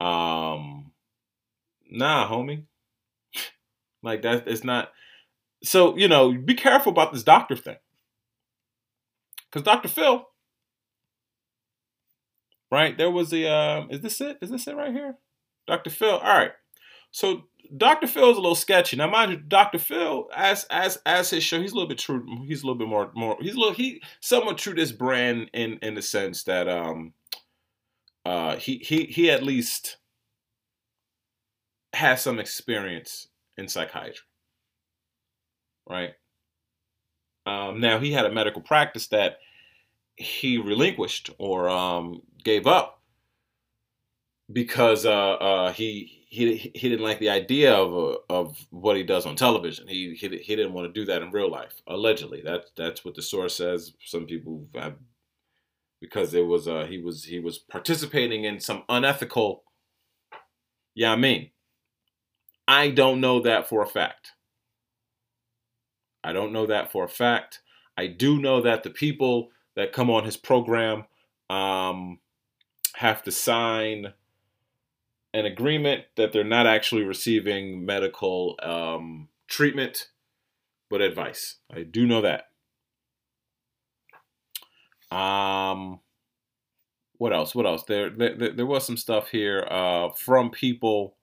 Um, 0.00 0.92
nah, 1.90 2.28
homie. 2.28 2.64
like 4.02 4.22
that, 4.22 4.46
it's 4.46 4.64
not. 4.64 4.90
So 5.62 5.96
you 5.96 6.08
know, 6.08 6.32
be 6.32 6.54
careful 6.54 6.92
about 6.92 7.12
this 7.12 7.22
doctor 7.22 7.56
thing, 7.56 7.76
because 9.50 9.64
Doctor 9.64 9.88
Phil, 9.88 10.26
right? 12.72 12.96
There 12.96 13.10
was 13.10 13.30
the. 13.30 13.46
Um, 13.48 13.88
is 13.90 14.00
this 14.00 14.20
it? 14.20 14.38
Is 14.40 14.50
this 14.50 14.66
it 14.66 14.76
right 14.76 14.92
here? 14.92 15.16
Doctor 15.66 15.90
Phil. 15.90 16.18
All 16.18 16.38
right. 16.38 16.52
So 17.10 17.44
Dr. 17.76 18.06
Phil 18.06 18.30
is 18.30 18.36
a 18.36 18.40
little 18.40 18.54
sketchy. 18.54 18.96
Now, 18.96 19.08
mind 19.08 19.30
you, 19.32 19.36
Dr. 19.38 19.78
Phil, 19.78 20.28
as 20.34 20.64
as 20.70 20.98
as 21.06 21.30
his 21.30 21.44
show, 21.44 21.60
he's 21.60 21.72
a 21.72 21.74
little 21.74 21.88
bit 21.88 21.98
true. 21.98 22.26
He's 22.46 22.62
a 22.62 22.66
little 22.66 22.78
bit 22.78 22.88
more 22.88 23.10
more. 23.14 23.36
He's 23.40 23.54
a 23.54 23.58
little 23.58 23.74
he 23.74 24.02
somewhat 24.20 24.58
true 24.58 24.74
to 24.74 24.80
this 24.80 24.92
brand 24.92 25.50
in 25.52 25.78
in 25.82 25.94
the 25.94 26.02
sense 26.02 26.44
that 26.44 26.68
um 26.68 27.12
uh 28.24 28.56
he 28.56 28.78
he 28.78 29.04
he 29.04 29.30
at 29.30 29.42
least 29.42 29.98
has 31.92 32.22
some 32.22 32.38
experience 32.38 33.28
in 33.58 33.68
psychiatry, 33.68 34.26
right? 35.88 36.12
Um, 37.46 37.80
now 37.80 37.98
he 37.98 38.12
had 38.12 38.26
a 38.26 38.32
medical 38.32 38.62
practice 38.62 39.08
that 39.08 39.38
he 40.16 40.58
relinquished 40.58 41.30
or 41.38 41.68
um, 41.68 42.22
gave 42.44 42.66
up 42.66 42.99
because 44.52 45.06
uh, 45.06 45.32
uh, 45.34 45.72
he 45.72 46.24
he 46.28 46.56
he 46.74 46.88
didn't 46.88 47.04
like 47.04 47.18
the 47.18 47.30
idea 47.30 47.74
of 47.74 47.92
uh, 47.94 48.18
of 48.28 48.66
what 48.70 48.96
he 48.96 49.02
does 49.02 49.26
on 49.26 49.36
television. 49.36 49.86
He 49.88 50.14
he 50.14 50.28
he 50.38 50.56
didn't 50.56 50.72
want 50.72 50.86
to 50.86 51.00
do 51.00 51.04
that 51.06 51.22
in 51.22 51.30
real 51.30 51.50
life. 51.50 51.82
Allegedly, 51.86 52.42
that's 52.44 52.70
that's 52.76 53.04
what 53.04 53.14
the 53.14 53.22
source 53.22 53.56
says. 53.56 53.92
Some 54.04 54.26
people 54.26 54.66
have, 54.74 54.94
because 56.00 56.34
it 56.34 56.46
was 56.46 56.68
uh 56.68 56.86
he 56.88 56.98
was 56.98 57.24
he 57.24 57.40
was 57.40 57.58
participating 57.58 58.44
in 58.44 58.60
some 58.60 58.84
unethical. 58.88 59.64
Yeah, 60.94 61.12
I 61.12 61.16
mean, 61.16 61.50
I 62.66 62.90
don't 62.90 63.20
know 63.20 63.40
that 63.40 63.68
for 63.68 63.82
a 63.82 63.86
fact. 63.86 64.32
I 66.22 66.32
don't 66.32 66.52
know 66.52 66.66
that 66.66 66.92
for 66.92 67.04
a 67.04 67.08
fact. 67.08 67.60
I 67.96 68.06
do 68.06 68.40
know 68.40 68.62
that 68.62 68.82
the 68.82 68.90
people 68.90 69.50
that 69.76 69.92
come 69.92 70.10
on 70.10 70.24
his 70.24 70.36
program 70.36 71.04
um, 71.48 72.18
have 72.94 73.22
to 73.24 73.32
sign 73.32 74.12
an 75.32 75.46
agreement 75.46 76.04
that 76.16 76.32
they're 76.32 76.44
not 76.44 76.66
actually 76.66 77.02
receiving 77.02 77.84
medical 77.84 78.58
um, 78.62 79.28
treatment, 79.48 80.08
but 80.88 81.00
advice. 81.00 81.56
I 81.72 81.82
do 81.82 82.06
know 82.06 82.22
that. 82.22 82.46
Um, 85.16 86.00
what 87.18 87.32
else? 87.32 87.54
What 87.54 87.66
else? 87.66 87.84
There, 87.84 88.10
there, 88.10 88.52
there 88.52 88.66
was 88.66 88.86
some 88.86 88.96
stuff 88.96 89.28
here 89.28 89.66
uh, 89.70 90.10
from 90.10 90.50
people. 90.50 91.16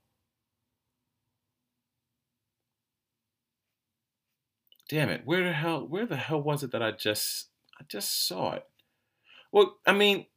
Damn 4.89 5.10
it! 5.10 5.24
Where 5.26 5.43
the 5.43 5.54
hell? 5.54 5.86
Where 5.86 6.06
the 6.06 6.15
hell 6.15 6.41
was 6.41 6.63
it 6.63 6.72
that 6.72 6.82
I 6.82 6.91
just 6.91 7.48
I 7.80 7.84
just 7.89 8.28
saw 8.28 8.54
it? 8.54 8.65
Well, 9.52 9.78
I 9.86 9.93
mean, 9.93 10.28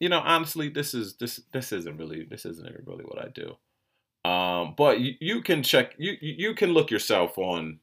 you 0.00 0.08
know, 0.08 0.20
honestly, 0.20 0.68
this 0.68 0.94
is 0.94 1.16
this 1.16 1.40
this 1.52 1.72
isn't 1.72 1.96
really 1.96 2.24
this 2.24 2.44
isn't 2.44 2.86
really 2.86 3.04
what 3.04 3.24
I 3.24 3.28
do. 3.28 3.56
Um, 4.28 4.74
but 4.76 5.00
you, 5.00 5.14
you 5.20 5.42
can 5.42 5.62
check 5.62 5.94
you 5.98 6.16
you 6.20 6.54
can 6.54 6.72
look 6.72 6.90
yourself 6.90 7.38
on 7.38 7.80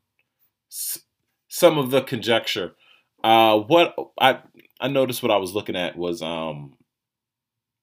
some 1.48 1.78
of 1.78 1.92
the 1.92 2.02
conjecture. 2.02 2.76
Uh, 3.24 3.60
what 3.60 3.96
I 4.20 4.40
I 4.80 4.88
noticed 4.88 5.24
what 5.24 5.32
I 5.32 5.38
was 5.38 5.54
looking 5.54 5.76
at 5.76 5.98
was 5.98 6.22
um 6.22 6.76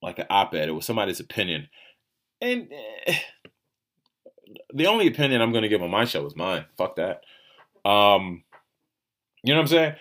like 0.01 0.19
an 0.19 0.27
op-ed. 0.31 0.69
It 0.69 0.73
was 0.73 0.87
somebody's 0.87 1.21
opinion, 1.21 1.69
and 2.41 2.69
eh, 3.07 3.19
the 4.75 4.87
only 4.87 5.07
opinion 5.07 5.41
I'm 5.41 5.53
going 5.53 5.63
to 5.63 5.69
give 5.69 5.83
on 5.83 5.91
my 5.91 6.05
show 6.05 6.25
is 6.27 6.37
mine. 6.37 6.65
Fuck 6.77 6.97
that. 6.97 7.23
Um, 7.89 8.45
you 9.43 9.53
know 9.53 9.61
what 9.61 9.65
I'm 9.65 9.69
saying? 9.69 9.95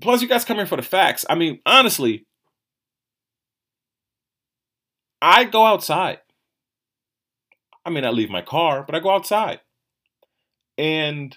Plus, 0.00 0.22
you 0.22 0.28
guys 0.28 0.44
come 0.44 0.56
here 0.56 0.66
for 0.66 0.76
the 0.76 0.82
facts. 0.82 1.24
I 1.28 1.34
mean, 1.34 1.60
honestly, 1.66 2.26
I 5.20 5.44
go 5.44 5.64
outside. 5.64 6.20
I 7.84 7.90
mean, 7.90 8.04
I 8.04 8.10
leave 8.10 8.30
my 8.30 8.42
car, 8.42 8.82
but 8.82 8.94
I 8.94 9.00
go 9.00 9.10
outside. 9.10 9.60
And, 10.76 11.36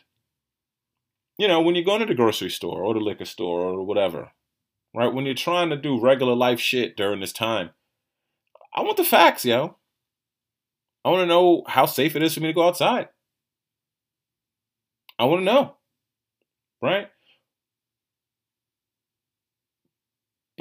you 1.38 1.48
know, 1.48 1.62
when 1.62 1.76
you 1.76 1.84
go 1.84 1.98
to 1.98 2.06
the 2.06 2.14
grocery 2.14 2.50
store 2.50 2.84
or 2.84 2.94
the 2.94 3.00
liquor 3.00 3.26
store 3.26 3.62
or 3.62 3.84
whatever, 3.84 4.32
right? 4.94 5.14
When 5.14 5.26
you're 5.26 5.34
trying 5.34 5.70
to 5.70 5.78
do 5.78 6.00
regular 6.00 6.36
life 6.36 6.60
shit 6.60 6.96
during 6.96 7.22
this 7.22 7.34
time, 7.34 7.72
I 8.76 8.82
want 8.82 8.98
the 8.98 9.04
facts, 9.04 9.46
yo. 9.46 9.78
I 11.04 11.10
want 11.10 11.22
to 11.22 11.26
know 11.26 11.64
how 11.68 11.86
safe 11.86 12.16
it 12.16 12.22
is 12.22 12.34
for 12.34 12.42
me 12.42 12.48
to 12.48 12.54
go 12.54 12.68
outside. 12.68 13.10
I 15.18 15.26
want 15.26 15.42
to 15.42 15.46
know, 15.46 15.76
right? 16.82 17.08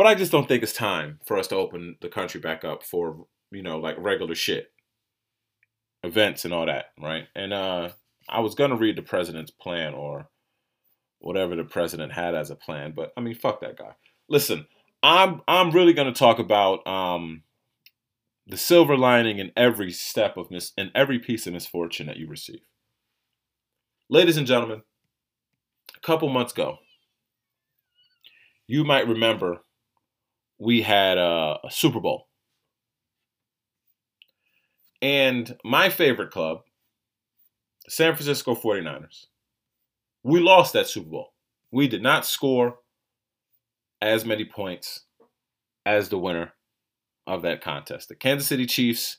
But 0.00 0.06
I 0.06 0.14
just 0.14 0.32
don't 0.32 0.48
think 0.48 0.62
it's 0.62 0.72
time 0.72 1.20
for 1.26 1.38
us 1.38 1.48
to 1.48 1.56
open 1.56 1.96
the 2.00 2.08
country 2.08 2.40
back 2.40 2.64
up 2.64 2.82
for, 2.82 3.26
you 3.50 3.62
know, 3.62 3.76
like 3.76 3.96
regular 3.98 4.34
shit, 4.34 4.72
events 6.02 6.46
and 6.46 6.54
all 6.54 6.64
that, 6.64 6.86
right? 6.98 7.24
And 7.34 7.52
uh, 7.52 7.90
I 8.26 8.40
was 8.40 8.54
to 8.70 8.76
read 8.76 8.96
the 8.96 9.02
president's 9.02 9.50
plan 9.50 9.92
or 9.92 10.30
whatever 11.18 11.54
the 11.54 11.64
president 11.64 12.12
had 12.12 12.34
as 12.34 12.48
a 12.48 12.56
plan, 12.56 12.94
but 12.96 13.12
I 13.14 13.20
mean, 13.20 13.34
fuck 13.34 13.60
that 13.60 13.76
guy 13.76 13.92
listen, 14.30 14.66
I'm 15.02 15.42
I'm 15.46 15.72
really 15.72 15.92
to 16.12 16.18
talk 16.18 16.38
about 16.38 16.86
um, 16.86 17.42
the 18.46 18.56
silver 18.56 18.96
lining 18.96 19.38
in 19.38 19.52
every 19.56 19.90
step 19.90 20.38
of 20.38 20.50
mis- 20.50 20.72
in 20.78 20.90
every 20.94 21.18
piece 21.18 21.46
of 21.46 21.52
misfortune 21.52 22.06
that 22.06 22.16
you 22.16 22.26
receive. 22.26 22.60
Ladies 24.08 24.38
and 24.38 24.46
gentlemen, 24.46 24.82
a 25.94 26.00
couple 26.00 26.28
months 26.30 26.52
ago, 26.52 26.78
you 28.66 28.84
might 28.84 29.06
remember 29.06 29.62
we 30.60 30.82
had 30.82 31.18
a, 31.18 31.58
a 31.64 31.70
Super 31.70 32.00
Bowl. 32.00 32.28
And 35.02 35.56
my 35.64 35.88
favorite 35.88 36.30
club, 36.30 36.58
the 37.86 37.90
San 37.90 38.14
Francisco 38.14 38.54
49ers, 38.54 39.26
we 40.22 40.38
lost 40.38 40.74
that 40.74 40.86
Super 40.86 41.08
Bowl. 41.08 41.32
We 41.72 41.88
did 41.88 42.02
not 42.02 42.26
score 42.26 42.76
as 44.02 44.26
many 44.26 44.44
points 44.44 45.06
as 45.86 46.10
the 46.10 46.18
winner 46.18 46.52
of 47.26 47.40
that 47.42 47.62
contest. 47.62 48.10
The 48.10 48.14
Kansas 48.14 48.48
City 48.48 48.66
Chiefs 48.66 49.18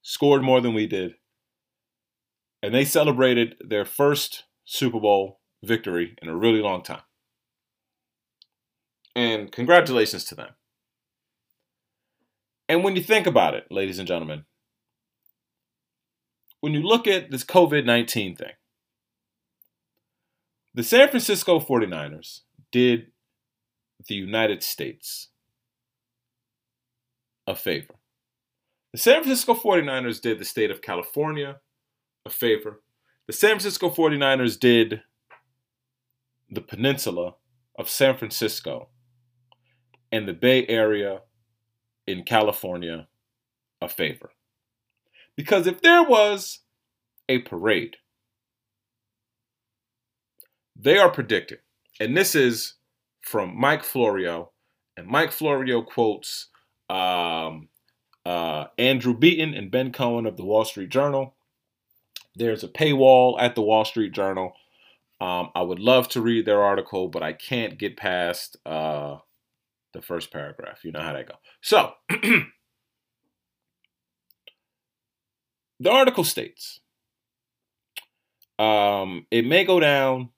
scored 0.00 0.42
more 0.42 0.62
than 0.62 0.72
we 0.72 0.86
did, 0.86 1.16
and 2.62 2.74
they 2.74 2.86
celebrated 2.86 3.56
their 3.60 3.84
first 3.84 4.44
Super 4.64 5.00
Bowl 5.00 5.40
victory 5.62 6.16
in 6.22 6.28
a 6.28 6.36
really 6.36 6.60
long 6.60 6.82
time. 6.82 7.02
And 9.14 9.52
congratulations 9.52 10.24
to 10.24 10.34
them. 10.34 10.54
And 12.72 12.82
when 12.82 12.96
you 12.96 13.02
think 13.02 13.26
about 13.26 13.52
it, 13.52 13.66
ladies 13.70 13.98
and 13.98 14.08
gentlemen, 14.08 14.46
when 16.60 16.72
you 16.72 16.80
look 16.80 17.06
at 17.06 17.30
this 17.30 17.44
COVID 17.44 17.84
19 17.84 18.34
thing, 18.34 18.52
the 20.72 20.82
San 20.82 21.10
Francisco 21.10 21.60
49ers 21.60 22.40
did 22.70 23.08
the 24.08 24.14
United 24.14 24.62
States 24.62 25.28
a 27.46 27.54
favor. 27.54 27.96
The 28.92 28.98
San 28.98 29.22
Francisco 29.22 29.52
49ers 29.52 30.18
did 30.22 30.38
the 30.38 30.46
state 30.46 30.70
of 30.70 30.80
California 30.80 31.60
a 32.24 32.30
favor. 32.30 32.80
The 33.26 33.34
San 33.34 33.50
Francisco 33.50 33.90
49ers 33.90 34.58
did 34.58 35.02
the 36.50 36.62
peninsula 36.62 37.34
of 37.78 37.90
San 37.90 38.16
Francisco 38.16 38.88
and 40.10 40.26
the 40.26 40.32
Bay 40.32 40.66
Area 40.68 41.20
in 42.06 42.24
California 42.24 43.08
a 43.80 43.88
favor. 43.88 44.30
Because 45.36 45.66
if 45.66 45.80
there 45.80 46.02
was 46.02 46.60
a 47.28 47.38
parade, 47.38 47.96
they 50.76 50.98
are 50.98 51.10
predicting, 51.10 51.58
and 52.00 52.16
this 52.16 52.34
is 52.34 52.74
from 53.20 53.58
Mike 53.58 53.84
Florio, 53.84 54.50
and 54.96 55.06
Mike 55.06 55.32
Florio 55.32 55.82
quotes 55.82 56.48
um, 56.90 57.68
uh, 58.26 58.66
Andrew 58.78 59.16
Beaton 59.16 59.54
and 59.54 59.70
Ben 59.70 59.92
Cohen 59.92 60.26
of 60.26 60.36
the 60.36 60.44
Wall 60.44 60.64
Street 60.64 60.90
Journal. 60.90 61.34
There's 62.34 62.64
a 62.64 62.68
paywall 62.68 63.36
at 63.38 63.54
the 63.54 63.62
Wall 63.62 63.84
Street 63.84 64.12
Journal. 64.12 64.54
Um, 65.20 65.50
I 65.54 65.62
would 65.62 65.78
love 65.78 66.08
to 66.10 66.20
read 66.20 66.46
their 66.46 66.62
article, 66.62 67.08
but 67.08 67.22
I 67.22 67.32
can't 67.32 67.78
get 67.78 67.96
past 67.96 68.56
uh, 68.66 69.18
the 69.92 70.02
first 70.02 70.32
paragraph. 70.32 70.84
You 70.84 70.92
know 70.92 71.00
how 71.00 71.12
that 71.12 71.28
goes. 71.28 71.36
So, 71.60 71.92
the 75.80 75.90
article 75.90 76.24
states 76.24 76.80
um, 78.58 79.26
it 79.30 79.44
may 79.44 79.64
go 79.64 79.80
down 79.80 80.30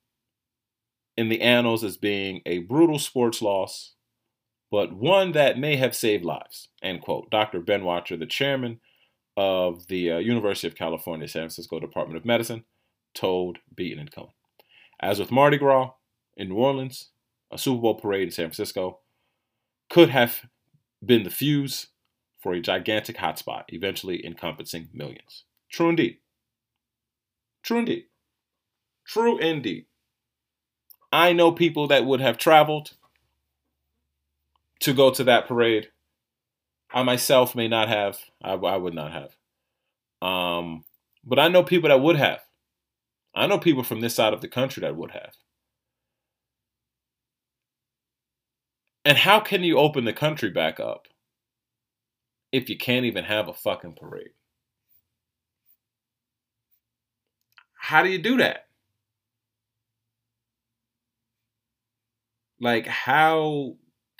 in 1.17 1.29
the 1.29 1.43
annals 1.43 1.85
as 1.85 1.97
being 1.97 2.40
a 2.47 2.59
brutal 2.59 2.99
sports 2.99 3.43
loss, 3.43 3.95
but 4.71 4.93
one 4.95 5.33
that 5.33 5.59
may 5.59 5.77
have 5.77 5.95
saved 5.95 6.25
lives. 6.25 6.69
End 6.83 7.03
quote. 7.03 7.31
Dr. 7.31 7.61
Ben 7.61 7.83
Wachter, 7.83 8.19
the 8.19 8.27
chairman 8.27 8.81
of 9.37 9.87
the 9.88 10.12
uh, 10.12 10.19
University 10.19 10.67
of 10.67 10.75
California, 10.75 11.29
San 11.29 11.43
Francisco 11.43 11.81
Department 11.81 12.17
of 12.17 12.25
Medicine, 12.25 12.64
told 13.14 13.59
Beaton 13.75 13.99
and 13.99 14.12
Cohen. 14.12 14.31
As 15.01 15.19
with 15.19 15.31
Mardi 15.31 15.59
Gras 15.59 15.90
in 16.37 16.49
New 16.49 16.57
Orleans, 16.57 17.11
a 17.53 17.59
Super 17.59 17.83
Bowl 17.83 17.95
parade 17.97 18.29
in 18.29 18.31
San 18.31 18.47
Francisco 18.47 19.01
could 19.95 20.11
have 20.11 20.47
been 21.07 21.23
the 21.23 21.31
fuse 21.31 21.87
for 22.41 22.53
a 22.53 22.61
gigantic 22.61 23.17
hotspot, 23.19 23.63
eventually 23.69 24.27
encompassing 24.27 24.89
millions. 24.93 25.45
True 25.71 25.89
indeed. 25.89 26.17
True 27.63 27.79
indeed. 27.79 28.07
True 29.07 29.39
indeed. 29.39 29.87
I 31.13 31.33
know 31.33 31.53
people 31.53 31.87
that 31.87 32.05
would 32.05 32.21
have 32.21 32.39
traveled 32.39 32.95
to 34.81 34.93
go 34.93 35.13
to 35.13 35.23
that 35.23 35.47
parade. 35.47 35.91
I 36.93 37.05
myself 37.05 37.55
may 37.55 37.69
not 37.69 37.89
have. 37.89 38.19
I, 38.43 38.55
I 38.55 38.77
would 38.77 38.95
not 38.95 39.13
have. 39.13 39.37
Um, 40.21 40.85
but 41.25 41.38
I 41.38 41.47
know 41.47 41.63
people 41.63 41.90
that 41.90 42.01
would 42.01 42.17
have. 42.17 42.40
I 43.33 43.47
know 43.47 43.59
people 43.59 43.85
from 43.85 44.01
this 44.01 44.17
side 44.17 44.35
of 44.35 44.40
the 44.40 44.49
country 44.49 44.81
that 44.81 44.97
would 44.97 45.13
have. 45.13 45.35
And 49.07 49.17
how 49.17 49.40
can 49.40 49.65
you 49.65 49.79
open 49.79 50.05
the 50.05 50.13
country 50.13 50.50
back 50.50 50.79
up 50.79 51.09
if 52.52 52.71
you 52.71 52.79
can't 52.79 53.05
even 53.05 53.25
have 53.25 53.48
a 53.48 53.52
fucking 53.52 53.92
parade? 53.94 54.31
How 57.79 58.02
do 58.02 58.09
you 58.09 58.19
do 58.19 58.37
that? 58.38 58.67
Like, 62.59 62.87
how 62.88 63.77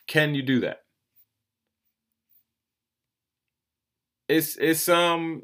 can 0.07 0.35
you 0.37 0.43
do 0.43 0.61
that? 0.61 0.85
It's 4.28 4.57
it's 4.57 4.89
um 4.89 5.43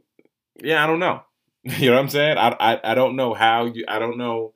yeah, 0.63 0.85
I 0.85 0.87
don't 0.87 1.01
know. 1.01 1.23
you 1.65 1.91
know 1.91 1.97
what 1.97 2.03
I'm 2.03 2.09
saying? 2.11 2.39
I, 2.39 2.51
I 2.61 2.93
I 2.93 2.95
don't 2.95 3.17
know 3.17 3.35
how 3.35 3.67
you 3.67 3.85
I 3.89 3.99
don't 3.99 4.19
know. 4.19 4.55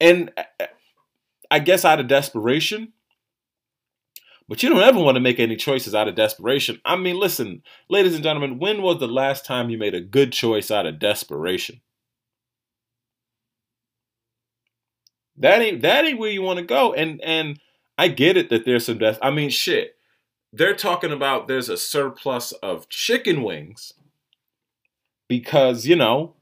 And 0.00 0.30
uh, 0.36 0.42
uh, 0.60 0.66
I 1.50 1.58
guess 1.58 1.84
out 1.84 2.00
of 2.00 2.08
desperation, 2.08 2.92
but 4.48 4.62
you 4.62 4.68
don't 4.68 4.82
ever 4.82 5.00
want 5.00 5.16
to 5.16 5.20
make 5.20 5.40
any 5.40 5.56
choices 5.56 5.94
out 5.94 6.08
of 6.08 6.14
desperation. 6.14 6.80
I 6.84 6.96
mean, 6.96 7.18
listen, 7.18 7.62
ladies 7.88 8.14
and 8.14 8.22
gentlemen, 8.22 8.58
when 8.58 8.82
was 8.82 9.00
the 9.00 9.08
last 9.08 9.44
time 9.44 9.70
you 9.70 9.78
made 9.78 9.94
a 9.94 10.00
good 10.00 10.32
choice 10.32 10.70
out 10.70 10.86
of 10.86 10.98
desperation? 10.98 11.80
That 15.36 15.60
ain't 15.60 15.82
that 15.82 16.04
ain't 16.04 16.18
where 16.18 16.30
you 16.30 16.42
want 16.42 16.58
to 16.58 16.64
go. 16.64 16.94
And 16.94 17.20
and 17.22 17.60
I 17.98 18.08
get 18.08 18.36
it 18.36 18.48
that 18.50 18.64
there's 18.64 18.86
some 18.86 18.98
death. 18.98 19.18
I 19.22 19.30
mean, 19.30 19.50
shit. 19.50 19.96
They're 20.52 20.76
talking 20.76 21.12
about 21.12 21.48
there's 21.48 21.68
a 21.68 21.76
surplus 21.76 22.52
of 22.52 22.88
chicken 22.88 23.42
wings 23.42 23.92
because 25.28 25.86
you 25.86 25.96
know 25.96 26.34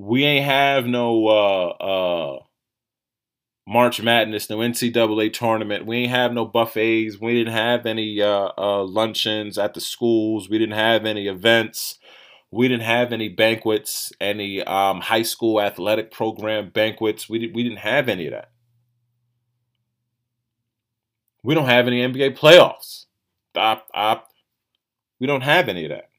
we 0.00 0.24
ain't 0.24 0.46
have 0.46 0.86
no 0.86 1.26
uh 1.26 1.68
uh 1.68 2.38
March 3.68 4.02
Madness, 4.02 4.50
no 4.50 4.58
NCAA 4.58 5.32
tournament. 5.32 5.86
We 5.86 5.98
ain't 5.98 6.10
have 6.10 6.32
no 6.32 6.44
buffets. 6.44 7.20
We 7.20 7.34
didn't 7.34 7.52
have 7.52 7.86
any 7.86 8.20
uh, 8.20 8.48
uh, 8.58 8.82
luncheons 8.82 9.58
at 9.58 9.74
the 9.74 9.80
schools. 9.80 10.48
We 10.50 10.58
didn't 10.58 10.74
have 10.74 11.06
any 11.06 11.28
events. 11.28 12.00
We 12.50 12.66
didn't 12.66 12.82
have 12.82 13.12
any 13.12 13.28
banquets, 13.28 14.10
any 14.20 14.60
um, 14.64 15.02
high 15.02 15.22
school 15.22 15.60
athletic 15.60 16.10
program 16.10 16.70
banquets. 16.70 17.28
We, 17.28 17.38
did, 17.38 17.54
we 17.54 17.62
didn't 17.62 17.78
have 17.78 18.08
any 18.08 18.26
of 18.26 18.32
that. 18.32 18.50
We 21.44 21.54
don't 21.54 21.66
have 21.66 21.86
any 21.86 22.00
NBA 22.00 22.36
playoffs. 22.36 23.06
Op, 23.54 23.86
op. 23.94 24.26
We 25.20 25.28
don't 25.28 25.42
have 25.42 25.68
any 25.68 25.84
of 25.84 25.90
that. 25.90 26.09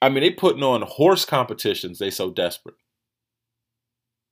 I 0.00 0.08
mean, 0.08 0.22
they 0.22 0.30
putting 0.30 0.62
on 0.62 0.82
horse 0.82 1.24
competitions. 1.24 1.98
They 1.98 2.10
so 2.10 2.30
desperate. 2.30 2.76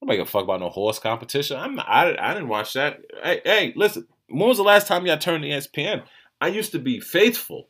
Nobody 0.01 0.17
give 0.19 0.27
a 0.27 0.31
fuck 0.31 0.43
about 0.43 0.59
no 0.59 0.69
horse 0.69 0.99
competition. 0.99 1.57
I'm 1.57 1.79
I, 1.79 2.15
I 2.19 2.33
didn't 2.33 2.49
watch 2.49 2.73
that. 2.73 2.99
Hey, 3.23 3.41
hey, 3.43 3.73
listen. 3.75 4.07
When 4.29 4.47
was 4.47 4.57
the 4.57 4.63
last 4.63 4.87
time 4.87 5.05
y'all 5.05 5.17
turned 5.17 5.43
to 5.43 5.49
ESPN? 5.49 6.03
I 6.39 6.47
used 6.47 6.71
to 6.73 6.79
be 6.79 6.99
faithful. 6.99 7.69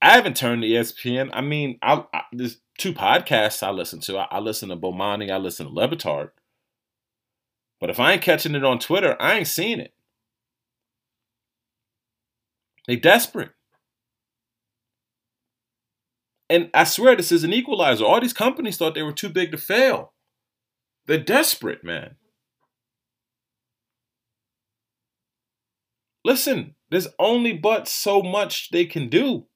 I 0.00 0.12
haven't 0.12 0.36
turned 0.36 0.62
to 0.62 0.68
ESPN. 0.68 1.30
I 1.32 1.40
mean, 1.40 1.78
I, 1.82 2.04
I 2.14 2.22
there's 2.32 2.58
two 2.78 2.94
podcasts 2.94 3.62
I 3.62 3.70
listen 3.70 4.00
to. 4.02 4.18
I, 4.18 4.28
I 4.30 4.38
listen 4.38 4.68
to 4.70 4.76
Bomani. 4.76 5.30
I 5.30 5.36
listen 5.36 5.66
to 5.66 5.72
Le 5.72 5.88
Batard. 5.88 6.30
But 7.80 7.90
if 7.90 8.00
I 8.00 8.12
ain't 8.12 8.22
catching 8.22 8.54
it 8.54 8.64
on 8.64 8.78
Twitter, 8.78 9.16
I 9.20 9.34
ain't 9.34 9.48
seeing 9.48 9.80
it. 9.80 9.92
They 12.86 12.96
desperate. 12.96 13.50
And 16.50 16.70
I 16.72 16.84
swear 16.84 17.14
this 17.14 17.32
is 17.32 17.44
an 17.44 17.52
equalizer. 17.52 18.04
All 18.04 18.20
these 18.20 18.32
companies 18.32 18.76
thought 18.76 18.94
they 18.94 19.02
were 19.02 19.12
too 19.12 19.28
big 19.28 19.52
to 19.52 19.58
fail. 19.58 20.12
They're 21.06 21.18
desperate, 21.18 21.84
man. 21.84 22.16
Listen, 26.24 26.74
there's 26.90 27.08
only 27.18 27.52
but 27.52 27.88
so 27.88 28.22
much 28.22 28.70
they 28.70 28.84
can 28.84 29.08
do 29.08 29.46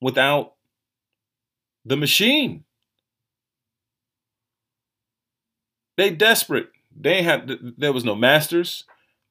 without 0.00 0.54
the 1.84 1.96
machine. 1.96 2.64
They 5.96 6.10
desperate. 6.10 6.68
They 6.94 7.22
had 7.22 7.50
there 7.76 7.92
was 7.92 8.04
no 8.04 8.14
Masters, 8.14 8.84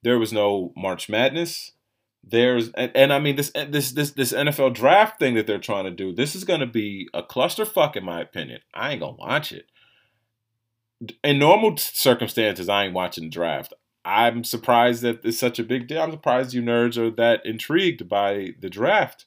there 0.04 0.18
was 0.18 0.34
no 0.34 0.74
March 0.76 1.10
Madness, 1.10 1.72
there's 2.24 2.70
and, 2.72 2.92
and 2.96 3.14
I 3.14 3.20
mean 3.20 3.36
this 3.36 3.52
this 3.70 3.92
this 3.92 4.12
this 4.12 4.34
NFL 4.34 4.74
draft 4.74 5.20
thing 5.20 5.36
that 5.36 5.48
they're 5.48 5.58
trying 5.58 5.86
to 5.86 5.92
do. 5.92 6.14
This 6.14 6.36
is 6.36 6.44
going 6.44 6.60
to 6.60 6.68
be 6.68 7.10
a 7.14 7.24
clusterfuck 7.24 7.96
in 7.96 8.06
my 8.06 8.22
opinion. 8.22 8.62
I 8.74 8.92
ain't 8.92 9.02
gonna 9.02 9.18
watch 9.18 9.52
it. 9.52 9.66
In 11.24 11.40
normal 11.40 11.78
circumstances, 11.78 12.70
I 12.70 12.86
ain't 12.86 12.94
watching 12.94 13.24
the 13.26 13.30
draft. 13.30 13.74
I'm 14.06 14.44
surprised 14.44 15.02
that 15.04 15.24
it's 15.26 15.40
such 15.40 15.60
a 15.60 15.64
big 15.64 15.88
deal. 15.88 16.02
I'm 16.02 16.12
surprised 16.12 16.54
you 16.54 16.62
nerds 16.62 16.98
are 16.98 17.12
that 17.12 17.46
intrigued 17.46 18.08
by 18.08 18.54
the 18.60 18.70
draft. 18.70 19.26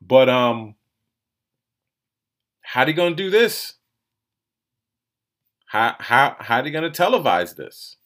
But 0.00 0.28
um, 0.28 0.76
how 2.60 2.82
are 2.82 2.86
they 2.86 2.92
gonna 2.92 3.14
do 3.14 3.30
this? 3.30 3.74
How 5.66 5.96
how 5.98 6.36
how 6.40 6.58
are 6.58 6.62
they 6.62 6.70
gonna 6.70 6.90
televise 6.90 7.56
this? 7.56 7.97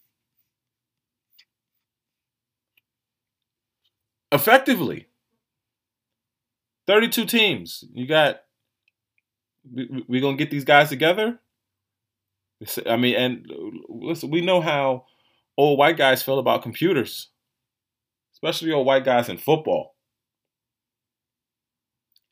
Effectively. 4.33 5.07
32 6.87 7.27
teams. 7.27 7.85
You 7.93 8.07
got 8.07 8.41
we, 9.71 10.05
we 10.09 10.21
going 10.21 10.37
to 10.37 10.45
get 10.45 10.51
these 10.51 10.65
guys 10.65 10.89
together? 10.89 11.39
I 12.87 12.97
mean, 12.97 13.15
and 13.15 13.47
listen, 13.89 14.31
we 14.31 14.41
know 14.41 14.61
how 14.61 15.07
old 15.57 15.79
white 15.79 15.97
guys 15.97 16.23
feel 16.23 16.39
about 16.39 16.63
computers, 16.63 17.29
especially 18.35 18.73
old 18.73 18.87
white 18.87 19.05
guys 19.05 19.29
in 19.29 19.37
football. 19.37 19.95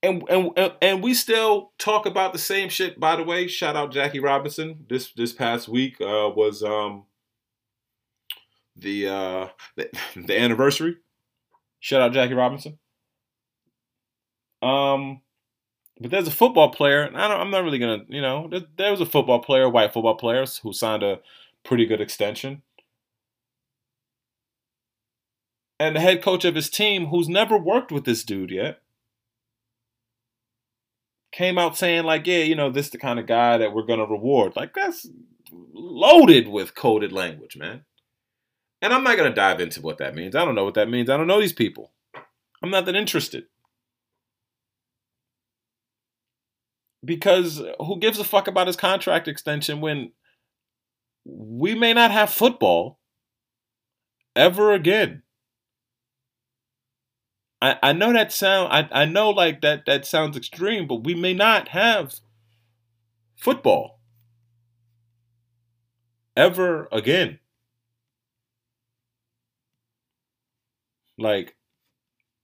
And, 0.03 0.23
and 0.31 0.73
and 0.81 1.03
we 1.03 1.13
still 1.13 1.73
talk 1.79 2.07
about 2.07 2.33
the 2.33 2.39
same 2.39 2.71
shit. 2.71 2.99
By 2.99 3.17
the 3.17 3.23
way, 3.23 3.47
shout 3.47 3.77
out 3.77 3.93
Jackie 3.93 4.21
Robinson. 4.21 4.87
This 4.89 5.13
this 5.13 5.35
past 5.35 5.69
week 5.69 6.01
uh, 6.01 6.31
was 6.35 6.63
um, 6.63 7.05
the, 8.77 9.09
uh, 9.09 9.49
the 9.77 9.91
the 10.17 10.41
anniversary 10.41 10.97
Shout 11.81 12.03
out 12.03 12.13
Jackie 12.13 12.35
Robinson. 12.35 12.79
Um, 14.63 15.23
but 15.99 16.11
there's 16.11 16.29
a 16.29 16.33
football 16.33 16.71
player, 16.71 17.03
and 17.03 17.17
I 17.17 17.29
don't, 17.29 17.41
I'm 17.41 17.51
not 17.51 17.65
really 17.65 17.79
gonna, 17.79 18.05
you 18.09 18.21
know, 18.21 18.49
there, 18.49 18.61
there 18.77 18.91
was 18.91 19.01
a 19.01 19.07
football 19.07 19.41
player, 19.41 19.69
white 19.69 19.93
football 19.93 20.17
player, 20.17 20.45
who 20.63 20.73
signed 20.73 21.03
a 21.03 21.21
pretty 21.65 21.87
good 21.87 22.01
extension. 22.01 22.63
And 25.79 25.97
the 25.97 26.01
head 26.01 26.23
coach 26.23 26.45
of 26.45 26.55
his 26.55 26.69
team, 26.69 27.07
who's 27.07 27.29
never 27.29 27.57
worked 27.57 27.91
with 27.91 28.05
this 28.05 28.23
dude 28.23 28.51
yet, 28.51 28.81
came 31.33 31.57
out 31.57 31.77
saying 31.77 32.05
like, 32.05 32.27
yeah, 32.27 32.43
you 32.43 32.55
know, 32.55 32.71
this 32.71 32.87
is 32.87 32.93
the 32.93 32.99
kind 32.99 33.19
of 33.19 33.27
guy 33.27 33.57
that 33.57 33.73
we're 33.73 33.87
gonna 33.87 34.05
reward. 34.05 34.55
Like 34.57 34.75
that's 34.75 35.07
loaded 35.73 36.49
with 36.49 36.75
coded 36.75 37.13
language, 37.13 37.57
man. 37.57 37.85
And 38.83 38.93
I'm 38.93 39.05
not 39.05 39.17
going 39.17 39.31
to 39.31 39.35
dive 39.35 39.61
into 39.61 39.83
what 39.83 39.99
that 39.99 40.15
means. 40.15 40.35
I 40.35 40.45
don't 40.45 40.55
know 40.55 40.65
what 40.65 40.75
that 40.75 40.89
means. 40.89 41.11
I 41.11 41.17
don't 41.17 41.27
know 41.27 41.41
these 41.41 41.53
people. 41.53 41.93
I'm 42.63 42.71
not 42.71 42.87
that 42.87 42.97
interested. 42.97 43.45
Because 47.05 47.63
who 47.79 47.99
gives 47.99 48.19
a 48.19 48.25
fuck 48.25 48.47
about 48.47 48.67
his 48.67 48.77
contract 48.77 49.29
extension 49.29 49.81
when 49.81 50.13
we 51.25 51.75
may 51.75 51.95
not 51.95 52.11
have 52.11 52.31
football 52.31 52.99
ever 54.37 54.73
again? 54.73 55.23
I, 57.63 57.77
I 57.83 57.93
know 57.93 58.13
that 58.13 58.33
sound 58.33 58.73
I, 58.73 59.03
I 59.03 59.05
know 59.05 59.31
like 59.31 59.61
that 59.61 59.85
that 59.87 60.07
sounds 60.07 60.37
extreme, 60.37 60.87
but 60.87 61.05
we 61.05 61.15
may 61.15 61.35
not 61.35 61.69
have 61.69 62.21
football 63.37 64.01
ever 66.37 66.89
again. 66.93 67.40
Like, 71.21 71.55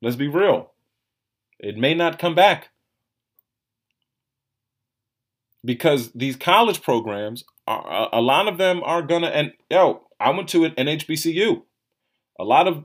let's 0.03 0.17
be 0.17 0.29
real. 0.29 0.73
It 1.59 1.77
may 1.77 1.95
not 1.95 2.19
come 2.19 2.35
back. 2.35 2.69
Because 5.65 6.13
these 6.13 6.37
college 6.37 6.83
programs, 6.83 7.43
are, 7.67 8.09
a 8.13 8.21
lot 8.21 8.47
of 8.47 8.59
them 8.59 8.83
are 8.85 9.03
gonna, 9.03 9.29
and 9.29 9.53
yo, 9.69 10.07
I 10.21 10.31
went 10.31 10.49
to 10.51 10.65
an, 10.65 10.75
HBCU. 10.75 11.63
A 12.39 12.45
lot 12.45 12.69
of 12.69 12.85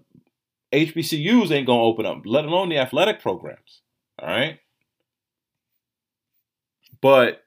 HBCUs 0.72 1.52
ain't 1.52 1.68
gonna 1.68 1.84
open 1.84 2.06
up, 2.06 2.22
let 2.26 2.46
alone 2.46 2.70
the 2.70 2.80
athletic 2.80 3.22
programs. 3.22 3.82
All 4.18 4.30
right. 4.30 4.60
But 7.02 7.44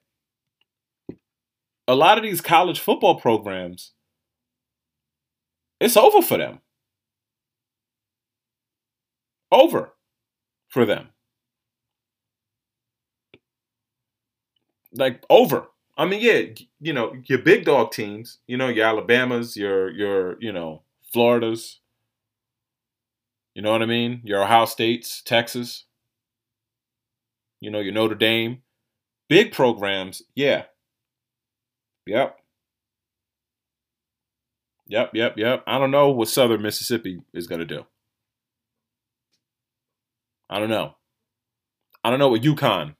a 1.88 1.94
lot 1.94 2.18
of 2.18 2.22
these 2.22 2.40
college 2.40 2.78
football 2.78 3.18
programs, 3.18 3.92
it's 5.80 5.96
over 5.96 6.22
for 6.22 6.38
them 6.38 6.60
over 9.54 9.94
for 10.68 10.84
them. 10.84 11.08
Like 14.92 15.24
over. 15.30 15.68
I 15.96 16.06
mean, 16.06 16.20
yeah, 16.20 16.42
you 16.80 16.92
know, 16.92 17.14
your 17.26 17.38
big 17.38 17.64
dog 17.64 17.92
teams, 17.92 18.38
you 18.46 18.56
know, 18.56 18.68
your 18.68 18.86
Alabamas, 18.86 19.56
your 19.56 19.90
your, 19.90 20.36
you 20.40 20.52
know, 20.52 20.82
Floridas. 21.12 21.80
You 23.54 23.62
know 23.62 23.70
what 23.70 23.82
I 23.82 23.86
mean? 23.86 24.20
Your 24.24 24.42
Ohio 24.42 24.64
States, 24.64 25.22
Texas. 25.22 25.84
You 27.60 27.70
know, 27.70 27.80
your 27.80 27.94
Notre 27.94 28.16
Dame. 28.16 28.62
Big 29.28 29.52
programs, 29.52 30.22
yeah. 30.34 30.64
Yep. 32.06 32.36
Yep, 34.86 35.10
yep, 35.14 35.38
yep. 35.38 35.64
I 35.66 35.78
don't 35.78 35.90
know 35.90 36.10
what 36.10 36.28
Southern 36.28 36.62
Mississippi 36.62 37.22
is 37.32 37.46
going 37.46 37.60
to 37.60 37.64
do. 37.64 37.86
I 40.48 40.58
don't 40.58 40.70
know. 40.70 40.96
I 42.02 42.10
don't 42.10 42.18
know 42.18 42.28
what 42.28 42.42
UConn 42.42 42.94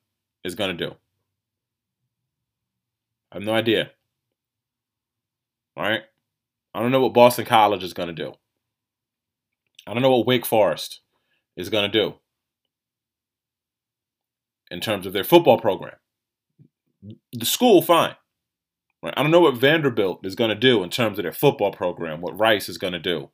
is 0.44 0.54
going 0.54 0.76
to 0.76 0.86
do. 0.86 0.94
I 3.30 3.36
have 3.36 3.42
no 3.42 3.54
idea. 3.54 3.90
All 5.76 5.84
right? 5.84 6.02
I 6.74 6.80
don't 6.80 6.90
know 6.90 7.00
what 7.00 7.14
Boston 7.14 7.44
College 7.44 7.82
is 7.82 7.92
going 7.92 8.08
to 8.08 8.14
do. 8.14 8.32
I 9.86 9.92
don't 9.92 10.02
know 10.02 10.16
what 10.16 10.26
Wake 10.26 10.46
Forest 10.46 11.00
is 11.56 11.68
going 11.68 11.90
to 11.90 11.98
do 12.00 12.14
in 14.70 14.80
terms 14.80 15.06
of 15.06 15.12
their 15.12 15.24
football 15.24 15.60
program. 15.60 15.96
The 17.32 17.44
school, 17.44 17.82
fine. 17.82 18.16
Right? 19.02 19.14
I 19.16 19.22
don't 19.22 19.30
know 19.30 19.40
what 19.40 19.56
Vanderbilt 19.56 20.24
is 20.24 20.34
going 20.34 20.48
to 20.48 20.56
do 20.56 20.82
in 20.82 20.90
terms 20.90 21.18
of 21.18 21.22
their 21.22 21.32
football 21.32 21.70
program, 21.70 22.20
what 22.20 22.38
Rice 22.38 22.68
is 22.68 22.78
going 22.78 22.94
to 22.94 22.98
do, 22.98 23.30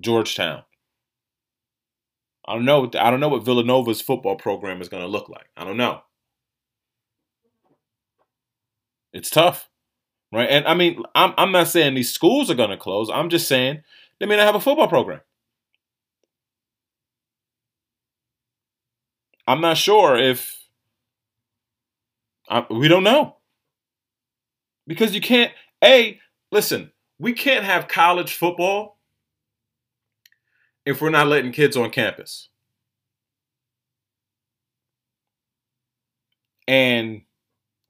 Georgetown. 0.00 0.62
I 2.46 2.54
don't 2.54 2.64
know. 2.64 2.90
I 2.98 3.10
don't 3.10 3.20
know 3.20 3.28
what 3.28 3.44
Villanova's 3.44 4.00
football 4.00 4.36
program 4.36 4.80
is 4.80 4.88
going 4.88 5.02
to 5.02 5.08
look 5.08 5.28
like. 5.28 5.46
I 5.56 5.64
don't 5.64 5.76
know. 5.76 6.00
It's 9.12 9.30
tough, 9.30 9.68
right? 10.32 10.48
And 10.48 10.66
I 10.66 10.74
mean, 10.74 11.02
I'm 11.14 11.34
I'm 11.36 11.52
not 11.52 11.68
saying 11.68 11.94
these 11.94 12.12
schools 12.12 12.50
are 12.50 12.54
going 12.54 12.70
to 12.70 12.76
close. 12.76 13.10
I'm 13.10 13.28
just 13.28 13.48
saying 13.48 13.82
they 14.18 14.26
may 14.26 14.36
not 14.36 14.46
have 14.46 14.54
a 14.54 14.60
football 14.60 14.88
program. 14.88 15.20
I'm 19.46 19.60
not 19.60 19.76
sure 19.76 20.16
if 20.16 20.68
I, 22.48 22.64
we 22.70 22.86
don't 22.88 23.02
know 23.04 23.36
because 24.86 25.14
you 25.14 25.20
can't. 25.20 25.52
A 25.82 26.20
listen, 26.52 26.92
we 27.18 27.32
can't 27.32 27.64
have 27.64 27.88
college 27.88 28.32
football 28.34 28.99
if 30.90 31.00
we're 31.00 31.10
not 31.10 31.28
letting 31.28 31.52
kids 31.52 31.76
on 31.76 31.90
campus. 31.90 32.48
And 36.68 37.22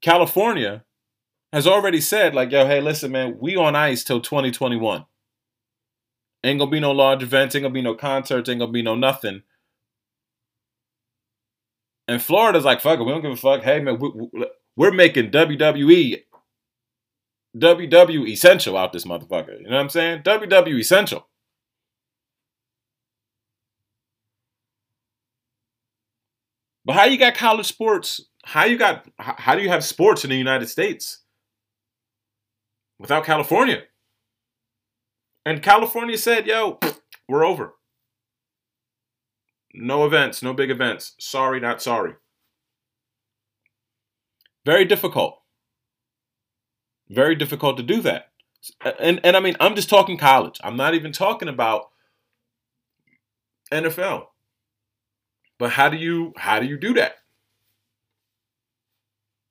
California 0.01 0.85
has 1.53 1.67
already 1.67 2.01
said, 2.01 2.35
like, 2.35 2.51
yo, 2.53 2.67
hey, 2.67 2.81
listen, 2.81 3.11
man, 3.13 3.37
we 3.39 3.57
on 3.57 3.75
ice 3.77 4.05
till 4.05 4.21
2021. 4.21 5.05
Ain't 6.43 6.59
gonna 6.59 6.71
be 6.71 6.81
no 6.81 6.93
large 6.93 7.23
events, 7.23 7.55
ain't 7.55 7.65
gonna 7.65 7.75
be 7.75 7.83
no 7.83 7.95
concerts, 7.95 8.49
ain't 8.49 8.61
gonna 8.61 8.73
be 8.73 8.83
no 8.83 8.95
nothing. 8.95 9.43
And 12.09 12.23
Florida's 12.23 12.65
like, 12.65 12.81
fuck 12.81 12.99
it, 12.99 13.03
we 13.05 13.13
don't 13.13 13.21
give 13.21 13.33
a 13.33 13.37
fuck. 13.37 13.63
Hey, 13.63 13.81
man, 13.81 13.99
we, 13.99 14.11
we're 14.77 14.93
making 14.93 15.31
WWE, 15.31 16.23
WWE 17.57 18.29
essential 18.29 18.77
out 18.77 18.93
this 18.93 19.05
motherfucker. 19.05 19.59
You 19.59 19.65
know 19.65 19.77
what 19.77 19.81
I'm 19.81 19.89
saying? 19.91 20.23
WWE 20.23 20.79
essential. 20.79 21.27
But 26.85 26.97
how 26.97 27.05
you 27.05 27.19
got 27.19 27.35
college 27.35 27.67
sports? 27.67 28.21
How 28.45 28.65
you 28.65 28.79
got? 28.79 29.07
How 29.19 29.55
do 29.55 29.63
you 29.63 29.69
have 29.69 29.85
sports 29.85 30.25
in 30.25 30.31
the 30.31 30.37
United 30.37 30.69
States 30.69 31.23
without 32.99 33.25
California? 33.25 33.83
And 35.45 35.63
California 35.63 36.17
said, 36.17 36.47
"Yo, 36.47 36.79
we're 37.29 37.45
over. 37.45 37.75
No 39.75 40.05
events, 40.05 40.43
no 40.43 40.53
big 40.53 40.71
events. 40.71 41.15
Sorry, 41.19 41.61
not 41.61 41.83
sorry." 41.83 42.15
Very 44.65 44.85
difficult. 44.85 45.43
Very 47.09 47.35
difficult 47.35 47.77
to 47.77 47.83
do 47.83 48.01
that. 48.03 48.31
And 48.99 49.21
and 49.25 49.37
I 49.37 49.41
mean, 49.41 49.57
I'm 49.61 49.75
just 49.75 49.91
talking 49.91 50.17
college. 50.17 50.59
I'm 50.63 50.77
not 50.77 50.95
even 50.95 51.13
talking 51.13 51.49
about 51.49 51.91
NFL. 53.73 54.27
But 55.61 55.73
how 55.73 55.91
do 55.91 55.99
you 55.99 56.33
how 56.37 56.59
do 56.59 56.67
you 56.67 56.79
do 56.79 56.95
that? 56.95 57.19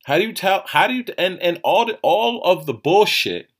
How 0.05 0.17
do 0.17 0.23
you 0.23 0.33
tell 0.33 0.63
how 0.65 0.87
do 0.87 0.95
you 0.95 1.05
and 1.19 1.39
and 1.39 1.61
all 1.63 1.85
the, 1.85 1.99
all 2.01 2.43
of 2.43 2.65
the 2.65 2.73
bullshit 2.73 3.51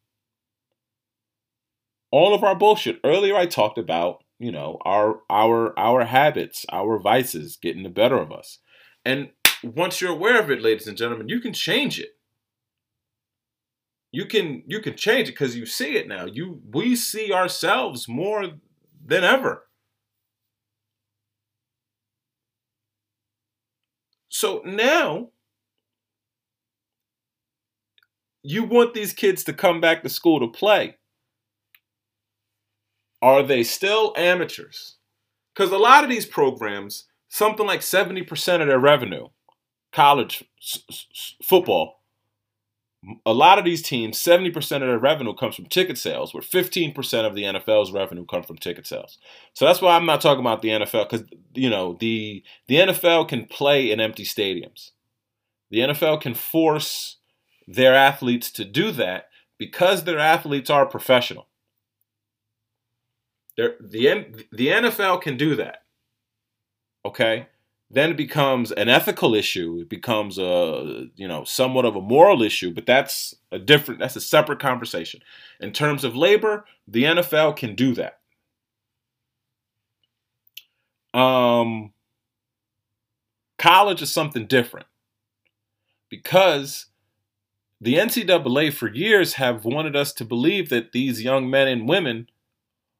all 2.11 2.33
of 2.33 2.43
our 2.43 2.55
bullshit. 2.55 2.99
Earlier 3.03 3.35
I 3.35 3.45
talked 3.45 3.77
about, 3.77 4.23
you 4.39 4.51
know, 4.51 4.79
our 4.81 5.21
our 5.29 5.77
our 5.77 6.05
habits, 6.05 6.65
our 6.71 6.97
vices 6.97 7.55
getting 7.55 7.83
the 7.83 7.89
better 7.89 8.17
of 8.17 8.31
us. 8.31 8.57
And 9.05 9.29
once 9.63 10.01
you're 10.01 10.11
aware 10.11 10.39
of 10.39 10.49
it, 10.49 10.59
ladies 10.59 10.87
and 10.87 10.97
gentlemen, 10.97 11.29
you 11.29 11.39
can 11.39 11.53
change 11.53 11.99
it. 11.99 12.17
You 14.11 14.25
can 14.25 14.63
you 14.65 14.79
can 14.79 14.95
change 14.95 15.29
it 15.29 15.33
because 15.33 15.55
you 15.55 15.67
see 15.67 15.97
it 15.97 16.07
now. 16.07 16.25
You 16.25 16.61
we 16.71 16.95
see 16.95 17.31
ourselves 17.31 18.07
more 18.07 18.53
than 19.05 19.23
ever. 19.23 19.68
So 24.39 24.61
now 24.63 25.31
you 28.41 28.63
want 28.63 28.93
these 28.93 29.11
kids 29.11 29.43
to 29.43 29.51
come 29.51 29.81
back 29.81 30.01
to 30.01 30.07
school 30.07 30.39
to 30.39 30.47
play. 30.47 30.95
Are 33.21 33.43
they 33.43 33.63
still 33.63 34.13
amateurs? 34.15 34.95
Because 35.53 35.73
a 35.73 35.77
lot 35.77 36.05
of 36.05 36.09
these 36.09 36.25
programs, 36.25 37.03
something 37.27 37.67
like 37.67 37.81
70% 37.81 38.61
of 38.61 38.67
their 38.67 38.79
revenue, 38.79 39.27
college 39.91 40.45
football, 41.43 41.98
a 43.25 43.33
lot 43.33 43.57
of 43.57 43.65
these 43.65 43.81
teams, 43.81 44.21
70% 44.21 44.57
of 44.57 44.81
their 44.81 44.99
revenue 44.99 45.33
comes 45.33 45.55
from 45.55 45.67
ticket 45.67 45.97
sales, 45.97 46.33
where 46.33 46.43
15% 46.43 47.25
of 47.25 47.33
the 47.33 47.43
NFL's 47.43 47.91
revenue 47.91 48.25
comes 48.25 48.45
from 48.45 48.57
ticket 48.57 48.85
sales. 48.85 49.17
So 49.53 49.65
that's 49.65 49.81
why 49.81 49.95
I'm 49.95 50.05
not 50.05 50.21
talking 50.21 50.41
about 50.41 50.61
the 50.61 50.69
NFL 50.69 51.09
because 51.09 51.25
you 51.53 51.69
know 51.69 51.97
the 51.99 52.43
the 52.67 52.75
NFL 52.75 53.29
can 53.29 53.45
play 53.45 53.91
in 53.91 53.99
empty 54.01 54.25
stadiums. 54.25 54.91
The 55.71 55.79
NFL 55.79 56.21
can 56.21 56.33
force 56.33 57.17
their 57.67 57.95
athletes 57.95 58.51
to 58.51 58.65
do 58.65 58.91
that 58.91 59.29
because 59.57 60.03
their 60.03 60.19
athletes 60.19 60.69
are 60.69 60.85
professional. 60.85 61.47
They're, 63.55 63.75
the 63.79 64.45
the 64.51 64.67
NFL 64.67 65.21
can 65.21 65.37
do 65.37 65.55
that. 65.55 65.83
Okay? 67.05 67.47
Then 67.91 68.11
it 68.11 68.17
becomes 68.17 68.71
an 68.71 68.87
ethical 68.87 69.33
issue. 69.33 69.79
It 69.81 69.89
becomes 69.89 70.37
a 70.37 71.07
you 71.15 71.27
know 71.27 71.43
somewhat 71.43 71.85
of 71.85 71.95
a 71.95 72.01
moral 72.01 72.43
issue, 72.43 72.73
but 72.73 72.85
that's 72.85 73.35
a 73.51 73.59
different 73.59 73.99
that's 73.99 74.15
a 74.15 74.21
separate 74.21 74.59
conversation. 74.59 75.21
In 75.59 75.71
terms 75.71 76.03
of 76.03 76.15
labor, 76.15 76.65
the 76.87 77.03
NFL 77.03 77.55
can 77.55 77.75
do 77.75 77.95
that. 77.95 78.19
Um, 81.19 81.91
college 83.57 84.01
is 84.01 84.11
something 84.11 84.45
different 84.45 84.85
because 86.09 86.85
the 87.81 87.95
NCAA 87.95 88.71
for 88.71 88.93
years 88.93 89.33
have 89.33 89.65
wanted 89.65 89.95
us 89.95 90.13
to 90.13 90.25
believe 90.25 90.69
that 90.69 90.91
these 90.91 91.23
young 91.23 91.49
men 91.49 91.67
and 91.67 91.89
women 91.89 92.29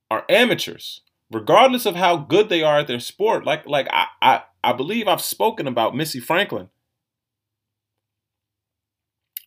are 0.09 0.25
amateurs 0.29 1.01
regardless 1.31 1.85
of 1.85 1.95
how 1.95 2.17
good 2.17 2.49
they 2.49 2.63
are 2.63 2.79
at 2.79 2.87
their 2.87 2.99
sport. 2.99 3.45
Like 3.45 3.65
like 3.67 3.87
I 3.91 4.07
I, 4.21 4.41
I 4.63 4.73
believe 4.73 5.07
I've 5.07 5.21
spoken 5.21 5.67
about 5.67 5.95
Missy 5.95 6.19
Franklin. 6.19 6.69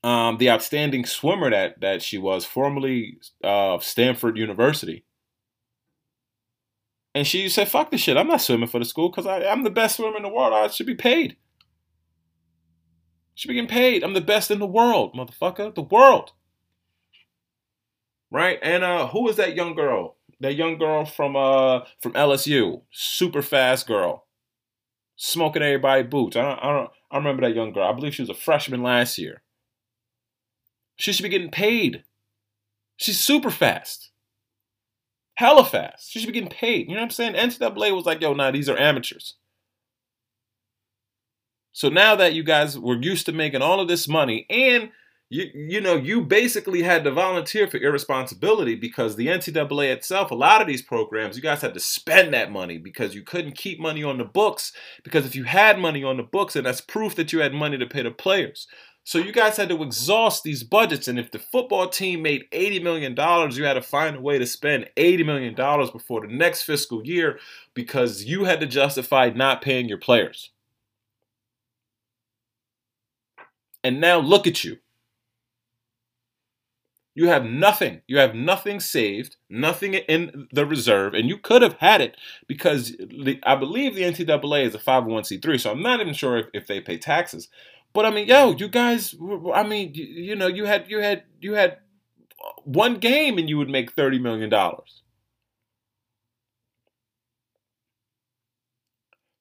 Um, 0.05 0.39
the 0.39 0.51
outstanding 0.51 1.05
swimmer 1.05 1.51
that 1.51 1.81
that 1.81 2.03
she 2.03 2.19
was, 2.19 2.45
formerly 2.45 3.19
of 3.45 3.81
uh, 3.81 3.83
Stanford 3.83 4.37
University. 4.37 5.05
And 7.15 7.27
she 7.27 7.49
said, 7.51 7.69
fuck 7.69 7.91
this 7.91 8.01
shit. 8.01 8.17
I'm 8.17 8.27
not 8.27 8.41
swimming 8.41 8.69
for 8.69 8.79
the 8.79 8.87
school 8.87 9.11
because 9.11 9.27
I'm 9.27 9.65
the 9.65 9.71
best 9.71 9.97
swimmer 9.97 10.17
in 10.17 10.23
the 10.23 10.31
world. 10.31 10.55
I 10.55 10.69
should 10.69 10.87
be 10.87 10.95
paid. 10.95 11.37
Should 13.35 13.49
be 13.49 13.55
getting 13.55 13.69
paid. 13.69 14.03
I'm 14.03 14.15
the 14.15 14.23
best 14.23 14.51
in 14.51 14.59
the 14.59 14.67
world, 14.67 15.15
motherfucker. 15.15 15.75
The 15.75 15.83
world. 15.83 16.33
Right? 18.31 18.59
And 18.63 18.83
uh 18.83 19.09
who 19.09 19.29
is 19.29 19.37
that 19.37 19.55
young 19.55 19.75
girl? 19.75 20.17
that 20.43 20.55
young 20.55 20.77
girl 20.77 21.05
from 21.05 21.37
uh 21.37 21.81
from 22.01 22.13
LSU, 22.13 22.83
super 22.91 23.43
fast 23.43 23.87
girl, 23.87 24.27
smoking 25.17 25.63
everybody 25.63 26.03
boots. 26.03 26.37
I 26.37 26.43
don't, 26.43 26.59
I 26.59 26.73
don't 26.73 26.91
I 27.11 27.17
remember 27.19 27.43
that 27.43 27.55
young 27.55 27.73
girl. 27.73 27.89
I 27.89 27.93
believe 27.93 28.15
she 28.15 28.23
was 28.23 28.31
a 28.31 28.35
freshman 28.35 28.83
last 28.83 29.19
year. 29.19 29.43
She 30.97 31.13
should 31.13 31.23
be 31.23 31.29
getting 31.29 31.51
paid. 31.51 32.05
She's 32.97 33.21
super 33.21 33.51
fast. 33.51 34.11
Hella 35.35 35.65
fast. 35.65 36.11
She 36.11 36.19
should 36.19 36.27
be 36.27 36.33
getting 36.33 36.49
paid. 36.49 36.89
You 36.89 36.95
know 36.95 37.01
what 37.01 37.07
I'm 37.07 37.11
saying? 37.11 37.35
NCAA 37.35 37.95
was 37.95 38.07
like, 38.07 38.21
yo, 38.21 38.33
nah, 38.33 38.51
these 38.51 38.69
are 38.69 38.79
amateurs. 38.79 39.35
So 41.73 41.89
now 41.89 42.15
that 42.17 42.35
you 42.35 42.43
guys 42.43 42.79
were 42.79 43.01
used 43.01 43.27
to 43.27 43.33
making 43.33 43.63
all 43.63 43.81
of 43.81 43.89
this 43.89 44.07
money 44.07 44.47
and 44.51 44.91
you 45.33 45.51
you 45.55 45.81
know 45.81 45.97
you 45.97 46.21
basically 46.21 46.83
had 46.83 47.05
to 47.05 47.11
volunteer 47.11 47.67
for 47.67 47.79
irresponsibility 47.79 48.75
because 48.75 49.17
the 49.17 49.29
NCAA 49.29 49.91
itself, 49.91 50.31
a 50.31 50.35
lot 50.35 50.61
of 50.61 50.67
these 50.67 50.83
programs, 50.83 51.37
you 51.37 51.43
guys 51.43 51.63
had 51.63 51.73
to 51.73 51.81
spend 51.81 52.35
that 52.35 52.53
money 52.53 52.77
because 52.77 53.15
you 53.15 53.23
couldn't 53.23 53.57
keep 53.57 53.81
money 53.81 54.05
on 54.05 54.19
the 54.19 54.25
books 54.25 54.73
because 55.03 55.25
if 55.25 55.35
you 55.35 55.45
had 55.45 55.79
money 55.79 56.05
on 56.05 56.19
the 56.19 56.23
books, 56.23 56.55
and 56.55 56.67
that's 56.67 56.83
proof 56.83 57.15
that 57.17 57.33
you 57.33 57.41
had 57.41 57.55
money 57.55 57.79
to 57.79 57.87
pay 57.87 58.03
the 58.03 58.11
players. 58.11 58.67
So 59.05 59.19
you 59.19 59.33
guys 59.33 59.57
had 59.57 59.71
to 59.71 59.83
exhaust 59.83 60.45
these 60.45 60.63
budgets, 60.63 61.09
and 61.09 61.19
if 61.19 61.31
the 61.31 61.39
football 61.39 61.89
team 61.89 62.21
made 62.21 62.45
eighty 62.53 62.79
million 62.79 63.15
dollars, 63.15 63.57
you 63.57 63.65
had 63.65 63.75
to 63.75 63.83
find 63.83 64.17
a 64.17 64.21
way 64.21 64.39
to 64.39 64.47
spend 64.47 64.91
eighty 64.99 65.25
million 65.25 65.55
dollars 65.55 65.91
before 65.91 66.21
the 66.21 66.33
next 66.33 66.65
fiscal 66.65 67.05
year 67.07 67.39
because 67.73 68.25
you 68.25 68.45
had 68.45 68.61
to 68.61 68.67
justify 68.67 69.31
not 69.31 69.63
paying 69.63 69.89
your 69.89 69.99
players. 69.99 70.51
And 73.83 73.99
now 73.99 74.19
look 74.19 74.47
at 74.47 74.63
you. 74.63 74.82
You 77.15 77.29
have 77.29 77.45
nothing. 77.45 78.01
You 78.07 78.19
have 78.19 78.35
nothing 78.35 78.81
saved, 78.81 79.37
nothing 79.51 79.95
in 79.95 80.49
the 80.51 80.65
reserve, 80.65 81.13
and 81.13 81.29
you 81.29 81.37
could 81.37 81.61
have 81.61 81.75
had 81.75 82.01
it 82.01 82.17
because 82.47 82.97
I 83.43 83.55
believe 83.55 83.95
the 83.95 84.03
NCAA 84.03 84.65
is 84.67 84.75
a 84.75 84.79
501c3, 84.79 85.61
so 85.61 85.71
I'm 85.71 85.83
not 85.83 86.01
even 86.01 86.15
sure 86.15 86.39
if, 86.39 86.47
if 86.55 86.67
they 86.67 86.81
pay 86.81 86.97
taxes. 86.97 87.49
But 87.93 88.07
I 88.07 88.11
mean, 88.11 88.29
yo, 88.29 88.53
you 88.53 88.69
guys, 88.69 89.15
I 89.55 89.63
mean, 89.63 89.93
you, 89.95 90.05
you 90.05 90.37
know, 90.37 90.47
you 90.47 90.65
had 90.65 90.91
you 90.91 91.01
had 91.01 91.25
you 91.41 91.53
had 91.55 91.79
one 92.65 92.97
game 92.97 93.37
and 93.39 93.49
you 93.49 93.59
would 93.59 93.69
make 93.69 93.93
thirty 93.93 94.19
million 94.19 94.49
dollars. 94.49 95.03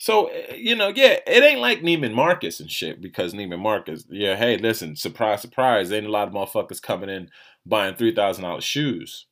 So 0.02 0.28
eh, 0.28 0.56
you 0.56 0.76
know, 0.76 0.88
yeah, 0.90 1.20
it 1.28 1.44
ain't 1.44 1.62
like 1.62 1.82
Neiman 1.82 2.14
Marcus 2.14 2.60
and 2.60 2.72
shit 2.72 3.02
because 3.02 3.34
Neiman 3.34 3.60
Marcus, 3.60 4.04
yeah, 4.10 4.36
hey, 4.36 4.58
listen, 4.58 4.96
surprise, 4.96 5.42
surprise, 5.42 5.92
ain't 5.92 6.08
a 6.08 6.12
lot 6.12 6.28
of 6.28 6.34
motherfuckers 6.34 6.82
coming 6.82 7.10
in 7.10 7.30
buying 7.66 7.96
three 7.96 8.14
thousand 8.14 8.44
dollars 8.44 8.64
shoes. 8.64 9.28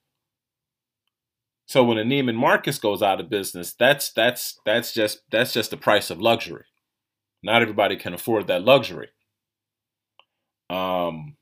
So 1.66 1.84
when 1.84 2.00
a 2.00 2.04
Neiman 2.04 2.36
Marcus 2.36 2.80
goes 2.80 3.04
out 3.04 3.20
of 3.20 3.30
business, 3.30 3.74
that's 3.78 4.12
that's 4.12 4.60
that's 4.66 4.94
just 4.94 5.22
that's 5.32 5.54
just 5.54 5.72
the 5.72 5.78
price 5.78 6.10
of 6.10 6.20
luxury. 6.20 6.66
Not 7.44 7.62
everybody 7.62 7.96
can 7.96 8.14
afford 8.14 8.48
that 8.48 8.64
luxury. 8.64 9.10
Um, 10.70 11.38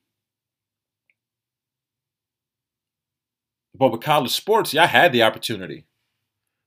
but 3.74 3.92
with 3.92 4.02
college 4.02 4.32
sports, 4.32 4.74
y'all 4.74 4.88
had 4.88 5.12
the 5.12 5.24
opportunity. 5.24 5.88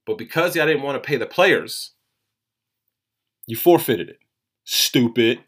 But 0.06 0.18
because 0.18 0.56
y'all 0.56 0.66
didn't 0.66 0.82
want 0.82 1.02
to 1.02 1.06
pay 1.06 1.16
the 1.16 1.26
players, 1.26 1.92
you 3.46 3.56
forfeited 3.56 4.08
it. 4.08 4.18
Stupid. 4.64 5.40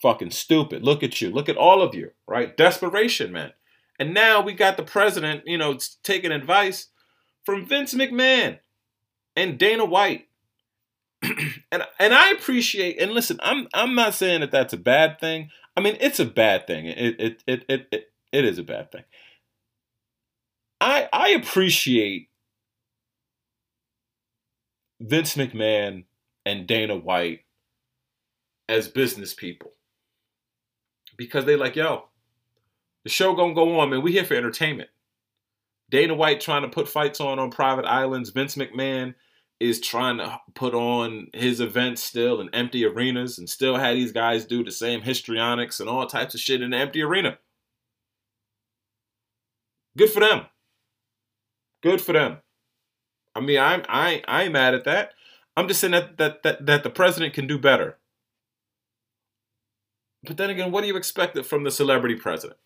Fucking 0.00 0.30
stupid. 0.32 0.82
Look 0.82 1.02
at 1.02 1.20
you. 1.20 1.30
Look 1.30 1.48
at 1.48 1.56
all 1.56 1.80
of 1.80 1.94
you, 1.94 2.10
right? 2.26 2.56
Desperation, 2.56 3.32
man. 3.32 3.52
And 3.98 4.14
now 4.14 4.40
we 4.40 4.54
got 4.54 4.76
the 4.76 4.82
president, 4.82 5.42
you 5.46 5.58
know, 5.58 5.78
taking 6.02 6.32
advice 6.32 6.88
from 7.44 7.66
Vince 7.66 7.94
McMahon 7.94 8.58
and 9.36 9.58
Dana 9.58 9.84
White 9.84 10.28
and 11.22 11.82
and 11.98 12.14
I 12.14 12.30
appreciate 12.30 13.00
and 13.00 13.12
listen. 13.12 13.38
I'm 13.42 13.68
I'm 13.72 13.94
not 13.94 14.14
saying 14.14 14.40
that 14.40 14.50
that's 14.50 14.72
a 14.72 14.78
bad 14.78 15.20
thing. 15.20 15.50
I 15.76 15.80
mean, 15.80 15.96
it's 16.00 16.18
a 16.18 16.24
bad 16.24 16.66
thing. 16.66 16.86
It 16.86 17.20
it 17.20 17.42
it 17.46 17.64
it 17.68 17.88
it, 17.92 18.12
it 18.32 18.44
is 18.44 18.58
a 18.58 18.64
bad 18.64 18.90
thing. 18.90 19.04
I 20.80 21.08
I 21.12 21.28
appreciate 21.30 22.28
Vince 25.00 25.36
McMahon 25.36 26.04
and 26.44 26.66
Dana 26.66 26.96
White 26.96 27.44
as 28.68 28.88
business 28.88 29.32
people 29.32 29.70
because 31.16 31.44
they 31.44 31.54
like 31.54 31.76
yo, 31.76 32.08
the 33.04 33.10
show 33.10 33.34
gonna 33.34 33.54
go 33.54 33.80
on, 33.80 33.90
man. 33.90 34.02
We 34.02 34.12
here 34.12 34.24
for 34.24 34.34
entertainment. 34.34 34.90
Dana 35.90 36.14
White 36.14 36.40
trying 36.40 36.62
to 36.62 36.68
put 36.68 36.88
fights 36.88 37.20
on 37.20 37.38
on 37.38 37.50
private 37.50 37.84
islands. 37.84 38.30
Vince 38.30 38.56
McMahon 38.56 39.14
is 39.60 39.80
trying 39.80 40.18
to 40.18 40.40
put 40.54 40.74
on 40.74 41.28
his 41.34 41.60
events 41.60 42.02
still 42.02 42.40
in 42.40 42.48
empty 42.52 42.84
arenas 42.84 43.38
and 43.38 43.48
still 43.48 43.76
had 43.76 43.96
these 43.96 44.10
guys 44.10 44.44
do 44.44 44.64
the 44.64 44.72
same 44.72 45.02
histrionics 45.02 45.78
and 45.78 45.88
all 45.88 46.06
types 46.06 46.34
of 46.34 46.40
shit 46.40 46.62
in 46.62 46.70
the 46.70 46.76
empty 46.76 47.02
arena. 47.02 47.38
Good 49.96 50.10
for 50.10 50.20
them. 50.20 50.46
Good 51.82 52.00
for 52.00 52.12
them. 52.12 52.38
I 53.34 53.40
mean, 53.40 53.58
I'm 53.58 53.82
I 53.88 54.22
I 54.26 54.44
ain't 54.44 54.52
mad 54.52 54.74
at 54.74 54.84
that. 54.84 55.12
I'm 55.56 55.68
just 55.68 55.80
saying 55.80 55.92
that 55.92 56.16
that 56.18 56.42
that, 56.42 56.66
that 56.66 56.82
the 56.82 56.90
president 56.90 57.34
can 57.34 57.46
do 57.46 57.58
better. 57.58 57.98
But 60.24 60.36
then 60.36 60.50
again, 60.50 60.70
what 60.70 60.82
do 60.82 60.86
you 60.86 60.96
expect 60.96 61.38
from 61.44 61.64
the 61.64 61.70
celebrity 61.70 62.14
president? 62.14 62.58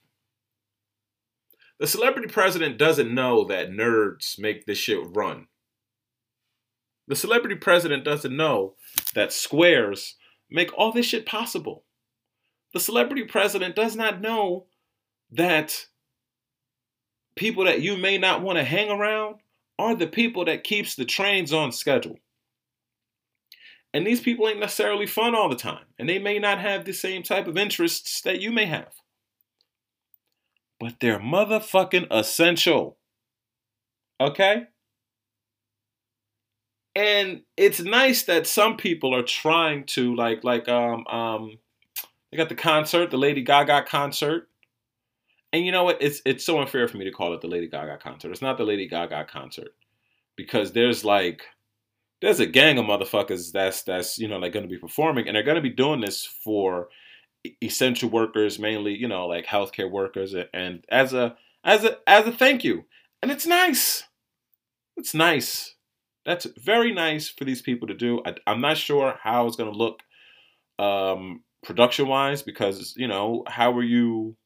The 1.78 1.86
celebrity 1.86 2.28
president 2.28 2.78
doesn't 2.78 3.14
know 3.14 3.44
that 3.44 3.70
nerds 3.70 4.38
make 4.38 4.64
this 4.64 4.78
shit 4.78 5.00
run. 5.14 5.46
The 7.08 7.16
celebrity 7.16 7.56
president 7.56 8.04
doesn't 8.04 8.36
know 8.36 8.74
that 9.14 9.32
squares 9.32 10.16
make 10.50 10.70
all 10.76 10.90
this 10.90 11.06
shit 11.06 11.26
possible. 11.26 11.84
The 12.72 12.80
celebrity 12.80 13.24
president 13.24 13.76
does 13.76 13.94
not 13.94 14.20
know 14.20 14.66
that 15.30 15.86
people 17.36 17.64
that 17.64 17.82
you 17.82 17.96
may 17.96 18.18
not 18.18 18.42
want 18.42 18.58
to 18.58 18.64
hang 18.64 18.90
around 18.90 19.36
are 19.78 19.94
the 19.94 20.06
people 20.06 20.46
that 20.46 20.64
keeps 20.64 20.94
the 20.94 21.04
trains 21.04 21.52
on 21.52 21.70
schedule. 21.72 22.18
And 23.92 24.06
these 24.06 24.20
people 24.20 24.48
ain't 24.48 24.60
necessarily 24.60 25.06
fun 25.06 25.34
all 25.34 25.48
the 25.48 25.56
time, 25.56 25.84
and 25.98 26.08
they 26.08 26.18
may 26.18 26.38
not 26.38 26.58
have 26.58 26.84
the 26.84 26.92
same 26.92 27.22
type 27.22 27.46
of 27.46 27.56
interests 27.56 28.20
that 28.22 28.40
you 28.40 28.50
may 28.50 28.66
have. 28.66 28.92
But 30.78 31.00
they're 31.00 31.20
motherfucking 31.20 32.08
essential. 32.10 32.98
Okay? 34.20 34.66
and 36.96 37.42
it's 37.58 37.80
nice 37.80 38.22
that 38.22 38.46
some 38.46 38.78
people 38.78 39.14
are 39.14 39.22
trying 39.22 39.84
to 39.84 40.16
like 40.16 40.42
like 40.42 40.66
um 40.66 41.06
um 41.08 41.58
they 42.30 42.38
got 42.38 42.48
the 42.48 42.54
concert, 42.54 43.10
the 43.10 43.18
Lady 43.18 43.42
Gaga 43.42 43.84
concert. 43.86 44.48
And 45.52 45.64
you 45.64 45.72
know 45.72 45.84
what? 45.84 45.98
It's 46.00 46.22
it's 46.24 46.44
so 46.44 46.58
unfair 46.58 46.88
for 46.88 46.96
me 46.96 47.04
to 47.04 47.10
call 47.10 47.34
it 47.34 47.42
the 47.42 47.48
Lady 47.48 47.68
Gaga 47.68 47.98
concert. 47.98 48.32
It's 48.32 48.42
not 48.42 48.56
the 48.56 48.64
Lady 48.64 48.88
Gaga 48.88 49.26
concert. 49.30 49.74
Because 50.36 50.72
there's 50.72 51.04
like 51.04 51.42
there's 52.22 52.40
a 52.40 52.46
gang 52.46 52.78
of 52.78 52.86
motherfuckers 52.86 53.52
that's 53.52 53.82
that's 53.82 54.18
you 54.18 54.26
know 54.26 54.38
like 54.38 54.54
going 54.54 54.66
to 54.66 54.74
be 54.74 54.78
performing 54.78 55.28
and 55.28 55.36
they're 55.36 55.42
going 55.42 55.56
to 55.56 55.60
be 55.62 55.70
doing 55.70 56.00
this 56.00 56.24
for 56.24 56.88
essential 57.62 58.08
workers 58.08 58.58
mainly 58.58 58.94
you 58.94 59.08
know 59.08 59.26
like 59.26 59.46
healthcare 59.46 59.90
workers 59.90 60.34
and 60.52 60.84
as 60.88 61.12
a 61.12 61.36
as 61.64 61.84
a 61.84 61.98
as 62.06 62.26
a 62.26 62.32
thank 62.32 62.64
you 62.64 62.84
and 63.22 63.30
it's 63.30 63.46
nice 63.46 64.04
it's 64.96 65.14
nice 65.14 65.76
that's 66.26 66.46
very 66.58 66.92
nice 66.92 67.28
for 67.28 67.44
these 67.44 67.62
people 67.62 67.86
to 67.86 67.94
do. 67.94 68.20
I, 68.26 68.34
am 68.50 68.60
not 68.60 68.76
sure 68.76 69.14
how 69.22 69.46
it's 69.46 69.56
going 69.56 69.72
to 69.72 69.78
look 69.78 70.02
um, 70.76 71.44
production 71.62 72.08
wise 72.08 72.42
because 72.42 72.94
you 72.96 73.06
know 73.06 73.44
how 73.46 73.72
are 73.72 73.82
you 73.82 74.36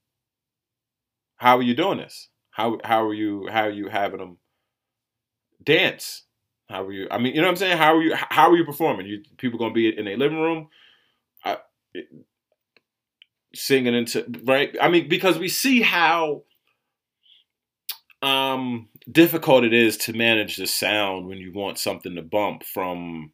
how 1.37 1.57
are 1.57 1.63
you 1.63 1.75
doing 1.75 1.99
this? 1.99 2.29
How 2.51 2.79
how 2.85 3.03
are 3.07 3.15
you 3.15 3.49
how 3.51 3.63
are 3.63 3.71
you 3.71 3.89
having 3.89 4.21
them 4.21 4.37
dance? 5.65 6.25
How 6.69 6.85
are 6.85 6.93
you? 6.93 7.09
I 7.11 7.17
mean, 7.17 7.35
you 7.35 7.41
know 7.41 7.47
what 7.47 7.53
I'm 7.53 7.57
saying? 7.57 7.79
How 7.79 7.97
are 7.97 8.03
you? 8.03 8.15
How 8.15 8.51
are 8.51 8.57
you 8.57 8.65
performing? 8.67 9.07
You 9.07 9.23
people 9.39 9.59
gonna 9.59 9.73
be 9.73 9.89
in 9.89 10.07
a 10.07 10.17
living 10.17 10.39
room, 10.39 10.69
uh, 11.47 11.57
singing 13.55 13.95
into 13.95 14.25
right? 14.45 14.77
I 14.81 14.89
mean, 14.89 15.09
because 15.09 15.39
we 15.39 15.49
see 15.49 15.83
how 15.83 16.43
um 18.23 18.89
difficult 19.11 19.65
it 19.65 19.73
is 19.73 19.97
to 19.97 20.13
manage 20.13 20.57
the 20.57 20.67
sound 20.67 21.27
when 21.27 21.39
you 21.39 21.53
want 21.53 21.79
something 21.79 22.15
to 22.15 22.23
bump 22.23 22.65
from 22.65 23.33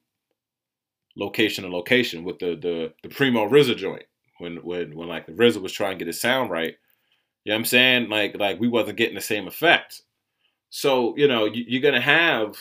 location 1.16 1.64
to 1.64 1.70
location 1.70 2.24
with 2.24 2.38
the 2.38 2.56
the, 2.56 2.92
the 3.02 3.08
primo 3.08 3.48
RZA 3.48 3.76
joint 3.76 4.04
when 4.38 4.56
when 4.56 4.94
when 4.94 5.08
like 5.08 5.26
the 5.26 5.32
RZA 5.32 5.60
was 5.60 5.72
trying 5.72 5.92
to 5.92 5.98
get 5.98 6.08
his 6.08 6.20
sound 6.20 6.50
right. 6.50 6.74
You 7.44 7.50
know 7.50 7.56
what 7.56 7.60
I'm 7.60 7.64
saying? 7.64 8.08
Like 8.08 8.36
like 8.38 8.60
we 8.60 8.68
wasn't 8.68 8.98
getting 8.98 9.14
the 9.14 9.20
same 9.20 9.46
effect. 9.46 10.02
So, 10.70 11.16
you 11.16 11.28
know, 11.28 11.46
you, 11.46 11.64
you're 11.66 11.82
gonna 11.82 12.00
have 12.00 12.56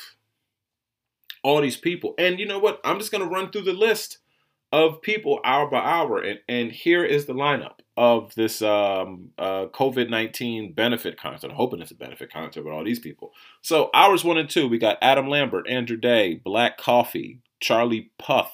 all 1.44 1.62
these 1.62 1.78
people. 1.78 2.16
And 2.18 2.40
you 2.40 2.46
know 2.46 2.60
what? 2.60 2.80
I'm 2.84 3.00
just 3.00 3.12
gonna 3.12 3.26
run 3.26 3.52
through 3.52 3.64
the 3.64 3.74
list 3.74 4.20
of 4.72 5.02
people 5.02 5.40
hour 5.46 5.70
by 5.70 5.80
hour. 5.80 6.20
And, 6.20 6.40
and 6.48 6.72
here 6.72 7.04
is 7.04 7.26
the 7.26 7.34
lineup 7.34 7.80
of 7.98 8.34
this 8.36 8.62
um, 8.62 9.30
uh, 9.38 9.68
COVID 9.68 10.10
19 10.10 10.74
benefit 10.74 11.20
concert. 11.20 11.52
I'm 11.52 11.56
hoping 11.56 11.82
it's 11.82 11.92
a 11.92 11.96
benefit 11.96 12.32
concert 12.32 12.64
with 12.64 12.74
all 12.74 12.84
these 12.84 13.00
people. 13.00 13.32
So, 13.62 13.90
hours 13.94 14.24
one 14.24 14.38
and 14.38 14.50
two, 14.50 14.68
we 14.68 14.78
got 14.78 14.98
Adam 15.02 15.30
Lambert, 15.30 15.68
Andra 15.70 16.00
Day, 16.00 16.42
Black 16.44 16.78
Coffee, 16.78 17.40
Charlie 17.60 18.12
Puth. 18.18 18.52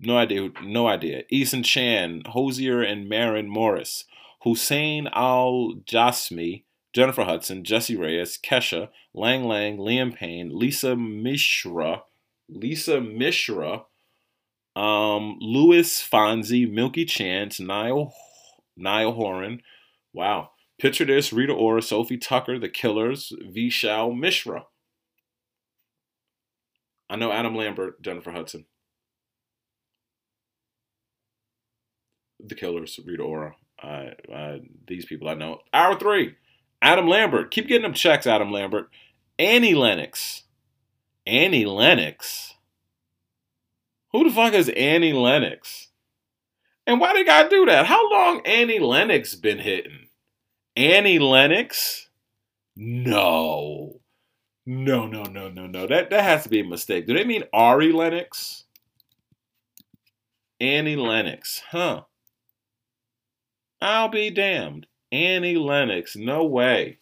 No 0.00 0.16
idea. 0.16 0.50
No 0.62 0.86
idea. 0.86 1.22
Eason 1.32 1.64
Chan, 1.64 2.22
Hozier 2.26 2.82
and 2.82 3.08
Maren 3.08 3.48
Morris, 3.48 4.04
Hussain 4.42 5.08
Al 5.12 5.74
Jassmi, 5.84 6.64
Jennifer 6.92 7.24
Hudson, 7.24 7.64
Jessie 7.64 7.96
Reyez, 7.96 8.40
Kesha, 8.40 8.88
Lang 9.12 9.44
Lang, 9.44 9.76
Liam 9.76 10.14
Payne, 10.14 10.50
Lisa 10.56 10.96
Mishra, 10.96 12.02
Lisa 12.48 13.00
Mishra, 13.00 13.82
um, 14.78 15.38
Luis 15.40 16.00
Fonsi, 16.00 16.70
Milky 16.70 17.04
Chance, 17.04 17.58
Niall, 17.58 18.14
Niall 18.76 19.12
Horan. 19.12 19.62
Wow. 20.12 20.50
Picture 20.78 21.04
this 21.04 21.32
Rita 21.32 21.52
Ora, 21.52 21.82
Sofi 21.82 22.16
Tukker, 22.16 22.60
The 22.60 22.68
Killers, 22.68 23.32
Vishal 23.52 24.16
Mishra. 24.16 24.66
I 27.10 27.16
know 27.16 27.32
Adam 27.32 27.56
Lambert, 27.56 28.00
Jennifer 28.02 28.30
Hudson. 28.30 28.66
The 32.38 32.54
Killers, 32.54 33.00
Rita 33.04 33.24
Ora. 33.24 33.56
These 34.86 35.06
people 35.06 35.28
I 35.28 35.34
know. 35.34 35.58
Hour 35.74 35.98
three, 35.98 36.36
Adam 36.80 37.08
Lambert. 37.08 37.50
Keep 37.50 37.66
getting 37.66 37.82
them 37.82 37.94
checks, 37.94 38.26
Adam 38.28 38.52
Lambert. 38.52 38.90
Annie 39.38 39.74
Lennox. 39.74 40.44
Annie 41.26 41.66
Lennox. 41.66 42.54
Who 44.12 44.24
the 44.24 44.34
fuck 44.34 44.54
is 44.54 44.68
Annie 44.70 45.12
Lennox? 45.12 45.88
And 46.86 47.00
why 47.00 47.12
did 47.12 47.26
gotta 47.26 47.50
do 47.50 47.66
that? 47.66 47.86
How 47.86 48.10
long 48.10 48.40
Annie 48.46 48.78
Lennox 48.78 49.34
been 49.34 49.58
hitting? 49.58 50.08
Annie 50.76 51.18
Lennox? 51.18 52.08
No. 52.76 54.00
No, 54.64 55.06
no, 55.06 55.22
no, 55.24 55.48
no, 55.48 55.66
no. 55.66 55.86
That 55.86 56.10
that 56.10 56.24
has 56.24 56.44
to 56.44 56.48
be 56.48 56.60
a 56.60 56.64
mistake. 56.64 57.06
Do 57.06 57.14
they 57.14 57.24
mean 57.24 57.44
Ari 57.52 57.92
Lennox? 57.92 58.64
Annie 60.60 60.96
Lennox, 60.96 61.62
huh? 61.70 62.02
I'll 63.80 64.08
be 64.08 64.30
damned. 64.30 64.86
Annie 65.12 65.56
Lennox, 65.56 66.16
no 66.16 66.44
way. 66.44 66.97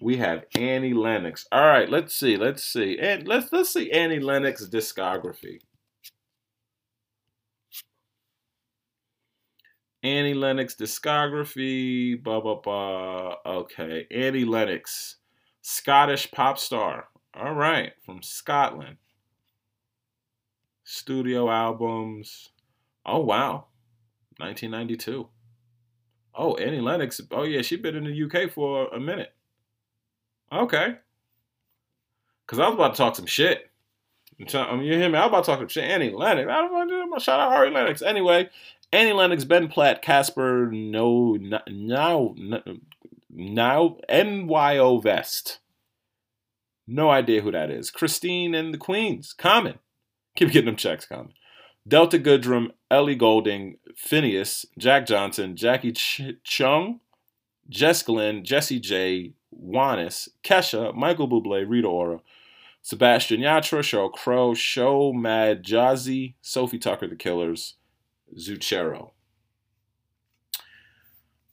We 0.00 0.16
have 0.18 0.44
Annie 0.54 0.94
Lennox. 0.94 1.46
All 1.50 1.66
right, 1.66 1.88
let's 1.88 2.14
see. 2.14 2.36
Let's 2.36 2.64
see. 2.64 2.98
And 3.00 3.26
let's 3.26 3.52
let's 3.52 3.70
see 3.70 3.90
Annie 3.90 4.20
Lennox 4.20 4.66
discography. 4.68 5.58
Annie 10.02 10.34
Lennox 10.34 10.76
discography. 10.76 12.22
Blah 12.22 12.40
blah 12.40 12.60
blah. 12.60 13.36
Okay, 13.44 14.06
Annie 14.12 14.44
Lennox, 14.44 15.16
Scottish 15.62 16.30
pop 16.30 16.58
star. 16.58 17.08
All 17.34 17.54
right, 17.54 17.92
from 18.04 18.22
Scotland. 18.22 18.98
Studio 20.84 21.50
albums. 21.50 22.50
Oh 23.04 23.20
wow, 23.20 23.66
1992. 24.36 25.28
Oh, 26.34 26.54
Annie 26.54 26.80
Lennox. 26.80 27.20
Oh 27.32 27.42
yeah, 27.42 27.62
she's 27.62 27.80
been 27.80 27.96
in 27.96 28.04
the 28.04 28.22
UK 28.24 28.52
for 28.52 28.86
a 28.94 29.00
minute. 29.00 29.32
Okay. 30.52 30.96
Cause 32.46 32.58
I 32.58 32.66
was 32.66 32.74
about 32.74 32.94
to 32.94 32.98
talk 32.98 33.16
some 33.16 33.26
shit. 33.26 33.70
I 34.40 34.44
mean, 34.44 34.56
um, 34.70 34.82
you 34.82 34.94
hear 34.94 35.08
me? 35.08 35.18
I 35.18 35.26
was 35.26 35.28
about 35.28 35.44
to 35.44 35.50
talk 35.50 35.58
some 35.60 35.68
shit. 35.68 35.84
Annie 35.84 36.10
Lennox. 36.10 36.48
I 36.50 36.60
don't 36.62 36.88
do 36.88 37.20
shout 37.20 37.40
out 37.40 37.52
Ari 37.52 37.70
Lennox. 37.70 38.00
Anyway, 38.00 38.48
Annie 38.92 39.12
Lennox, 39.12 39.44
Ben 39.44 39.68
Platt, 39.68 40.00
Casper, 40.00 40.70
no, 40.72 41.36
now, 41.36 42.34
now, 43.30 43.96
NYO 44.08 45.02
Vest. 45.02 45.58
No 46.86 47.10
idea 47.10 47.42
who 47.42 47.52
that 47.52 47.70
is. 47.70 47.90
Christine 47.90 48.54
and 48.54 48.72
the 48.72 48.78
Queens. 48.78 49.34
Common. 49.34 49.78
Keep 50.36 50.52
getting 50.52 50.66
them 50.66 50.76
checks, 50.76 51.04
Common. 51.04 51.34
Delta 51.86 52.18
Goodrem, 52.18 52.70
Ellie 52.90 53.14
Goulding, 53.14 53.78
Finneas, 53.94 54.64
Jack 54.78 55.06
Johnson, 55.06 55.56
Jackie 55.56 55.92
Ch- 55.92 56.36
Chung, 56.44 57.00
Jess 57.68 58.02
Glynne, 58.02 58.44
Jessie 58.44 58.80
J, 58.80 59.34
Juanes, 59.62 60.28
Kesha, 60.42 60.94
Michael 60.94 61.28
Bublé, 61.28 61.68
Rita 61.68 61.88
Ora, 61.88 62.20
Sebastian 62.82 63.40
Yatra, 63.40 63.80
Sheryl 63.80 64.12
Crow, 64.12 64.54
Show 64.54 65.12
Mad 65.12 65.64
Jazzy, 65.64 66.34
Sofi 66.40 66.78
Tukker, 66.78 67.08
The 67.08 67.16
Killers, 67.16 67.74
Zucchero. 68.36 69.10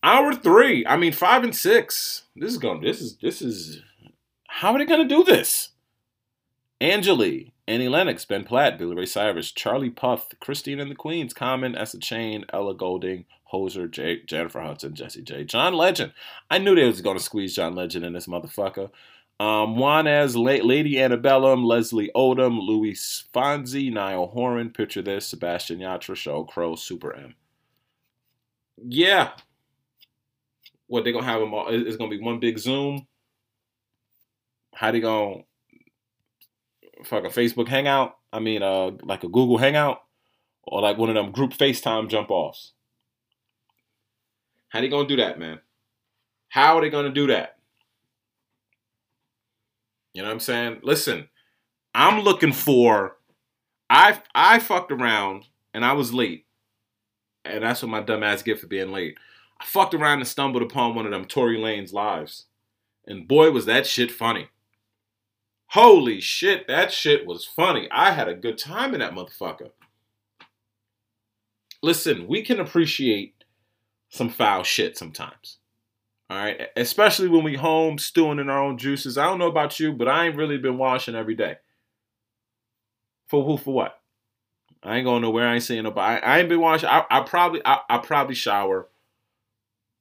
Hour 0.03 0.36
three. 0.36 0.86
I 0.86 0.97
mean 0.97 1.14
five 1.14 1.43
and 1.43 1.56
six. 1.56 2.26
This 2.36 2.51
is 2.51 2.60
going. 2.60 2.82
This 2.82 3.01
is 3.01 3.18
this 3.18 3.41
is. 3.41 3.82
How 4.47 4.72
are 4.72 4.78
they 4.78 4.86
going 4.86 5.08
to 5.08 5.16
do 5.16 5.24
this? 5.24 5.70
Angeli, 6.80 7.53
Annie 7.68 7.88
Lennox, 7.88 8.24
Ben 8.26 8.43
Platt, 8.43 8.78
Billy 8.78 8.95
Ray 8.95 9.08
Cyrus, 9.08 9.51
Charlie 9.51 9.89
Puth, 9.89 10.36
Christine 10.39 10.80
and 10.80 10.91
the 10.91 10.95
Queens, 10.95 11.34
Common, 11.34 11.76
Essa 11.76 11.99
Chain, 11.99 12.45
Ella 12.53 12.76
Goulding, 12.76 13.26
Hozier, 13.60 13.88
J- 13.88 14.24
Jennifer 14.26 14.62
Hudson, 14.62 14.93
Jessie 14.95 15.22
J, 15.22 15.43
John 15.43 15.74
Legend. 15.74 16.14
I 16.49 16.58
knew 16.58 16.76
they 16.76 16.86
was 16.86 17.01
to 17.18 17.24
squeeze 17.24 17.56
John 17.56 17.76
Legend 17.76 18.06
in 18.06 18.14
this 18.14 18.28
motherfucker. 18.28 18.89
Um, 19.39 19.76
Juanes, 19.76 20.36
La- 20.36 20.66
Lady 20.66 21.01
Antebellum, 21.01 21.66
Leslie 21.66 22.12
Odom, 22.16 22.60
Luis 22.60 23.26
Fonsi, 23.34 23.91
Niall 23.91 24.28
Horan, 24.28 24.70
Picture 24.70 25.01
This, 25.01 25.28
Sebastian 25.28 25.80
Yatra, 25.80 26.16
Sheryl 26.16 26.47
Crow, 26.47 26.76
Super 26.76 27.14
M. 27.14 27.36
Yeah. 28.88 29.32
What, 30.88 31.03
they 31.03 31.12
to 31.26 31.30
have 31.30 31.41
them 31.41 31.53
all? 31.53 31.68
It's 31.70 31.97
to 32.10 32.18
be 32.18 32.24
one 32.24 32.39
big 32.39 32.60
Zoom? 32.60 33.08
How 34.74 34.91
they 34.91 34.99
going 34.99 35.43
to 36.99 37.03
fuck 37.03 37.26
a 37.26 37.30
Facebook 37.30 37.68
Hangout? 37.68 38.18
I 38.32 38.39
mean, 38.39 38.62
uh, 38.62 38.91
like 39.03 39.24
a 39.24 39.30
Google 39.30 39.58
Hangout? 39.58 40.01
Or 40.64 40.82
like 40.82 40.97
one 40.97 41.10
of 41.10 41.16
them 41.16 41.32
group 41.32 41.51
FaceTime 41.51 42.10
jump 42.10 42.32
offs? 42.32 42.74
How 44.76 44.82
they 44.82 44.90
to 44.90 45.06
do 45.08 45.16
that, 45.16 45.40
man? 45.40 45.60
How 46.50 46.78
are 46.78 46.82
they 46.82 46.90
to 46.90 47.10
do 47.10 47.28
that? 47.28 47.60
You 50.14 50.22
know 50.22 50.28
what 50.28 50.34
I'm 50.34 50.40
saying? 50.42 50.80
Listen, 50.84 51.30
I'm 51.94 52.20
looking 52.20 52.52
for 52.52 53.16
I 53.90 54.22
I 54.34 54.60
fucked 54.60 54.92
around 54.92 55.46
and 55.74 55.86
I 55.86 55.94
was 55.94 56.14
late. 56.14 56.46
And 57.46 57.64
that's 57.64 57.84
what 57.84 57.90
my 57.90 58.02
dumb 58.02 58.22
ass 58.22 58.44
get 58.44 58.60
for 58.60 58.68
being 58.68 58.92
late. 58.92 59.18
I 59.62 59.64
fucked 59.64 59.94
around 59.94 60.20
and 60.20 60.28
stumbled 60.28 60.64
upon 60.64 60.94
one 60.94 61.06
of 61.06 61.12
them 61.12 61.24
Tory 61.24 61.58
Lanez 61.58 61.94
lives. 61.94 62.48
And 63.08 63.30
boy 63.30 63.52
was 63.52 63.66
that 63.68 63.88
shit 63.88 64.12
funny. 64.12 64.50
Holy 65.68 66.20
shit, 66.20 66.68
that 66.68 66.92
shit 66.92 67.26
was 67.26 67.46
funny. 67.46 67.88
I 67.92 68.12
had 68.12 68.28
a 68.28 68.36
good 68.36 68.58
time 68.58 68.94
in 68.94 69.00
that 69.00 69.14
motherfucker. 69.14 69.70
Listen, 71.82 72.28
we 72.28 72.42
can 72.42 72.60
appreciate 72.60 73.35
some 74.16 74.30
foul 74.30 74.63
shit 74.63 74.97
sometimes. 74.97 75.57
All 76.30 76.38
right. 76.38 76.70
Especially 76.76 77.28
when 77.28 77.43
we 77.43 77.55
home 77.55 77.97
stewing 77.97 78.39
in 78.39 78.49
our 78.49 78.63
own 78.63 78.78
juices. 78.78 79.18
I 79.18 79.26
don't 79.26 79.39
know 79.39 79.47
about 79.47 79.80
you, 79.80 79.93
but 79.93 80.07
I 80.07 80.26
ain't 80.26 80.36
really 80.36 80.57
been 80.57 80.78
washing 80.78 81.16
every 81.16 81.36
day. 81.36 81.57
For 83.28 83.43
who? 83.43 83.57
For 83.57 83.74
what? 83.74 83.99
I 84.82 84.97
ain't 84.97 85.05
going 85.05 85.22
nowhere. 85.22 85.47
I 85.47 85.55
ain't 85.55 85.63
saying 85.63 85.84
nobody. 85.84 86.22
I, 86.22 86.36
I 86.36 86.39
ain't 86.39 86.49
been 86.49 86.61
washing. 86.61 86.89
I, 86.89 87.03
I 87.09 87.22
probably 87.22 87.61
I, 87.66 87.80
I 87.89 87.97
probably 87.97 88.36
shower. 88.36 88.88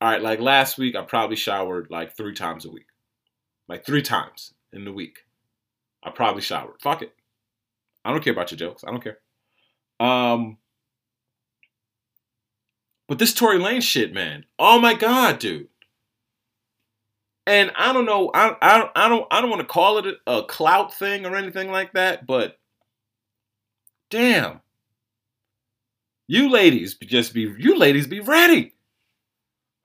All 0.01 0.11
right, 0.11 0.21
like 0.21 0.41
last 0.41 0.77
week, 0.77 0.95
I 0.95 1.03
probably 1.03 1.37
showered 1.37 1.89
like 1.91 2.15
three 2.15 2.35
times 2.35 2.67
a 2.67 2.71
week. 2.71 2.87
Like 3.67 3.87
three 3.87 4.03
times 4.03 4.53
in 4.73 4.85
the 4.85 4.93
week. 4.93 5.21
I 6.03 6.11
probably 6.11 6.43
showered. 6.43 6.81
Fuck 6.83 7.01
it. 7.03 7.15
I 8.05 8.11
don't 8.11 8.23
care 8.23 8.35
about 8.35 8.51
your 8.51 8.59
jokes. 8.59 8.85
I 8.87 8.91
don't 8.91 9.03
care. 9.03 9.19
Um 10.01 10.59
But 13.09 13.19
this 13.19 13.35
Tory 13.35 13.59
Lane 13.59 13.81
shit, 13.81 14.15
man. 14.15 14.45
Oh 14.59 14.79
my 14.79 14.95
god, 14.95 15.39
dude. 15.39 15.69
And 17.47 17.71
I 17.77 17.93
don't 17.93 18.07
know, 18.07 18.31
I, 18.33 18.57
I, 18.63 18.91
I 18.97 19.09
don't 19.09 19.27
I 19.31 19.41
don't 19.41 19.51
want 19.51 19.61
to 19.61 19.67
call 19.67 19.99
it 19.99 20.07
a, 20.07 20.39
a 20.39 20.45
clout 20.45 20.95
thing 20.95 21.27
or 21.27 21.37
anything 21.37 21.71
like 21.71 21.93
that, 21.93 22.27
but 22.27 22.59
damn. 24.11 24.61
You 26.27 26.49
ladies 26.49 26.95
just 26.95 27.35
be 27.35 27.55
you 27.59 27.77
ladies 27.77 28.07
be 28.07 28.21
ready. 28.21 28.75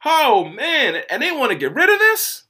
Oh 0.06 0.46
man, 0.46 1.04
and 1.10 1.22
they 1.22 1.34
want 1.34 1.52
to 1.52 1.58
get 1.58 1.74
rid 1.74 1.90
of 1.90 2.00
this? 2.00 2.44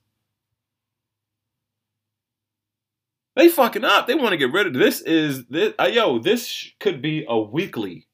They 3.36 3.50
fucking 3.50 3.86
up. 3.86 4.06
They 4.06 4.16
want 4.16 4.32
to 4.32 4.38
get 4.38 4.52
rid 4.52 4.68
of 4.68 4.74
this. 4.74 5.02
Is 5.02 5.46
this 5.46 5.74
uh, 5.80 5.90
yo? 5.92 6.20
This 6.20 6.72
could 6.80 7.02
be 7.02 7.26
a 7.28 7.40
weekly 7.40 8.06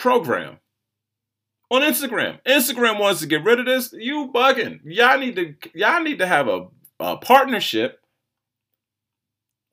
program 0.00 0.58
on 1.70 1.82
Instagram. 1.82 2.40
Instagram 2.44 2.98
wants 2.98 3.20
to 3.20 3.26
get 3.26 3.44
rid 3.44 3.60
of 3.60 3.66
this. 3.66 3.92
You 3.92 4.30
bugging. 4.34 4.80
Y'all 4.84 5.18
need 5.18 5.36
to 5.36 5.54
y'all 5.74 6.02
need 6.02 6.18
to 6.18 6.26
have 6.26 6.48
a, 6.48 6.66
a 6.98 7.16
partnership 7.18 8.00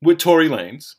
with 0.01 0.19
Tory 0.19 0.47
Lanez 0.49 0.95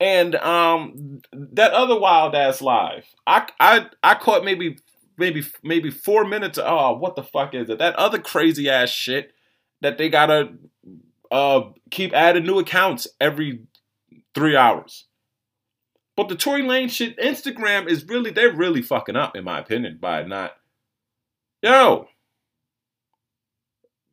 And 0.00 0.36
um 0.36 1.20
that 1.32 1.72
other 1.72 1.98
wild 1.98 2.34
ass 2.34 2.60
live. 2.62 3.06
I 3.26 3.48
I 3.58 3.86
I 4.02 4.14
caught 4.14 4.44
maybe 4.44 4.78
maybe 5.18 5.44
maybe 5.62 5.90
4 5.90 6.24
minutes 6.24 6.58
oh 6.62 6.96
what 6.96 7.16
the 7.16 7.22
fuck 7.22 7.54
is 7.54 7.70
it? 7.70 7.78
That 7.78 7.96
other 7.96 8.18
crazy 8.18 8.68
ass 8.68 8.90
shit 8.90 9.32
that 9.80 9.98
they 9.98 10.08
got 10.08 10.26
to 10.26 10.48
uh 11.30 11.62
keep 11.90 12.12
adding 12.12 12.44
new 12.46 12.58
accounts 12.58 13.08
every 13.20 13.62
3 14.34 14.56
hours. 14.56 15.06
But 16.16 16.28
the 16.28 16.36
Tory 16.36 16.62
Lane 16.62 16.88
shit, 16.88 17.18
Instagram 17.18 17.88
is 17.88 18.06
really, 18.06 18.30
they're 18.30 18.52
really 18.52 18.82
fucking 18.82 19.16
up, 19.16 19.36
in 19.36 19.44
my 19.44 19.58
opinion, 19.58 19.98
by 20.00 20.22
not. 20.22 20.56
Yo, 21.62 22.08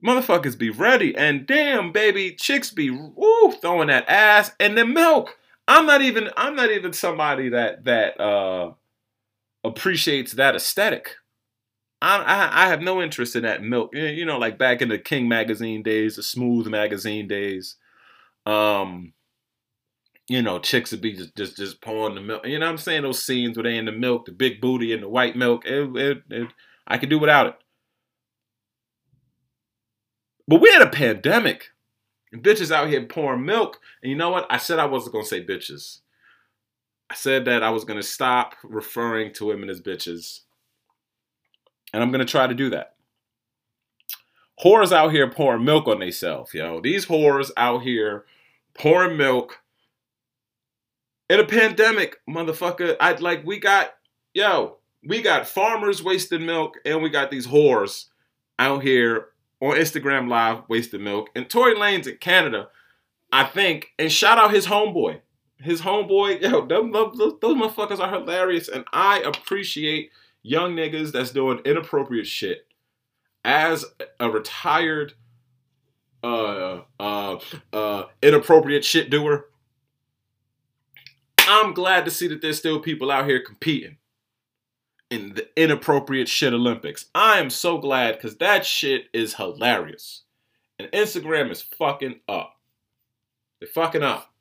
motherfuckers 0.04 0.58
be 0.58 0.70
ready. 0.70 1.16
And 1.16 1.46
damn, 1.46 1.92
baby, 1.92 2.34
chicks 2.34 2.72
be 2.72 2.90
woo, 2.90 3.52
throwing 3.62 3.90
that 3.90 4.10
ass 4.10 4.52
and 4.60 4.78
the 4.78 4.86
milk. 4.86 5.38
I'm 5.68 5.86
not 5.86 6.02
even, 6.02 6.30
I'm 6.36 6.56
not 6.56 6.72
even 6.72 6.92
somebody 6.92 7.50
that, 7.50 7.86
that, 7.86 8.20
uh, 8.20 8.74
appreciates 9.64 10.32
that 10.34 10.56
aesthetic. 10.56 11.18
I, 12.02 12.18
I, 12.18 12.64
I 12.64 12.68
have 12.68 12.82
no 12.82 13.00
interest 13.00 13.36
in 13.36 13.44
that 13.44 13.62
milk. 13.62 13.94
You 13.94 14.26
know, 14.26 14.40
like 14.40 14.58
back 14.58 14.82
in 14.82 14.90
the 14.90 14.98
King 14.98 15.28
magazine 15.28 15.84
days, 15.84 16.16
the 16.16 16.24
Smooth 16.24 16.66
magazine 16.68 17.28
days. 17.28 17.76
Um, 18.48 19.14
you 20.32 20.42
know, 20.42 20.60
chicks 20.60 20.92
would 20.92 21.02
be 21.02 21.12
just 21.12 21.36
just 21.36 21.58
just 21.58 21.82
pouring 21.82 22.16
the 22.16 22.22
milk. 22.22 22.48
You 22.48 22.58
know 22.58 22.66
what 22.66 22.72
I'm 22.72 22.78
saying? 22.78 23.02
Those 23.02 23.22
scenes 23.22 23.58
where 23.58 23.64
they 23.64 23.76
in 23.76 23.84
the 23.84 23.92
milk, 23.92 24.26
the 24.26 24.32
big 24.32 24.62
booty 24.62 24.94
and 24.94 25.04
the 25.04 25.10
white 25.10 25.36
milk. 25.36 25.66
It, 25.66 25.94
it, 25.98 26.24
it, 26.30 26.48
I 26.88 26.98
could 26.98 27.10
do 27.10 27.20
without 27.20 27.48
it. 27.48 27.56
But 30.48 30.62
we 30.62 30.72
had 30.72 30.82
a 30.82 30.90
pandemic. 30.90 31.72
And 32.32 32.42
bitches 32.42 32.72
out 32.72 32.88
here 32.88 33.06
pouring 33.06 33.44
milk. 33.44 33.82
And 34.02 34.10
you 34.10 34.16
know 34.16 34.30
what? 34.30 34.48
I 34.50 34.56
said 34.56 34.80
I 34.80 34.86
wasn't 34.86 35.12
gonna 35.12 35.26
say 35.26 35.46
bitches. 35.46 36.00
I 37.10 37.16
said 37.16 37.44
that 37.44 37.62
I 37.62 37.72
was 37.72 37.84
gonna 37.84 38.02
stop 38.02 38.56
referring 38.64 39.34
to 39.34 39.48
women 39.48 39.70
as 39.70 39.82
bitches. 39.82 40.42
And 41.92 42.02
I'm 42.02 42.12
gonna 42.12 42.24
try 42.24 42.48
to 42.48 42.54
do 42.54 42.70
that. 42.70 42.96
Whores 44.64 44.94
out 44.94 45.12
here 45.12 45.30
pouring 45.30 45.66
milk 45.66 45.88
on 45.88 46.00
themselves, 46.00 46.54
yo. 46.54 46.80
These 46.80 47.08
whores 47.08 47.52
out 47.58 47.82
here 47.82 48.24
pouring 48.74 49.18
milk 49.18 49.61
in 51.32 51.40
a 51.40 51.46
pandemic, 51.46 52.18
motherfucker. 52.30 52.98
I'd 53.00 53.22
like 53.22 53.46
we 53.46 53.58
got 53.58 53.94
yo, 54.34 54.80
we 55.02 55.22
got 55.22 55.48
farmers 55.48 56.04
wasting 56.04 56.46
milk, 56.46 56.78
and 56.84 57.02
we 57.02 57.10
got 57.10 57.32
these 57.32 57.48
whores 57.48 58.08
out 58.60 58.84
here 58.84 59.28
on 59.62 59.78
Instagram 59.78 60.28
Live 60.28 60.64
wasting 60.68 61.06
milk. 61.06 61.30
And 61.34 61.50
Tory 61.50 61.76
Lanez 61.76 62.06
in 62.06 62.18
Canada, 62.18 62.68
I 63.32 63.46
think, 63.46 63.94
and 63.98 64.12
shout 64.12 64.38
out 64.38 64.54
his 64.54 64.68
homeboy. 64.68 65.22
His 65.62 65.82
homeboy, 65.82 66.42
yo, 66.42 66.66
those, 66.66 66.92
those, 66.92 67.40
those 67.40 67.56
motherfuckers 67.56 68.02
are 68.02 68.12
hilarious, 68.12 68.68
and 68.68 68.84
I 68.92 69.20
appreciate 69.20 70.12
young 70.44 70.76
niggas 70.76 71.14
that's 71.14 71.32
doing 71.32 71.62
inappropriate 71.64 72.28
shit. 72.28 72.68
As 73.46 73.86
a 74.20 74.30
retired, 74.30 75.14
uh, 76.24 76.82
uh, 77.00 77.40
uh, 77.72 78.04
inappropriate 78.22 78.84
shit 78.84 79.10
doer, 79.10 79.46
I'm 81.52 81.74
glad 81.74 82.06
to 82.06 82.12
see 82.12 82.28
that 82.28 82.42
there's 82.42 82.58
still 82.58 82.80
people 82.80 83.12
out 83.12 83.26
here 83.26 83.42
competing 83.42 83.98
in 85.10 85.34
the 85.34 85.50
inappropriate 85.62 86.30
shit 86.30 86.54
Olympics. 86.54 87.08
I 87.14 87.40
am 87.40 87.50
so 87.50 87.78
glad 87.78 88.14
because 88.14 88.38
that 88.38 88.66
shit 88.66 89.08
is 89.14 89.36
hilarious. 89.36 90.22
And 90.80 90.90
Instagram 90.94 91.52
is 91.52 91.62
fucking 91.62 92.22
up. 92.30 92.58
They're 93.60 93.68
fucking 93.68 94.02
up. 94.02 94.32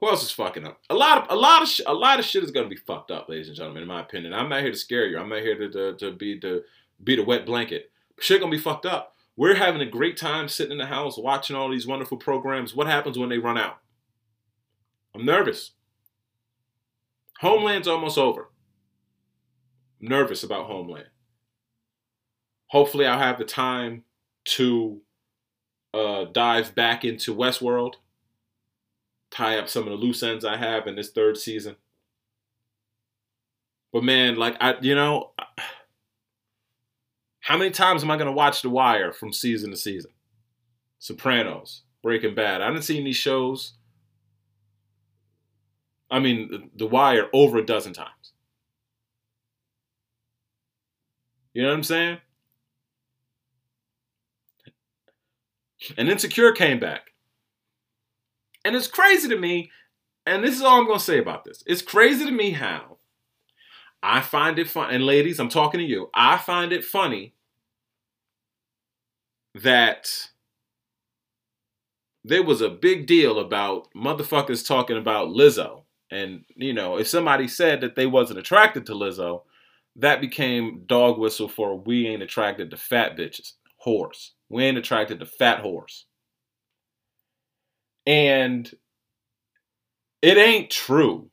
Who 0.00 0.08
else 0.08 0.24
is 0.24 0.30
fucking 0.30 0.66
up? 0.66 0.80
A 0.88 0.94
lot 0.94 1.18
of 1.18 1.36
a 1.36 1.38
lot 1.38 1.62
of 1.62 1.68
sh- 1.68 1.82
a 1.86 1.92
lot 1.92 2.18
of 2.18 2.24
shit 2.24 2.42
is 2.42 2.50
gonna 2.50 2.66
be 2.66 2.76
fucked 2.76 3.10
up, 3.10 3.28
ladies 3.28 3.48
and 3.48 3.56
gentlemen. 3.56 3.82
In 3.82 3.88
my 3.88 4.00
opinion, 4.00 4.32
I'm 4.32 4.48
not 4.48 4.62
here 4.62 4.72
to 4.72 4.78
scare 4.78 5.06
you. 5.06 5.18
I'm 5.18 5.28
not 5.28 5.42
here 5.42 5.58
to 5.58 5.70
to, 5.70 5.96
to 5.98 6.10
be 6.10 6.40
to 6.40 6.62
be 7.04 7.16
the 7.16 7.22
wet 7.22 7.44
blanket. 7.44 7.90
Shit 8.18 8.40
gonna 8.40 8.50
be 8.50 8.58
fucked 8.58 8.86
up. 8.86 9.14
We're 9.36 9.56
having 9.56 9.82
a 9.82 9.86
great 9.86 10.16
time 10.16 10.48
sitting 10.48 10.72
in 10.72 10.78
the 10.78 10.86
house 10.86 11.18
watching 11.18 11.54
all 11.54 11.70
these 11.70 11.86
wonderful 11.86 12.16
programs. 12.16 12.74
What 12.74 12.86
happens 12.86 13.18
when 13.18 13.28
they 13.28 13.38
run 13.38 13.58
out? 13.58 13.78
I'm 15.14 15.24
nervous. 15.24 15.72
Homeland's 17.40 17.88
almost 17.88 18.18
over 18.18 18.48
nervous 20.02 20.42
about 20.42 20.66
Homeland. 20.66 21.06
Hopefully, 22.66 23.06
I'll 23.06 23.18
have 23.18 23.38
the 23.38 23.44
time 23.44 24.02
to 24.44 25.00
uh, 25.94 26.24
dive 26.24 26.74
back 26.74 27.04
into 27.04 27.34
Westworld, 27.34 27.94
tie 29.30 29.58
up 29.58 29.68
some 29.68 29.84
of 29.84 29.90
the 29.90 29.96
loose 29.96 30.22
ends 30.22 30.44
I 30.44 30.56
have 30.56 30.86
in 30.86 30.96
this 30.96 31.10
third 31.10 31.36
season. 31.36 31.76
But 33.92 34.04
man, 34.04 34.36
like 34.36 34.56
I, 34.60 34.74
you 34.80 34.94
know, 34.94 35.32
how 37.40 37.56
many 37.56 37.70
times 37.70 38.02
am 38.02 38.10
I 38.10 38.16
gonna 38.16 38.32
watch 38.32 38.62
The 38.62 38.70
Wire 38.70 39.12
from 39.12 39.32
season 39.32 39.70
to 39.70 39.76
season? 39.76 40.10
Sopranos, 40.98 41.82
Breaking 42.02 42.34
Bad. 42.34 42.62
I 42.62 42.66
haven't 42.66 42.82
seen 42.82 43.04
these 43.04 43.16
shows. 43.16 43.74
I 46.12 46.18
mean, 46.18 46.70
The 46.76 46.86
Wire 46.86 47.28
over 47.32 47.58
a 47.58 47.66
dozen 47.66 47.94
times. 47.94 48.34
You 51.54 51.62
know 51.62 51.68
what 51.68 51.76
I'm 51.76 51.82
saying? 51.82 52.18
And 55.96 56.08
Insecure 56.08 56.52
came 56.52 56.78
back. 56.78 57.12
And 58.64 58.76
it's 58.76 58.86
crazy 58.86 59.28
to 59.28 59.36
me, 59.36 59.70
and 60.26 60.44
this 60.44 60.54
is 60.54 60.62
all 60.62 60.78
I'm 60.78 60.86
going 60.86 60.98
to 60.98 61.04
say 61.04 61.18
about 61.18 61.44
this. 61.44 61.64
It's 61.66 61.82
crazy 61.82 62.24
to 62.24 62.30
me 62.30 62.52
how 62.52 62.98
I 64.02 64.20
find 64.20 64.58
it 64.58 64.68
fun. 64.68 64.94
And 64.94 65.04
ladies, 65.04 65.40
I'm 65.40 65.48
talking 65.48 65.80
to 65.80 65.86
you. 65.86 66.10
I 66.14 66.36
find 66.38 66.72
it 66.72 66.84
funny 66.84 67.34
that 69.54 70.08
there 72.22 72.42
was 72.42 72.60
a 72.60 72.68
big 72.68 73.06
deal 73.06 73.38
about 73.38 73.88
motherfuckers 73.96 74.66
talking 74.66 74.96
about 74.96 75.28
Lizzo. 75.28 75.81
And, 76.12 76.44
you 76.54 76.74
know, 76.74 76.98
if 76.98 77.08
somebody 77.08 77.48
said 77.48 77.80
that 77.80 77.94
they 77.96 78.06
wasn't 78.06 78.38
attracted 78.38 78.84
to 78.86 78.92
Lizzo, 78.92 79.42
that 79.96 80.20
became 80.20 80.82
dog 80.86 81.18
whistle 81.18 81.48
for 81.48 81.78
we 81.78 82.06
ain't 82.06 82.22
attracted 82.22 82.70
to 82.70 82.76
fat 82.76 83.16
bitches, 83.16 83.52
whores. 83.84 84.30
We 84.50 84.64
ain't 84.64 84.76
attracted 84.76 85.20
to 85.20 85.26
fat 85.26 85.62
whores. 85.62 86.04
And 88.06 88.70
it 90.20 90.36
ain't 90.36 90.70
true. 90.70 91.30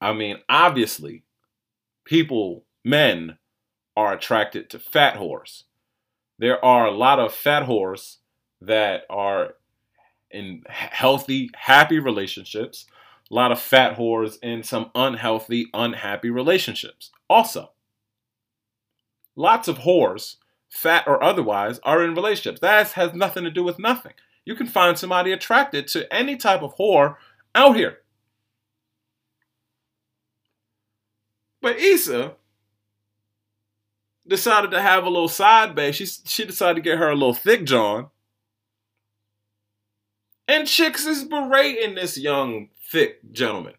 I 0.00 0.14
mean, 0.14 0.38
obviously, 0.48 1.24
people, 2.06 2.64
men, 2.82 3.36
are 3.94 4.14
attracted 4.14 4.70
to 4.70 4.78
fat 4.78 5.16
whores. 5.16 5.64
There 6.38 6.64
are 6.64 6.86
a 6.86 6.92
lot 6.92 7.18
of 7.18 7.34
fat 7.34 7.66
whores 7.66 8.16
that 8.62 9.02
are 9.10 9.56
in 10.30 10.62
healthy, 10.66 11.50
happy 11.54 11.98
relationships 11.98 12.86
a 13.30 13.34
lot 13.34 13.52
of 13.52 13.60
fat 13.60 13.96
whores 13.96 14.38
in 14.42 14.62
some 14.62 14.90
unhealthy, 14.94 15.68
unhappy 15.72 16.30
relationships. 16.30 17.10
Also, 17.28 17.70
lots 19.36 19.68
of 19.68 19.78
whores, 19.78 20.36
fat 20.68 21.04
or 21.06 21.22
otherwise, 21.22 21.78
are 21.84 22.04
in 22.04 22.14
relationships. 22.14 22.60
That 22.60 22.90
has 22.92 23.14
nothing 23.14 23.44
to 23.44 23.50
do 23.50 23.62
with 23.62 23.78
nothing. 23.78 24.14
You 24.44 24.54
can 24.54 24.66
find 24.66 24.98
somebody 24.98 25.32
attracted 25.32 25.86
to 25.88 26.12
any 26.12 26.36
type 26.36 26.62
of 26.62 26.76
whore 26.76 27.16
out 27.54 27.76
here. 27.76 27.98
But 31.62 31.78
Issa 31.78 32.32
decided 34.26 34.70
to 34.70 34.80
have 34.80 35.04
a 35.04 35.10
little 35.10 35.28
side 35.28 35.74
bay. 35.74 35.92
She, 35.92 36.06
she 36.06 36.44
decided 36.44 36.76
to 36.76 36.88
get 36.88 36.98
her 36.98 37.10
a 37.10 37.14
little 37.14 37.34
thick 37.34 37.64
John. 37.64 38.08
And 40.50 40.66
chicks 40.66 41.06
is 41.06 41.22
berating 41.22 41.94
this 41.94 42.18
young 42.18 42.70
thick 42.90 43.20
gentleman. 43.30 43.74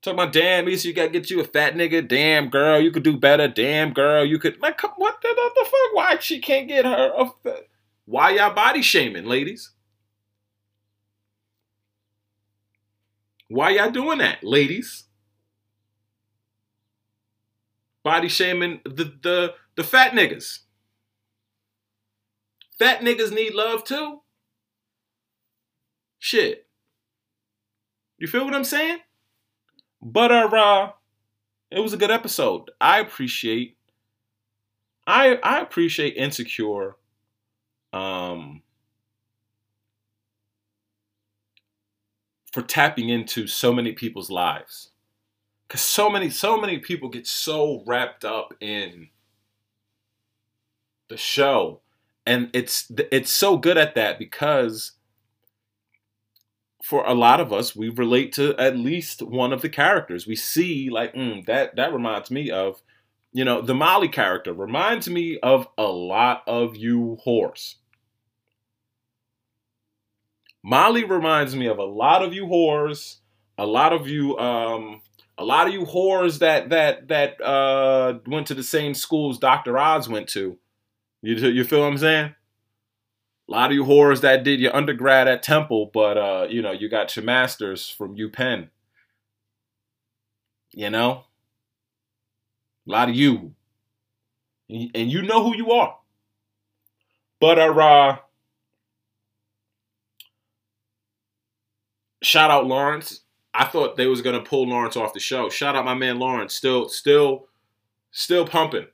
Talking 0.00 0.20
about 0.20 0.32
damn, 0.32 0.68
Issa, 0.68 0.86
you 0.86 0.94
gotta 0.94 1.08
get 1.08 1.28
you 1.28 1.40
a 1.40 1.44
fat 1.44 1.74
nigga. 1.74 2.06
Damn, 2.06 2.50
girl, 2.50 2.80
you 2.80 2.92
could 2.92 3.02
do 3.02 3.16
better. 3.16 3.48
Damn, 3.48 3.92
girl, 3.92 4.24
you 4.24 4.38
could. 4.38 4.60
Like, 4.60 4.80
what 4.96 5.20
the, 5.20 5.28
the 5.28 5.64
fuck? 5.64 5.94
Why 5.94 6.16
she 6.20 6.38
can't 6.38 6.68
get 6.68 6.84
her 6.84 7.12
a? 7.18 7.32
Why 8.04 8.30
y'all 8.36 8.54
body 8.54 8.80
shaming, 8.80 9.24
ladies? 9.24 9.72
Why 13.48 13.70
y'all 13.70 13.90
doing 13.90 14.18
that, 14.18 14.44
ladies? 14.44 15.02
Body 18.04 18.28
shaming 18.28 18.82
the 18.84 19.12
the 19.20 19.54
the 19.74 19.82
fat 19.82 20.12
niggas. 20.12 20.60
Fat 22.78 23.00
niggas 23.00 23.32
need 23.32 23.54
love 23.54 23.84
too. 23.84 24.20
Shit. 26.18 26.66
You 28.18 28.26
feel 28.26 28.44
what 28.44 28.54
I'm 28.54 28.64
saying? 28.64 28.98
But 30.00 30.32
uh, 30.32 30.92
it 31.70 31.80
was 31.80 31.92
a 31.92 31.96
good 31.98 32.10
episode. 32.10 32.70
I 32.80 33.00
appreciate 33.00 33.76
I 35.06 35.36
I 35.42 35.60
appreciate 35.60 36.16
Insecure 36.16 36.96
um 37.92 38.62
for 42.52 42.62
tapping 42.62 43.08
into 43.08 43.46
so 43.46 43.72
many 43.72 43.92
people's 43.92 44.30
lives. 44.30 44.90
Cuz 45.68 45.80
so 45.80 46.08
many 46.08 46.30
so 46.30 46.60
many 46.60 46.78
people 46.78 47.08
get 47.08 47.26
so 47.26 47.82
wrapped 47.86 48.24
up 48.24 48.54
in 48.60 49.08
the 51.08 51.16
show 51.16 51.80
and 52.26 52.50
it's 52.52 52.90
it's 53.10 53.32
so 53.32 53.56
good 53.56 53.76
at 53.76 53.94
that 53.94 54.18
because 54.18 54.92
for 56.84 57.02
a 57.06 57.14
lot 57.14 57.40
of 57.40 57.50
us, 57.50 57.74
we 57.74 57.88
relate 57.88 58.30
to 58.34 58.54
at 58.58 58.76
least 58.76 59.22
one 59.22 59.54
of 59.54 59.62
the 59.62 59.70
characters. 59.70 60.26
We 60.26 60.36
see 60.36 60.90
like 60.90 61.14
mm, 61.14 61.44
that. 61.46 61.76
That 61.76 61.94
reminds 61.94 62.30
me 62.30 62.50
of, 62.50 62.82
you 63.32 63.42
know, 63.42 63.62
the 63.62 63.74
Molly 63.74 64.08
character 64.08 64.52
reminds 64.52 65.08
me 65.08 65.38
of 65.42 65.66
a 65.78 65.86
lot 65.86 66.42
of 66.46 66.76
you 66.76 67.16
whores. 67.26 67.76
Molly 70.62 71.04
reminds 71.04 71.56
me 71.56 71.66
of 71.68 71.78
a 71.78 71.84
lot 71.84 72.22
of 72.22 72.34
you 72.34 72.44
whores, 72.44 73.16
a 73.56 73.64
lot 73.64 73.94
of 73.94 74.06
you, 74.06 74.36
um, 74.38 75.00
a 75.38 75.44
lot 75.44 75.66
of 75.66 75.72
you 75.72 75.86
whores 75.86 76.40
that 76.40 76.68
that 76.68 77.08
that 77.08 77.40
uh, 77.40 78.18
went 78.26 78.46
to 78.48 78.54
the 78.54 78.62
same 78.62 78.92
schools 78.92 79.38
Dr. 79.38 79.78
Oz 79.78 80.06
went 80.06 80.28
to. 80.30 80.58
You 81.24 81.34
you 81.48 81.64
feel 81.64 81.80
what 81.80 81.86
I'm 81.86 81.98
saying? 81.98 82.34
a 83.48 83.52
lot 83.52 83.70
of 83.70 83.74
you 83.74 83.84
whores 83.84 84.22
that 84.22 84.42
did 84.42 84.60
your 84.60 84.74
undergrad 84.74 85.28
at 85.28 85.42
Temple, 85.42 85.90
but 85.92 86.16
uh, 86.16 86.46
you 86.48 86.62
know, 86.62 86.72
you 86.72 86.88
got 86.88 87.14
your 87.14 87.24
masters 87.24 87.88
from 87.88 88.16
UPenn. 88.16 88.68
You 90.72 90.90
know? 90.90 91.24
A 92.86 92.90
lot 92.90 93.08
of 93.08 93.14
you. 93.14 93.54
And 94.68 95.12
you 95.12 95.22
know 95.22 95.44
who 95.44 95.56
you 95.56 95.72
are. 95.72 95.98
But 97.38 97.58
uh, 97.58 97.74
uh 97.74 98.16
shout 102.22 102.50
out 102.50 102.66
Lawrence. 102.66 103.20
I 103.52 103.66
thought 103.66 103.96
they 103.96 104.06
was 104.06 104.22
gonna 104.22 104.40
pull 104.40 104.66
Lawrence 104.66 104.96
off 104.96 105.12
the 105.12 105.20
show. 105.20 105.50
Shout 105.50 105.76
out 105.76 105.84
my 105.84 105.94
man 105.94 106.18
Lawrence. 106.18 106.54
Still, 106.54 106.88
still, 106.88 107.46
still 108.10 108.46
pumping. 108.46 108.86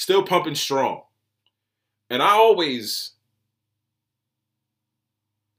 Still 0.00 0.22
pumping 0.22 0.54
strong. 0.54 1.02
And 2.08 2.22
I 2.22 2.30
always 2.30 3.10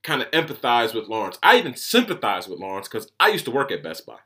kind 0.01 0.23
of 0.23 0.31
empathize 0.31 0.95
with 0.95 1.07
Lawrence. 1.07 1.37
I 1.43 1.59
even 1.59 1.75
sympathize 1.75 2.47
with 2.47 2.59
Lawrence 2.59 2.87
because 2.87 3.11
I 3.19 3.27
used 3.27 3.45
to 3.45 3.51
work 3.51 3.71
at 3.71 3.83
Best 3.83 4.03
Buy. 4.07 4.17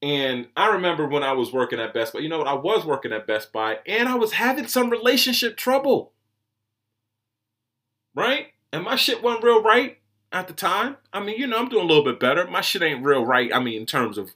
And 0.00 0.48
I 0.56 0.68
remember 0.68 1.06
when 1.06 1.22
I 1.22 1.32
was 1.32 1.52
working 1.52 1.78
at 1.78 1.92
Best 1.92 2.14
Buy, 2.14 2.20
you 2.20 2.30
know 2.30 2.38
what? 2.38 2.46
I 2.46 2.54
was 2.54 2.86
working 2.86 3.12
at 3.12 3.26
Best 3.26 3.52
Buy 3.52 3.80
and 3.86 4.08
I 4.08 4.14
was 4.14 4.32
having 4.32 4.66
some 4.66 4.88
relationship 4.88 5.58
trouble. 5.58 6.12
Right? 8.14 8.46
And 8.72 8.82
my 8.82 8.96
shit 8.96 9.22
wasn't 9.22 9.44
real 9.44 9.62
right 9.62 9.98
at 10.32 10.48
the 10.48 10.54
time. 10.54 10.96
I 11.12 11.20
mean, 11.20 11.38
you 11.38 11.46
know, 11.46 11.58
I'm 11.58 11.68
doing 11.68 11.84
a 11.84 11.86
little 11.86 12.02
bit 12.02 12.18
better. 12.18 12.46
My 12.46 12.62
shit 12.62 12.80
ain't 12.80 13.04
real 13.04 13.26
right. 13.26 13.54
I 13.54 13.60
mean, 13.60 13.78
in 13.78 13.84
terms 13.84 14.16
of, 14.16 14.30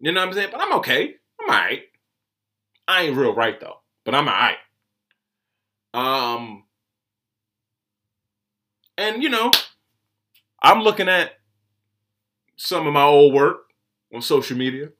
you 0.00 0.10
know 0.10 0.22
what 0.22 0.28
I'm 0.28 0.34
saying? 0.34 0.48
But 0.52 0.62
I'm 0.62 0.72
okay. 0.76 1.16
I'm 1.38 1.50
all 1.50 1.54
right. 1.54 1.82
I 2.88 3.02
ain't 3.02 3.16
real 3.16 3.34
right 3.34 3.58
though, 3.58 3.80
but 4.04 4.14
I'm 4.14 4.28
all 4.28 4.34
right. 4.34 4.56
Um, 5.94 6.64
and 8.98 9.22
you 9.22 9.28
know, 9.28 9.50
I'm 10.62 10.82
looking 10.82 11.08
at 11.08 11.32
some 12.56 12.86
of 12.86 12.92
my 12.92 13.02
old 13.02 13.34
work 13.34 13.58
on 14.14 14.22
social 14.22 14.56
media. 14.56 14.90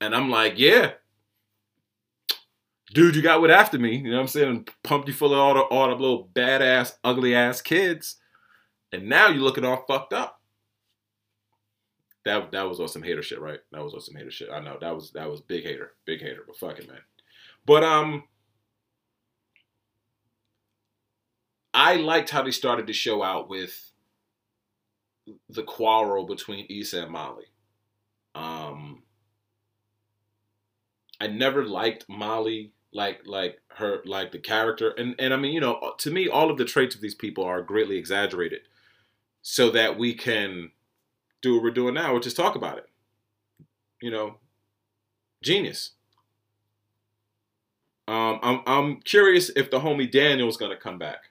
And 0.00 0.14
I'm 0.14 0.30
like, 0.30 0.54
yeah. 0.58 0.92
Dude, 2.94 3.16
you 3.16 3.22
got 3.22 3.40
what 3.40 3.50
after 3.50 3.78
me. 3.78 3.96
You 3.96 4.10
know 4.10 4.16
what 4.16 4.22
I'm 4.22 4.28
saying? 4.28 4.68
Pumped 4.82 5.08
you 5.08 5.14
full 5.14 5.32
of 5.32 5.38
all 5.38 5.54
the 5.54 5.60
all 5.60 5.88
the 5.88 5.94
little 5.94 6.28
badass, 6.32 6.94
ugly 7.04 7.34
ass 7.34 7.60
kids. 7.60 8.16
And 8.92 9.08
now 9.08 9.28
you're 9.28 9.42
looking 9.42 9.64
all 9.64 9.84
fucked 9.86 10.14
up. 10.14 10.37
That 12.28 12.52
that 12.52 12.68
was 12.68 12.78
on 12.78 12.88
some 12.88 13.02
hater 13.02 13.22
shit, 13.22 13.40
right? 13.40 13.60
That 13.72 13.82
was 13.82 13.94
on 13.94 14.00
some 14.00 14.14
hater 14.14 14.30
shit. 14.30 14.50
I 14.52 14.60
know. 14.60 14.76
That 14.78 14.94
was 14.94 15.12
that 15.12 15.30
was 15.30 15.40
big 15.40 15.64
hater. 15.64 15.94
Big 16.04 16.20
hater, 16.20 16.44
but 16.46 16.58
fuck 16.58 16.78
it, 16.78 16.86
man. 16.86 17.00
But 17.64 17.82
um 17.82 18.24
I 21.72 21.96
liked 21.96 22.28
how 22.28 22.42
they 22.42 22.50
started 22.50 22.86
the 22.86 22.92
show 22.92 23.22
out 23.22 23.48
with 23.48 23.92
the 25.48 25.62
quarrel 25.62 26.26
between 26.26 26.66
Issa 26.68 27.04
and 27.04 27.12
Molly. 27.12 27.46
Um, 28.34 29.02
I 31.20 31.28
never 31.28 31.64
liked 31.64 32.06
Molly 32.08 32.72
like 32.92 33.20
like 33.26 33.60
her 33.76 34.02
like 34.04 34.32
the 34.32 34.38
character 34.38 34.90
and 34.90 35.14
and 35.18 35.32
I 35.32 35.36
mean 35.36 35.52
you 35.52 35.60
know 35.60 35.92
to 35.98 36.10
me 36.10 36.28
all 36.28 36.50
of 36.50 36.56
the 36.56 36.64
traits 36.64 36.94
of 36.94 37.02
these 37.02 37.14
people 37.14 37.44
are 37.44 37.60
greatly 37.60 37.98
exaggerated 37.98 38.60
so 39.42 39.70
that 39.70 39.98
we 39.98 40.14
can 40.14 40.70
do 41.42 41.54
what 41.54 41.62
we're 41.62 41.70
doing 41.70 41.94
now 41.94 42.14
which 42.14 42.26
is 42.26 42.34
talk 42.34 42.54
about 42.56 42.78
it. 42.78 42.88
You 44.00 44.10
know 44.10 44.36
genius. 45.42 45.92
Um 48.06 48.40
I'm 48.42 48.60
I'm 48.66 49.00
curious 49.00 49.50
if 49.54 49.70
the 49.70 49.80
homie 49.80 50.10
Daniel's 50.10 50.56
to 50.72 50.76
come 50.76 50.98
back. 50.98 51.30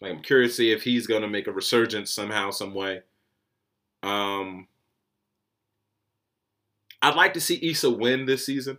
Like 0.00 0.12
I'm 0.12 0.22
curious 0.22 0.52
to 0.52 0.56
see 0.56 0.72
if 0.72 0.82
he's 0.82 1.06
to 1.22 1.28
make 1.28 1.46
a 1.46 1.52
resurgence 1.52 2.10
somehow 2.10 2.50
some 2.50 2.74
way. 2.74 3.02
Um 4.02 4.66
I'd 7.02 7.16
like 7.16 7.34
to 7.34 7.40
see 7.40 7.58
Issa 7.60 7.90
win 7.90 8.26
this 8.26 8.46
season. 8.46 8.78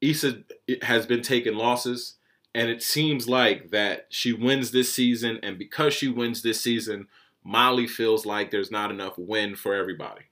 Issa 0.00 0.42
has 0.80 1.06
been 1.06 1.22
taking 1.22 1.54
losses, 1.54 2.14
and 2.54 2.70
it 2.70 2.82
seems 2.82 3.28
like 3.28 3.70
that 3.70 4.06
she 4.08 4.32
wins 4.32 4.72
this 4.72 4.92
season, 4.92 5.38
and 5.42 5.58
because 5.58 5.92
she 5.94 6.08
wins 6.08 6.42
this 6.42 6.60
season, 6.60 7.06
Molly 7.44 7.86
feels 7.86 8.24
like 8.24 8.50
there's 8.50 8.70
not 8.70 8.90
enough 8.90 9.18
win 9.18 9.56
for 9.56 9.74
everybody. 9.74 10.22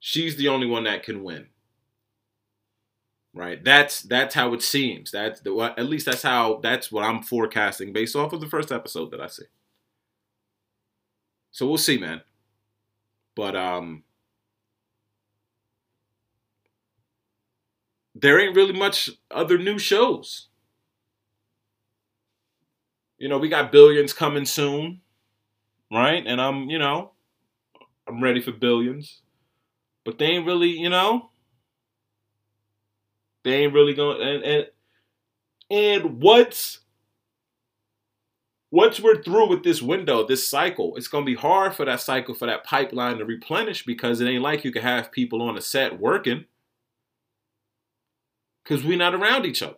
She's 0.00 0.36
the 0.36 0.48
only 0.48 0.66
one 0.66 0.84
that 0.84 1.02
can 1.02 1.22
win. 1.22 1.48
Right? 3.34 3.62
That's 3.64 4.02
that's 4.02 4.34
how 4.34 4.54
it 4.54 4.62
seems. 4.62 5.10
That's 5.10 5.40
the 5.40 5.74
at 5.76 5.86
least 5.86 6.06
that's 6.06 6.22
how 6.22 6.60
that's 6.62 6.92
what 6.92 7.04
I'm 7.04 7.22
forecasting 7.22 7.92
based 7.92 8.14
off 8.14 8.32
of 8.32 8.40
the 8.40 8.46
first 8.48 8.70
episode 8.70 9.10
that 9.10 9.20
I 9.20 9.26
see. 9.26 9.44
So 11.50 11.66
we'll 11.66 11.78
see, 11.78 11.98
man. 11.98 12.20
But 13.34 13.56
um 13.56 14.04
there 18.14 18.38
ain't 18.38 18.56
really 18.56 18.72
much 18.72 19.10
other 19.30 19.58
new 19.58 19.78
shows. 19.78 20.48
You 23.18 23.28
know, 23.28 23.38
we 23.38 23.48
got 23.48 23.72
Billions 23.72 24.12
coming 24.12 24.44
soon, 24.44 25.00
right? 25.92 26.22
And 26.26 26.40
I'm, 26.40 26.68
you 26.70 26.78
know, 26.78 27.12
I'm 28.08 28.22
ready 28.22 28.40
for 28.40 28.52
Billions. 28.52 29.22
But 30.04 30.18
they 30.18 30.26
ain't 30.26 30.46
really, 30.46 30.68
you 30.68 30.90
know, 30.90 31.30
they 33.42 33.64
ain't 33.64 33.74
really 33.74 33.94
going 33.94 34.20
and 34.20 34.42
and 34.42 34.66
and 35.70 36.20
what's 36.20 36.80
once 38.70 38.98
we're 38.98 39.22
through 39.22 39.48
with 39.48 39.62
this 39.62 39.80
window, 39.80 40.26
this 40.26 40.48
cycle, 40.48 40.96
it's 40.96 41.08
gonna 41.08 41.24
be 41.24 41.36
hard 41.36 41.74
for 41.74 41.84
that 41.84 42.00
cycle, 42.00 42.34
for 42.34 42.46
that 42.46 42.64
pipeline 42.64 43.18
to 43.18 43.24
replenish 43.24 43.84
because 43.86 44.20
it 44.20 44.26
ain't 44.26 44.42
like 44.42 44.64
you 44.64 44.72
can 44.72 44.82
have 44.82 45.12
people 45.12 45.40
on 45.40 45.56
a 45.56 45.60
set 45.60 46.00
working 46.00 46.44
because 48.62 48.84
we're 48.84 48.98
not 48.98 49.14
around 49.14 49.46
each 49.46 49.62
other. 49.62 49.76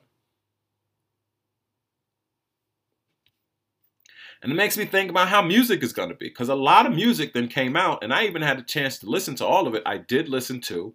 And 4.43 4.53
it 4.53 4.55
makes 4.55 4.77
me 4.77 4.85
think 4.85 5.11
about 5.11 5.29
how 5.29 5.43
music 5.43 5.83
is 5.83 5.93
going 5.93 6.11
to 6.11 6.15
be 6.15 6.29
because 6.29 6.49
a 6.49 6.55
lot 6.55 6.87
of 6.87 6.95
music 6.95 7.33
then 7.33 7.49
came 7.49 7.77
out, 7.77 8.05
and 8.05 8.13
I 8.13 8.25
even 8.25 8.43
had 8.43 8.59
a 8.59 8.63
chance 8.63 8.99
to 8.99 9.11
listen 9.11 9.35
to 9.37 9.47
all 9.47 9.67
of 9.67 9.75
it. 9.75 9.83
I 9.87 9.99
did 9.99 10.29
listen 10.29 10.61
to 10.63 10.95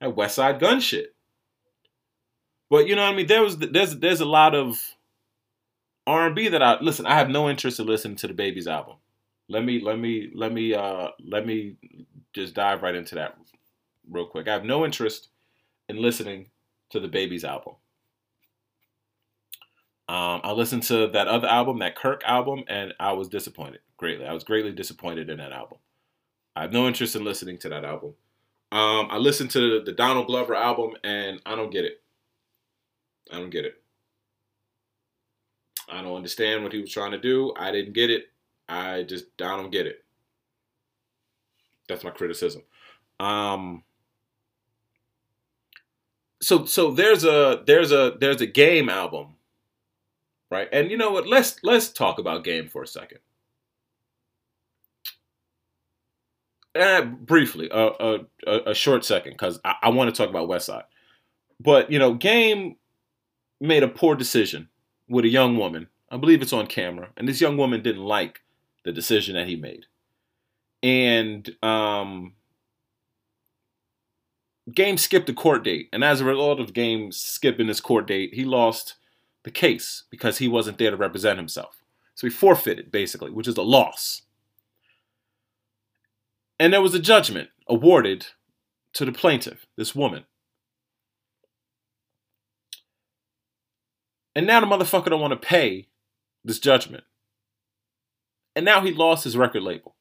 that 0.00 0.14
Westside 0.14 0.60
Gunn 0.60 0.80
shit. 0.80 1.14
But 2.70 2.88
you 2.88 2.96
know 2.96 3.02
what 3.02 3.12
I 3.12 3.16
mean? 3.16 3.26
There 3.26 3.42
was 3.42 3.58
there's 3.58 3.96
there's 3.96 4.20
a 4.20 4.24
lot 4.24 4.54
of 4.54 4.80
R&B 6.06 6.48
that 6.48 6.62
I 6.62 6.80
listen. 6.80 7.06
I 7.06 7.14
have 7.16 7.28
no 7.28 7.48
interest 7.50 7.78
in 7.78 7.86
listening 7.86 8.16
to 8.16 8.28
DaBaby's 8.28 8.66
album. 8.66 8.96
Let 9.48 9.64
me 9.64 9.80
let 9.80 9.98
me 9.98 10.30
let 10.34 10.52
me 10.52 10.74
uh 10.74 11.08
let 11.22 11.46
me 11.46 11.76
just 12.32 12.54
dive 12.54 12.82
right 12.82 12.94
into 12.94 13.16
that 13.16 13.36
real 14.10 14.26
quick. 14.26 14.48
I 14.48 14.52
have 14.52 14.64
no 14.64 14.84
interest 14.84 15.28
in 15.88 16.00
listening 16.00 16.48
to 16.90 17.00
DaBaby's 17.00 17.44
album. 17.44 17.74
Um, 20.12 20.42
I 20.44 20.52
listened 20.52 20.82
to 20.84 21.06
that 21.08 21.26
other 21.26 21.48
album, 21.48 21.78
that 21.78 21.96
Kirk 21.96 22.22
album, 22.26 22.64
and 22.68 22.92
I 23.00 23.14
was 23.14 23.30
disappointed 23.30 23.80
greatly. 23.96 24.26
I 24.26 24.34
was 24.34 24.44
greatly 24.44 24.70
disappointed 24.70 25.30
in 25.30 25.38
that 25.38 25.52
album. 25.52 25.78
I 26.54 26.60
have 26.60 26.72
no 26.72 26.86
interest 26.86 27.16
in 27.16 27.24
listening 27.24 27.56
to 27.60 27.70
that 27.70 27.82
album. 27.82 28.12
Um, 28.72 29.08
I 29.10 29.16
listened 29.16 29.50
to 29.52 29.80
the 29.82 29.92
Donald 29.92 30.26
Glover 30.26 30.54
album, 30.54 30.96
and 31.02 31.40
I 31.46 31.56
don't 31.56 31.70
get 31.70 31.86
it. 31.86 32.02
I 33.32 33.38
don't 33.38 33.48
get 33.48 33.64
it. 33.64 33.82
I 35.90 36.02
don't 36.02 36.14
understand 36.14 36.62
what 36.62 36.74
he 36.74 36.82
was 36.82 36.92
trying 36.92 37.12
to 37.12 37.18
do. 37.18 37.54
I 37.56 37.72
didn't 37.72 37.94
get 37.94 38.10
it. 38.10 38.26
I 38.68 39.04
just 39.04 39.24
I 39.40 39.56
don't 39.56 39.72
get 39.72 39.86
it. 39.86 40.04
That's 41.88 42.04
my 42.04 42.10
criticism. 42.10 42.64
Um, 43.18 43.82
so 46.42 46.66
so 46.66 46.90
there's 46.90 47.24
a 47.24 47.62
there's 47.66 47.92
a 47.92 48.14
there's 48.20 48.42
a 48.42 48.46
game 48.46 48.90
album 48.90 49.36
right? 50.52 50.68
And 50.72 50.90
you 50.90 50.96
know 50.96 51.10
what? 51.10 51.26
Let's 51.26 51.56
let's 51.64 51.90
talk 51.90 52.18
about 52.18 52.44
game 52.44 52.68
for 52.68 52.82
a 52.82 52.86
second. 52.86 53.18
Uh, 56.74 57.02
briefly 57.02 57.68
a, 57.70 58.20
a, 58.46 58.70
a 58.70 58.74
short 58.74 59.04
second 59.04 59.32
because 59.32 59.60
I, 59.62 59.74
I 59.82 59.88
want 59.90 60.08
to 60.08 60.16
talk 60.16 60.30
about 60.30 60.48
westside 60.48 60.84
but 61.62 61.90
you 61.90 61.98
know 61.98 62.14
game 62.14 62.76
made 63.60 63.82
a 63.82 63.88
poor 63.88 64.16
decision 64.16 64.68
with 65.08 65.24
a 65.24 65.28
young 65.28 65.56
woman. 65.56 65.88
I 66.10 66.16
believe 66.16 66.42
it's 66.42 66.52
on 66.52 66.66
camera. 66.66 67.10
And 67.16 67.28
this 67.28 67.40
young 67.40 67.56
woman 67.56 67.82
didn't 67.82 68.02
like 68.02 68.40
the 68.84 68.92
decision 68.92 69.36
that 69.36 69.46
he 69.46 69.56
made. 69.56 69.86
And 70.82 71.48
um 71.62 72.34
Game 74.72 74.96
skipped 74.96 75.28
a 75.28 75.34
court 75.34 75.64
date, 75.64 75.88
and 75.92 76.04
as 76.04 76.20
a 76.20 76.24
result 76.24 76.60
of 76.60 76.72
Game 76.72 77.10
skipping 77.10 77.66
this 77.66 77.80
court 77.80 78.06
date, 78.06 78.32
he 78.34 78.44
lost 78.44 78.94
the 79.44 79.50
case 79.50 80.04
because 80.10 80.38
he 80.38 80.48
wasn't 80.48 80.78
there 80.78 80.90
to 80.90 80.96
represent 80.96 81.38
himself. 81.38 81.82
So 82.14 82.26
he 82.26 82.30
forfeited, 82.30 82.92
basically, 82.92 83.30
which 83.30 83.48
is 83.48 83.56
a 83.56 83.62
loss. 83.62 84.22
And 86.60 86.72
there 86.72 86.82
was 86.82 86.94
a 86.94 87.00
judgment 87.00 87.48
awarded 87.66 88.26
to 88.94 89.04
the 89.04 89.12
plaintiff, 89.12 89.66
this 89.76 89.94
woman. 89.94 90.24
And 94.34 94.46
now 94.46 94.60
the 94.60 94.66
motherfucker 94.66 95.10
don't 95.10 95.20
want 95.20 95.32
to 95.32 95.48
pay 95.48 95.88
this 96.44 96.58
judgment. 96.58 97.04
And 98.54 98.64
now 98.64 98.82
he 98.82 98.92
lost 98.92 99.24
his 99.24 99.36
record 99.36 99.62
label 99.62 99.96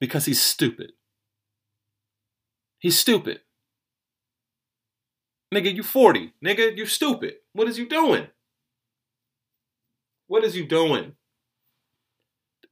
because 0.00 0.24
he's 0.24 0.40
stupid. 0.40 0.92
He's 2.78 2.98
stupid. 2.98 3.40
Nigga, 5.54 5.74
you 5.74 5.82
40. 5.82 6.34
Nigga, 6.44 6.76
you 6.76 6.86
stupid. 6.86 7.34
What 7.52 7.68
is 7.68 7.78
you 7.78 7.88
doing? 7.88 8.28
What 10.28 10.44
is 10.44 10.56
you 10.56 10.66
doing? 10.66 11.14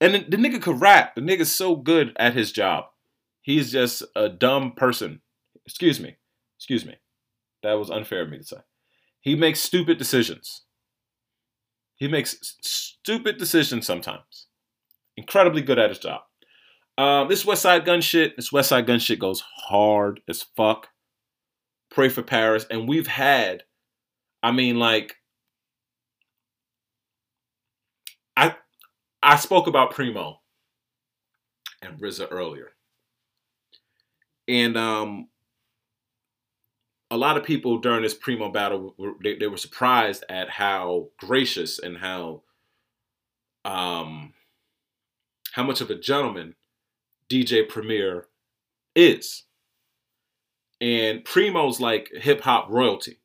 And 0.00 0.14
the, 0.14 0.18
the 0.20 0.36
nigga 0.36 0.62
could 0.62 0.80
rap. 0.80 1.14
The 1.14 1.22
nigga's 1.22 1.54
so 1.54 1.74
good 1.74 2.12
at 2.18 2.34
his 2.34 2.52
job. 2.52 2.84
He's 3.42 3.72
just 3.72 4.02
a 4.14 4.28
dumb 4.28 4.72
person. 4.72 5.20
Excuse 5.64 5.98
me. 5.98 6.16
Excuse 6.58 6.84
me. 6.84 6.96
That 7.62 7.74
was 7.74 7.90
unfair 7.90 8.22
of 8.22 8.30
me 8.30 8.38
to 8.38 8.44
say. 8.44 8.56
He 9.20 9.34
makes 9.34 9.60
stupid 9.60 9.98
decisions. 9.98 10.62
He 11.96 12.08
makes 12.08 12.36
stupid 12.60 13.38
decisions 13.38 13.86
sometimes. 13.86 14.46
Incredibly 15.16 15.62
good 15.62 15.78
at 15.78 15.88
his 15.88 15.98
job. 15.98 16.20
Uh, 16.98 17.24
this 17.24 17.44
Westside 17.44 17.84
Gunn 17.84 18.00
shit, 18.00 18.36
this 18.36 18.50
Westside 18.50 18.86
Gunn 18.86 18.98
shit 18.98 19.18
goes 19.18 19.42
hard 19.68 20.20
as 20.28 20.42
fuck. 20.42 20.88
Pray 21.90 22.08
for 22.10 22.22
Paris. 22.22 22.66
And 22.70 22.88
we've 22.88 23.06
had, 23.06 23.64
I 24.42 24.52
mean, 24.52 24.78
like, 24.78 25.16
I 28.36 28.56
I 29.22 29.36
spoke 29.36 29.66
about 29.66 29.92
Primo 29.92 30.40
and 31.82 31.98
RZA 32.00 32.28
earlier. 32.30 32.72
And 34.48 34.76
um 34.76 35.28
a 37.10 37.16
lot 37.16 37.36
of 37.36 37.44
people 37.44 37.78
during 37.78 38.02
this 38.02 38.14
Primo 38.14 38.50
battle 38.50 38.94
they, 39.22 39.36
they 39.36 39.46
were 39.46 39.56
surprised 39.56 40.24
at 40.28 40.50
how 40.50 41.08
gracious 41.18 41.78
and 41.78 41.98
how 41.98 42.42
um 43.64 44.32
how 45.52 45.62
much 45.62 45.80
of 45.80 45.90
a 45.90 45.94
gentleman 45.94 46.54
DJ 47.30 47.68
Premier 47.68 48.26
is. 48.94 49.44
And 50.80 51.24
Primo's 51.24 51.80
like 51.80 52.10
hip 52.12 52.42
hop 52.42 52.68
royalty, 52.70 53.20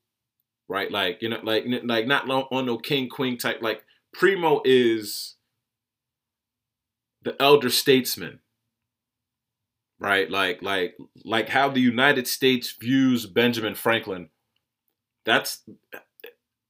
right? 0.70 0.90
Like 0.90 1.22
you 1.22 1.30
know, 1.30 1.40
like 1.44 1.66
like 1.84 2.08
not 2.08 2.30
on 2.30 2.66
no 2.66 2.78
king 2.78 3.10
queen 3.10 3.38
type. 3.38 3.62
Like 3.62 3.84
Primo 4.14 4.62
is 4.66 5.36
the 7.24 7.40
elder 7.42 7.70
statesman, 7.70 8.40
right? 10.00 10.30
Like 10.30 10.62
like 10.62 10.96
like 11.24 11.50
how 11.50 11.70
the 11.70 11.82
United 11.82 12.28
States 12.28 12.76
views 12.80 13.26
Benjamin 13.26 13.76
Franklin. 13.76 14.30
That's 15.26 15.64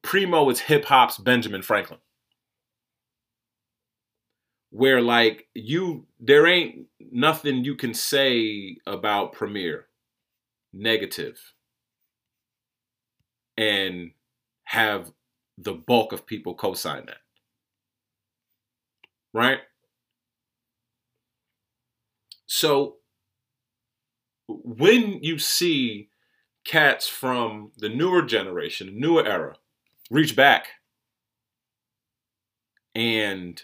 Primo 0.01 0.49
is 0.49 0.59
hip 0.61 0.85
hop's 0.85 1.17
Benjamin 1.17 1.61
Franklin 1.61 1.99
where 4.71 5.01
like 5.01 5.47
you 5.53 6.05
there 6.19 6.47
ain't 6.47 6.87
nothing 7.11 7.63
you 7.63 7.75
can 7.75 7.93
say 7.93 8.77
about 8.87 9.33
Premier 9.33 9.87
negative 10.73 11.39
and 13.57 14.11
have 14.63 15.11
the 15.57 15.73
bulk 15.73 16.13
of 16.13 16.25
people 16.25 16.55
co-sign 16.55 17.05
that. 17.05 17.20
Right? 19.33 19.59
So 22.45 22.97
when 24.47 25.23
you 25.23 25.39
see 25.39 26.09
cats 26.65 27.07
from 27.07 27.71
the 27.77 27.89
newer 27.89 28.21
generation, 28.21 28.99
newer 28.99 29.25
era, 29.25 29.55
reach 30.09 30.35
back 30.35 30.67
and 32.93 33.61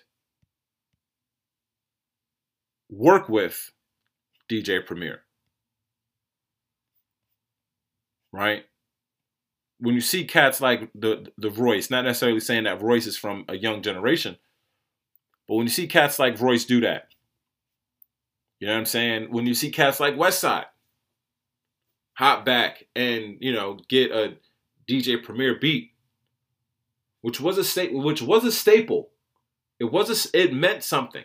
work 2.89 3.27
with 3.27 3.71
DJ 4.49 4.85
Premier. 4.85 5.21
Right? 8.31 8.65
When 9.79 9.93
you 9.93 10.01
see 10.01 10.25
cats 10.25 10.59
like 10.61 10.89
the 10.95 11.31
the 11.37 11.51
Royce, 11.51 11.89
not 11.89 12.05
necessarily 12.05 12.39
saying 12.39 12.63
that 12.63 12.81
Royce 12.81 13.05
is 13.05 13.17
from 13.17 13.45
a 13.47 13.55
young 13.55 13.81
generation, 13.81 14.37
but 15.47 15.55
when 15.55 15.65
you 15.65 15.71
see 15.71 15.87
cats 15.87 16.19
like 16.19 16.39
Royce 16.39 16.65
do 16.65 16.81
that, 16.81 17.09
you 18.59 18.67
know 18.67 18.73
what 18.73 18.79
I'm 18.79 18.85
saying? 18.85 19.31
When 19.31 19.45
you 19.45 19.53
see 19.53 19.69
cats 19.69 19.99
like 19.99 20.15
Westside 20.15 20.65
hop 22.13 22.43
back 22.45 22.83
and, 22.95 23.37
you 23.39 23.53
know, 23.53 23.77
get 23.87 24.11
a 24.11 24.37
DJ 24.89 25.23
Premier 25.23 25.55
beat, 25.59 25.91
which 27.21 27.39
was 27.39 27.57
a 27.57 27.63
state 27.63 27.93
which 27.93 28.21
was 28.21 28.43
a 28.43 28.51
staple. 28.51 29.09
It 29.79 29.91
was 29.91 30.25
a, 30.33 30.37
it 30.37 30.53
meant 30.53 30.83
something 30.83 31.23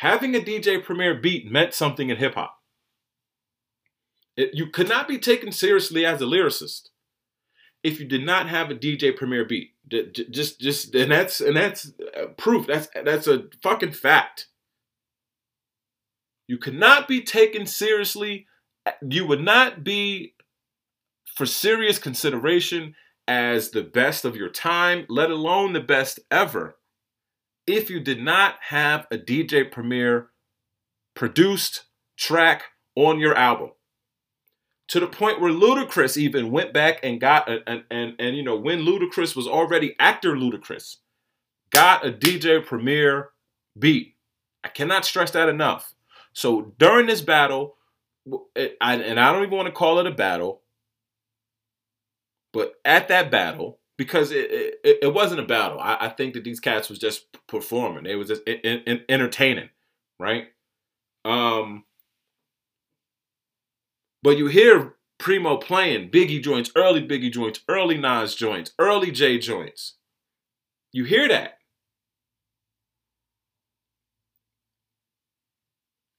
having 0.00 0.34
a 0.34 0.40
DJ 0.40 0.82
Premier 0.82 1.14
beat 1.14 1.50
meant 1.50 1.74
something 1.74 2.08
in 2.08 2.16
hip 2.16 2.34
hop. 2.34 2.56
You 4.36 4.68
could 4.68 4.88
not 4.88 5.06
be 5.06 5.18
taken 5.18 5.52
seriously 5.52 6.06
as 6.06 6.22
a 6.22 6.24
lyricist 6.24 6.88
if 7.82 7.98
you 7.98 8.06
did 8.06 8.24
not 8.24 8.48
have 8.48 8.70
a 8.70 8.74
DJ 8.74 9.16
Premier 9.16 9.44
beat. 9.44 9.70
Just, 10.30 10.60
just, 10.60 10.94
and 10.94 11.10
that's 11.10 11.40
and 11.40 11.56
that's 11.56 11.92
uh, 12.16 12.26
proof. 12.36 12.66
That's 12.66 12.88
that's 13.04 13.26
a 13.26 13.44
fucking 13.62 13.92
fact. 13.92 14.46
You 16.46 16.58
could 16.58 16.74
not 16.74 17.08
be 17.08 17.22
taken 17.22 17.66
seriously. 17.66 18.46
You 19.08 19.26
would 19.26 19.40
not 19.40 19.82
be 19.82 20.34
for 21.34 21.46
serious 21.46 21.98
consideration 21.98 22.94
as 23.26 23.70
the 23.70 23.82
best 23.82 24.24
of 24.24 24.36
your 24.36 24.48
time, 24.48 25.06
let 25.08 25.30
alone 25.30 25.72
the 25.72 25.80
best 25.80 26.18
ever, 26.30 26.76
if 27.66 27.88
you 27.88 28.00
did 28.00 28.20
not 28.20 28.56
have 28.68 29.06
a 29.10 29.16
DJ 29.16 29.70
Premier 29.70 30.30
produced 31.14 31.84
track 32.16 32.64
on 32.96 33.20
your 33.20 33.36
album. 33.36 33.70
To 34.90 35.00
the 35.00 35.06
point 35.06 35.40
where 35.40 35.52
Ludacris 35.52 36.16
even 36.16 36.50
went 36.50 36.72
back 36.72 37.00
and 37.04 37.20
got 37.20 37.48
a, 37.48 37.60
and, 37.68 37.84
and 37.90 38.14
and 38.18 38.36
you 38.36 38.42
know 38.42 38.56
when 38.56 38.80
Ludacris 38.80 39.36
was 39.36 39.46
already 39.46 39.94
actor 39.98 40.34
Ludacris, 40.34 40.96
got 41.70 42.04
a 42.04 42.12
DJ 42.12 42.64
Premier 42.64 43.30
beat. 43.78 44.16
I 44.64 44.68
cannot 44.68 45.04
stress 45.04 45.30
that 45.30 45.48
enough. 45.48 45.94
So 46.32 46.72
during 46.78 47.06
this 47.06 47.22
battle, 47.22 47.76
and 48.54 48.74
I 48.80 49.32
don't 49.32 49.42
even 49.42 49.56
want 49.56 49.66
to 49.66 49.72
call 49.72 49.98
it 50.00 50.06
a 50.06 50.10
battle, 50.10 50.62
but 52.52 52.74
at 52.84 53.08
that 53.08 53.30
battle, 53.30 53.78
because 53.96 54.32
it, 54.32 54.50
it, 54.50 54.98
it 55.02 55.14
wasn't 55.14 55.40
a 55.40 55.44
battle. 55.44 55.78
I, 55.78 55.96
I, 56.00 56.08
think 56.08 56.34
that 56.34 56.44
these 56.44 56.60
cats 56.60 56.88
was 56.88 56.98
just 56.98 57.26
performing. 57.46 58.06
It 58.06 58.14
was 58.14 58.28
just 58.28 58.42
in, 58.44 58.80
in, 58.80 59.02
entertaining, 59.08 59.68
right? 60.18 60.48
Um, 61.24 61.84
but 64.22 64.36
you 64.38 64.46
hear 64.46 64.94
Primo 65.18 65.56
playing 65.56 66.10
Biggie 66.10 66.42
joints, 66.42 66.70
early 66.76 67.06
Biggie 67.06 67.32
joints, 67.32 67.60
early 67.68 67.96
Nas 67.98 68.34
joints, 68.34 68.72
early 68.78 69.10
J 69.10 69.38
joints. 69.38 69.96
You 70.92 71.04
hear 71.04 71.28
that. 71.28 71.58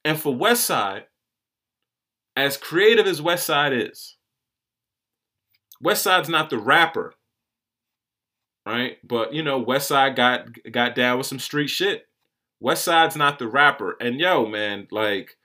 And 0.03 0.19
for 0.19 0.34
Westside, 0.34 1.03
as 2.36 2.57
creative 2.57 3.06
as 3.06 3.22
Westside 3.22 3.90
is, 3.90 4.18
Westside's 5.84 6.30
not 6.30 6.49
the 6.49 6.57
rapper 6.57 7.15
right? 8.65 8.98
But 9.03 9.34
you 9.34 9.44
know, 9.44 9.64
Westside 9.64 10.15
got 10.15 10.48
got 10.72 10.95
down 10.95 11.18
with 11.18 11.28
some 11.28 11.40
street 11.40 11.69
shit. 11.69 12.07
Westside's 12.64 13.15
not 13.15 13.40
the 13.40 13.48
rapper, 13.48 13.98
and 13.99 14.19
yo, 14.19 14.45
man, 14.45 14.88
like 14.91 15.38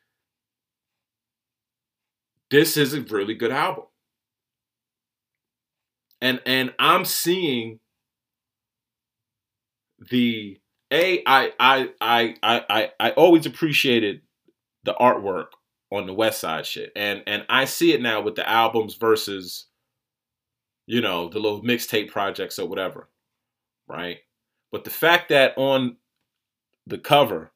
this 2.51 2.77
is 2.77 2.94
a 2.94 3.01
really 3.02 3.35
good 3.35 3.52
album. 3.52 3.85
And 6.20 6.40
and 6.47 6.74
I'm 6.78 7.05
seeing 7.05 7.81
the 10.10 10.59
a 10.93 11.23
I 11.27 11.52
I 11.59 11.90
I 12.01 12.35
I 12.40 12.90
I 13.01 13.10
always 13.12 13.47
appreciated 13.47 14.23
the 14.85 14.94
artwork 14.94 15.48
on 15.93 16.06
the 16.06 16.14
West 16.14 16.40
Side 16.40 16.66
shit, 16.66 16.93
and 16.97 17.23
and 17.27 17.44
I 17.48 17.64
see 17.64 17.93
it 17.93 18.01
now 18.01 18.20
with 18.23 18.35
the 18.36 18.48
albums 18.48 18.94
versus 18.94 19.66
you 20.86 21.01
know, 21.01 21.28
the 21.28 21.40
little 21.40 21.62
mixtape 21.62 22.10
projects 22.10 22.59
or 22.60 22.68
whatever, 22.68 23.09
right? 23.89 24.18
But 24.70 24.85
the 24.85 24.90
fact 24.90 25.31
that 25.31 25.55
on 25.59 25.97
the 26.86 26.98
cover 26.98 27.52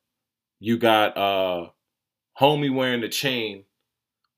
you 0.59 0.77
got 0.77 1.17
uh 1.17 1.69
homie 2.41 2.75
wearing 2.75 3.01
the 3.01 3.09
chain 3.09 3.65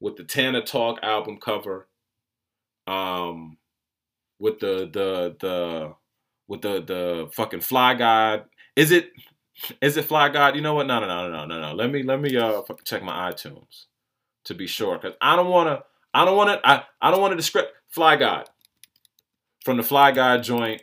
with 0.02 0.16
the 0.18 0.24
Tana 0.24 0.62
Talk 0.62 1.00
album 1.02 1.38
cover, 1.38 1.88
um, 2.88 3.58
with 4.40 4.60
the 4.60 4.90
the 4.92 5.36
the 5.40 5.94
with 6.48 6.62
the 6.62 6.82
the 6.82 7.30
fucking 7.34 7.62
Fly 7.62 7.94
God. 7.94 8.44
Is 8.76 8.92
it 8.92 9.10
is 9.82 9.96
it 9.96 10.06
Fly 10.06 10.30
God? 10.30 10.56
You 10.56 10.62
know 10.62 10.74
what? 10.74 10.86
No, 10.88 11.00
no, 11.00 11.08
no, 11.08 11.30
no, 11.30 11.46
no, 11.46 11.60
no. 11.60 11.74
Let 11.74 11.90
me 11.92 12.02
let 12.04 12.20
me 12.20 12.36
uh 12.36 12.62
check 12.84 13.02
my 13.04 13.32
iTunes 13.32 13.86
to 14.46 14.54
be 14.54 14.66
sure, 14.66 14.98
because 14.98 15.16
I 15.22 15.36
don't 15.36 15.50
want 15.50 15.68
to. 15.68 15.84
I 16.14 16.24
don't 16.24 16.36
want 16.36 16.50
to. 16.50 16.68
I 16.68 16.84
I 17.02 17.10
don't 17.10 17.22
want 17.22 17.32
to 17.32 17.36
describe 17.38 17.66
Fly 17.90 18.16
God 18.16 18.48
from 19.64 19.78
the 19.78 19.84
Fly 19.84 20.12
God 20.12 20.42
joint 20.42 20.82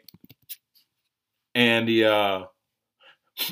and 1.56 1.88
the 1.88 2.06
uh 2.06 2.44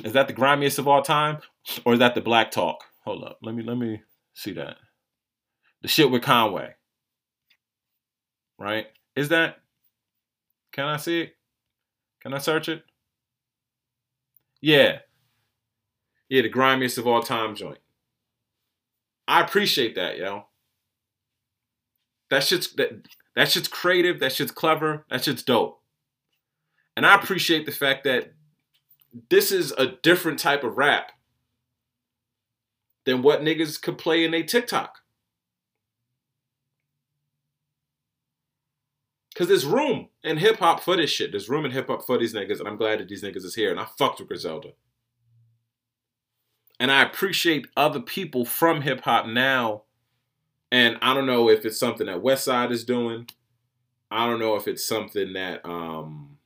is 0.04 0.14
that 0.14 0.28
the 0.28 0.34
grimiest 0.34 0.80
of 0.80 0.88
all 0.88 1.02
time 1.02 1.40
or 1.86 1.94
is 1.94 2.00
that 2.00 2.16
the 2.16 2.22
Black 2.22 2.52
Talk? 2.52 2.84
Hold 3.06 3.24
up, 3.24 3.40
let 3.42 3.56
me 3.56 3.64
let 3.64 3.78
me 3.78 4.02
see 4.34 4.54
that. 4.54 4.78
The 5.82 5.88
shit 5.88 6.10
with 6.10 6.24
Conway, 6.24 6.74
right? 8.58 8.88
Is 9.16 9.30
that? 9.30 9.60
Can 10.72 10.86
I 10.86 10.98
see 10.98 11.22
it? 11.22 11.36
Can 12.22 12.34
I 12.34 12.40
search 12.40 12.68
it? 12.68 12.84
Yeah, 14.60 15.00
yeah, 16.30 16.42
the 16.42 16.50
grimiest 16.50 16.98
of 16.98 17.08
all 17.08 17.22
time 17.22 17.56
joint. 17.56 17.80
I 19.28 19.42
appreciate 19.42 19.96
that, 19.96 20.18
yo. 20.18 20.46
That 22.30 22.44
shit's 22.44 22.74
that 22.76 23.08
That 23.36 23.52
shit's 23.52 23.68
creative. 23.68 24.20
That 24.20 24.34
shit's 24.34 24.52
clever. 24.52 25.06
That 25.10 25.24
shit's 25.24 25.44
dope. 25.44 25.80
And 26.96 27.06
I 27.06 27.16
appreciate 27.16 27.68
the 27.68 27.72
fact 27.72 28.04
that 28.06 28.34
this 29.30 29.52
is 29.52 29.72
a 29.74 29.88
different 30.02 30.40
type 30.40 30.64
of 30.64 30.78
rap 30.78 31.12
than 33.06 33.22
what 33.22 33.42
niggas 33.42 33.82
could 33.82 33.98
play 34.00 34.26
in 34.26 34.34
a 34.34 34.42
TikTok. 34.44 35.00
Cause 39.38 39.50
there's 39.50 39.66
room 39.66 40.08
in 40.24 40.38
hip 40.38 40.58
hop 40.58 40.82
for 40.82 40.98
this 40.98 41.12
shit. 41.12 41.30
There's 41.30 41.48
room 41.48 41.64
in 41.64 41.72
hip 41.72 41.88
hop 41.88 42.04
for 42.04 42.18
these 42.18 42.34
niggas, 42.34 42.58
and 42.58 42.68
I'm 42.68 42.76
glad 42.76 43.00
that 43.00 43.08
these 43.08 43.22
niggas 43.22 43.46
is 43.46 43.54
here. 43.54 43.70
And 43.70 43.80
I 43.80 43.86
fucked 43.86 44.20
with 44.20 44.30
Griselda. 44.30 44.70
And 46.80 46.92
I 46.92 47.04
appreciate 47.04 47.68
other 47.78 48.00
people 48.00 48.46
from 48.46 48.82
hip 48.82 49.02
hop 49.02 49.28
now. 49.28 49.84
And 50.72 50.98
I 51.04 51.14
don't 51.14 51.28
know 51.28 51.50
if 51.50 51.66
it's 51.66 51.80
something 51.80 52.08
that 52.08 52.24
Westside 52.24 52.72
is 52.72 52.84
doing. 52.84 53.28
I 54.10 54.26
don't 54.26 54.40
know 54.40 54.56
if 54.56 54.68
it's 54.68 54.86
something 54.86 55.34
that 55.34 55.64
um 55.66 56.38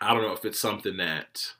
I 0.00 0.12
don't 0.12 0.22
know 0.22 0.32
if 0.32 0.44
it's 0.44 0.58
something 0.58 0.96
that 0.96 1.52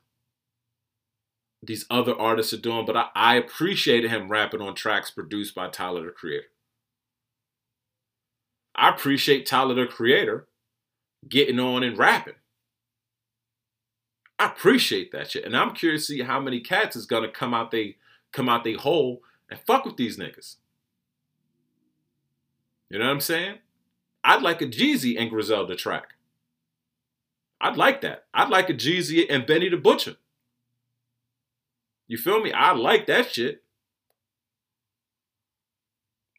these 1.63 1.87
other 1.89 2.19
artists 2.19 2.53
are 2.53 2.59
doing, 2.59 2.85
but 2.85 2.97
I, 2.97 3.07
I 3.15 3.37
appreciated 3.37 4.11
him 4.11 4.29
rapping 4.29 4.61
on 4.61 4.75
tracks 4.75 5.13
produced 5.13 5.55
by 5.55 5.69
Tyler 5.69 6.05
the 6.05 6.11
Creator. 6.11 6.47
I 8.75 8.91
appreciate 8.91 9.47
Tyler 9.47 9.75
the 9.75 9.87
Creator 9.87 10.47
getting 11.29 11.61
on 11.61 11.83
and 11.83 11.97
rapping. 11.97 12.35
I 14.39 14.47
appreciate 14.47 15.13
that 15.13 15.31
shit. 15.31 15.45
And 15.45 15.57
I'm 15.57 15.75
curious 15.75 16.07
to 16.07 16.15
see 16.15 16.23
how 16.23 16.41
many 16.41 16.61
cats 16.61 16.97
is 16.97 17.07
gonna 17.07 17.29
come 17.29 17.55
out 17.55 17.71
they 17.71 17.97
come 18.33 18.49
out 18.49 18.65
they 18.65 18.73
hole 18.73 19.23
and 19.51 19.61
fuck 19.61 19.85
with 19.85 19.97
these 19.97 20.17
niggas. 20.17 20.57
You 22.91 22.99
know 22.99 23.07
what 23.07 23.13
I'm 23.13 23.21
saying? 23.21 23.59
I'd 24.25 24.43
like 24.43 24.61
a 24.63 24.67
Jeezy 24.67 25.19
and 25.19 25.31
Griselda 25.31 25.77
track. 25.77 26.15
I'd 27.61 27.77
like 27.77 28.01
that. 28.01 28.25
I'd 28.35 28.51
like 28.51 28.69
a 28.69 28.75
Jeezy 28.75 29.25
and 29.31 29.47
Benny 29.47 29.69
the 29.69 29.77
Butcher. 29.77 30.17
You 32.09 32.19
feel 32.19 32.41
me? 32.41 32.53
I 32.53 32.73
like 32.73 33.07
that 33.07 33.33
shit. 33.33 33.62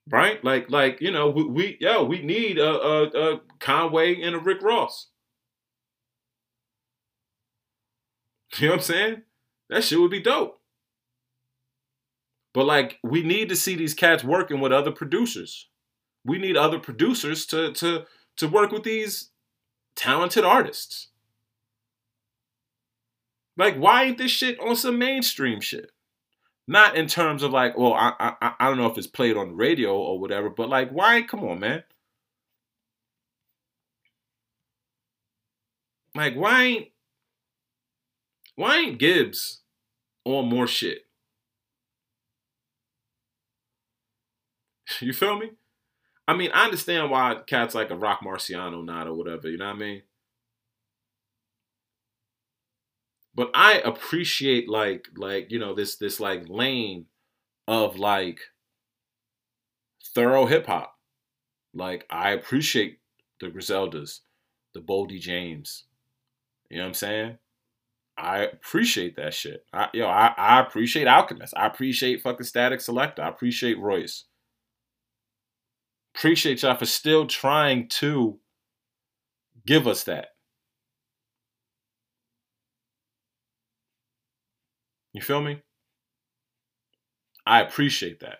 Right? 0.09 0.43
Like, 0.43 0.69
like 0.69 0.99
you 1.01 1.11
know, 1.11 1.29
we, 1.29 1.43
we 1.43 1.77
we 2.07 2.21
need 2.21 2.57
a, 2.57 2.69
a, 2.69 3.33
a 3.35 3.41
Conway 3.59 4.21
and 4.21 4.35
a 4.35 4.39
Rick 4.39 4.61
Ross. 4.61 5.07
You 8.59 8.67
know 8.67 8.73
what 8.73 8.81
I'm 8.81 8.83
saying? 8.83 9.21
That 9.69 9.83
shit 9.83 9.99
would 9.99 10.11
be 10.11 10.21
dope. 10.21 10.59
But 12.53 12.65
like, 12.65 12.99
we 13.03 13.23
need 13.23 13.49
to 13.49 13.55
see 13.55 13.75
these 13.75 13.95
cats 13.95 14.23
working 14.23 14.59
with 14.59 14.71
other 14.71 14.91
producers. 14.91 15.69
We 16.23 16.37
need 16.37 16.55
other 16.55 16.77
producers 16.77 17.47
to 17.47 17.73
to 17.73 18.05
to 18.37 18.47
work 18.47 18.71
with 18.71 18.83
these 18.83 19.31
talented 19.95 20.45
artists. 20.45 21.09
Like, 23.57 23.75
why 23.75 24.03
ain't 24.05 24.17
this 24.17 24.31
shit 24.31 24.59
on 24.59 24.75
some 24.75 24.97
mainstream 24.97 25.61
shit? 25.61 25.91
Not 26.67 26.95
in 26.95 27.07
terms 27.07 27.43
of 27.43 27.51
like, 27.51 27.77
well, 27.77 27.93
I 27.93 28.13
I 28.19 28.53
I 28.59 28.67
don't 28.69 28.77
know 28.77 28.87
if 28.87 28.97
it's 28.97 29.07
played 29.07 29.37
on 29.37 29.55
radio 29.55 29.95
or 29.97 30.19
whatever, 30.19 30.49
but 30.49 30.69
like, 30.69 30.91
why? 30.91 31.21
Come 31.23 31.43
on, 31.43 31.59
man. 31.59 31.83
Like, 36.15 36.35
why 36.35 36.63
ain't 36.63 36.87
why 38.55 38.77
ain't 38.77 38.97
Gibbs 38.99 39.61
on 40.25 40.47
more 40.49 40.67
shit? 40.67 41.05
You 45.01 45.13
feel 45.13 45.37
me? 45.37 45.51
I 46.27 46.35
mean, 46.35 46.51
I 46.53 46.65
understand 46.65 47.11
why 47.11 47.37
cats 47.47 47.75
like 47.75 47.91
a 47.91 47.97
Roc 47.97 48.21
Marciano 48.21 48.83
not 48.85 49.07
or 49.07 49.13
whatever, 49.15 49.49
you 49.49 49.57
know 49.57 49.67
what 49.67 49.75
I 49.77 49.79
mean? 49.79 50.03
But 53.35 53.51
I 53.53 53.79
appreciate 53.79 54.69
like 54.69 55.07
like, 55.15 55.51
you 55.51 55.59
know, 55.59 55.73
this 55.73 55.95
this 55.97 56.19
like 56.19 56.47
lane 56.49 57.05
of 57.67 57.97
like 57.97 58.39
thorough 60.13 60.45
hip 60.45 60.67
hop. 60.67 60.95
Like 61.73 62.05
I 62.09 62.31
appreciate 62.31 62.99
the 63.39 63.47
Griseldas, 63.47 64.19
the 64.73 64.81
Boldy 64.81 65.19
James. 65.19 65.85
You 66.69 66.77
know 66.77 66.83
what 66.83 66.87
I'm 66.89 66.93
saying? 66.93 67.37
I 68.17 68.39
appreciate 68.41 69.15
that 69.15 69.33
shit. 69.33 69.65
I, 69.73 69.89
yo, 69.93 70.07
I, 70.07 70.33
I 70.37 70.61
appreciate 70.61 71.07
Alchemist. 71.07 71.53
I 71.57 71.65
appreciate 71.65 72.21
fucking 72.21 72.45
Statik 72.45 72.77
Selektah. 72.77 73.21
I 73.21 73.29
appreciate 73.29 73.79
Royce. 73.79 74.25
Appreciate 76.15 76.61
y'all 76.61 76.75
for 76.75 76.85
still 76.85 77.25
trying 77.25 77.87
to 77.89 78.39
give 79.65 79.87
us 79.87 80.03
that. 80.03 80.32
You 85.13 85.21
feel 85.21 85.41
me? 85.41 85.61
I 87.45 87.61
appreciate 87.61 88.19
that. 88.21 88.39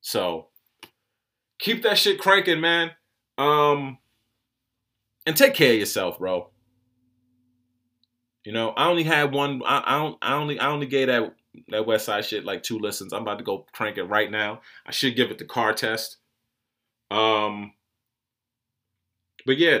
So 0.00 0.48
keep 1.58 1.82
that 1.82 1.98
shit 1.98 2.18
cranking, 2.18 2.60
man. 2.60 2.92
Um, 3.36 3.98
and 5.26 5.36
take 5.36 5.54
care 5.54 5.72
of 5.72 5.78
yourself, 5.78 6.18
bro. 6.18 6.50
You 8.44 8.52
know, 8.52 8.70
I 8.70 8.88
only 8.88 9.02
had 9.02 9.34
one. 9.34 9.60
I, 9.66 9.82
I 9.84 9.98
don't. 9.98 10.18
I 10.22 10.34
only. 10.34 10.58
I 10.58 10.68
only 10.68 10.86
gave 10.86 11.08
that 11.08 11.34
that 11.68 11.86
Westside 11.86 12.24
shit 12.24 12.44
like 12.44 12.62
two 12.62 12.78
listens. 12.78 13.12
I'm 13.12 13.22
about 13.22 13.38
to 13.38 13.44
go 13.44 13.66
crank 13.72 13.98
it 13.98 14.04
right 14.04 14.30
now. 14.30 14.62
I 14.86 14.92
should 14.92 15.16
give 15.16 15.30
it 15.30 15.38
the 15.38 15.44
car 15.44 15.74
test. 15.74 16.16
Um, 17.10 17.72
but 19.44 19.58
yeah, 19.58 19.80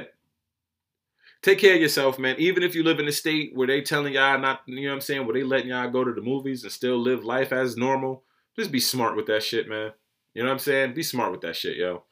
take 1.42 1.58
care 1.58 1.74
of 1.74 1.80
yourself, 1.80 2.18
man. 2.18 2.36
Even 2.38 2.62
if 2.62 2.74
you 2.74 2.82
live 2.82 2.98
in 2.98 3.08
a 3.08 3.12
state 3.12 3.52
where 3.54 3.66
they 3.66 3.80
telling 3.80 4.14
y'all 4.14 4.38
not, 4.38 4.62
you 4.66 4.82
know 4.82 4.88
what 4.88 4.94
I'm 4.94 5.00
saying, 5.00 5.26
where 5.26 5.34
they 5.34 5.42
letting 5.42 5.68
y'all 5.68 5.90
go 5.90 6.04
to 6.04 6.12
the 6.12 6.20
movies 6.20 6.62
and 6.64 6.72
still 6.72 6.98
live 6.98 7.24
life 7.24 7.52
as 7.52 7.76
normal, 7.76 8.24
just 8.56 8.72
be 8.72 8.80
smart 8.80 9.16
with 9.16 9.26
that 9.26 9.42
shit, 9.42 9.68
man. 9.68 9.92
You 10.34 10.42
know 10.42 10.48
what 10.48 10.54
I'm 10.54 10.58
saying? 10.58 10.94
Be 10.94 11.02
smart 11.02 11.32
with 11.32 11.40
that 11.42 11.56
shit, 11.56 11.76
yo. 11.76 12.04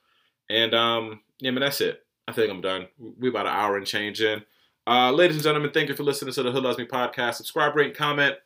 And 0.49 0.75
um, 0.75 1.21
yeah, 1.41 1.51
man, 1.51 1.63
that's 1.63 1.81
it. 1.81 2.05
I 2.29 2.33
think 2.33 2.51
I'm 2.51 2.61
done. 2.61 2.89
We 2.99 3.29
about 3.29 3.47
an 3.47 3.53
hour 3.53 3.77
and 3.77 3.87
change 3.87 4.21
in. 4.21 4.43
Uh, 4.87 5.11
ladies 5.11 5.37
and 5.37 5.45
gentlemen, 5.45 5.71
thank 5.73 5.89
you 5.89 5.97
for 5.97 6.05
listening 6.05 6.33
to 6.35 6.43
the 6.43 6.53
Hood 6.53 6.63
Loves 6.63 6.79
Me 6.79 6.87
podcast. 6.87 7.35
Subscribe, 7.35 7.75
rate, 7.75 7.89
and 7.89 7.97
comment 7.97 8.37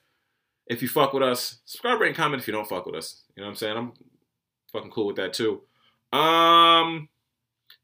if 0.67 0.83
you 0.83 0.89
fuck 0.89 1.13
with 1.13 1.23
us. 1.23 1.59
Subscribe, 1.65 2.01
rate, 2.01 2.09
and 2.09 2.17
comment 2.17 2.41
if 2.41 2.47
you 2.47 2.53
don't 2.53 2.69
fuck 2.69 2.87
with 2.87 2.95
us. 2.95 3.25
You 3.37 3.43
know 3.43 3.47
what 3.47 3.51
I'm 3.51 3.57
saying? 3.57 3.77
I'm 3.77 3.93
fucking 4.73 4.91
cool 4.91 5.07
with 5.07 5.17
that 5.17 5.35
too. 5.35 5.63
Um, 6.13 7.09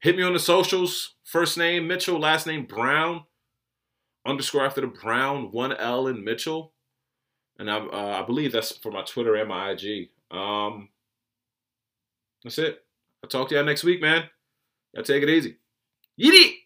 hit 0.01 0.15
me 0.15 0.23
on 0.23 0.33
the 0.33 0.39
socials. 0.39 1.15
First 1.23 1.57
name 1.57 1.87
Mitchell, 1.87 2.19
last 2.19 2.47
name 2.47 2.65
Brown. 2.65 3.23
Underscore 4.25 4.65
after 4.65 4.81
the 4.81 4.87
Brown, 4.87 5.51
one 5.51 5.71
L 5.71 6.07
in 6.07 6.21
Mitchell, 6.21 6.73
and 7.57 7.71
I, 7.71 7.77
uh, 7.77 8.21
I 8.21 8.25
believe 8.25 8.51
that's 8.51 8.75
for 8.77 8.91
my 8.91 9.03
Twitter 9.03 9.35
and 9.35 9.47
my 9.47 9.71
IG. 9.71 10.09
Um, 10.29 10.89
that's 12.43 12.57
it. 12.57 12.83
I'll 13.23 13.29
talk 13.29 13.47
to 13.49 13.55
y'all 13.55 13.63
next 13.63 13.85
week, 13.85 14.01
man. 14.01 14.25
Y'all 14.93 15.05
take 15.05 15.23
it 15.23 15.29
easy. 15.29 15.57
Yeet! 16.19 16.56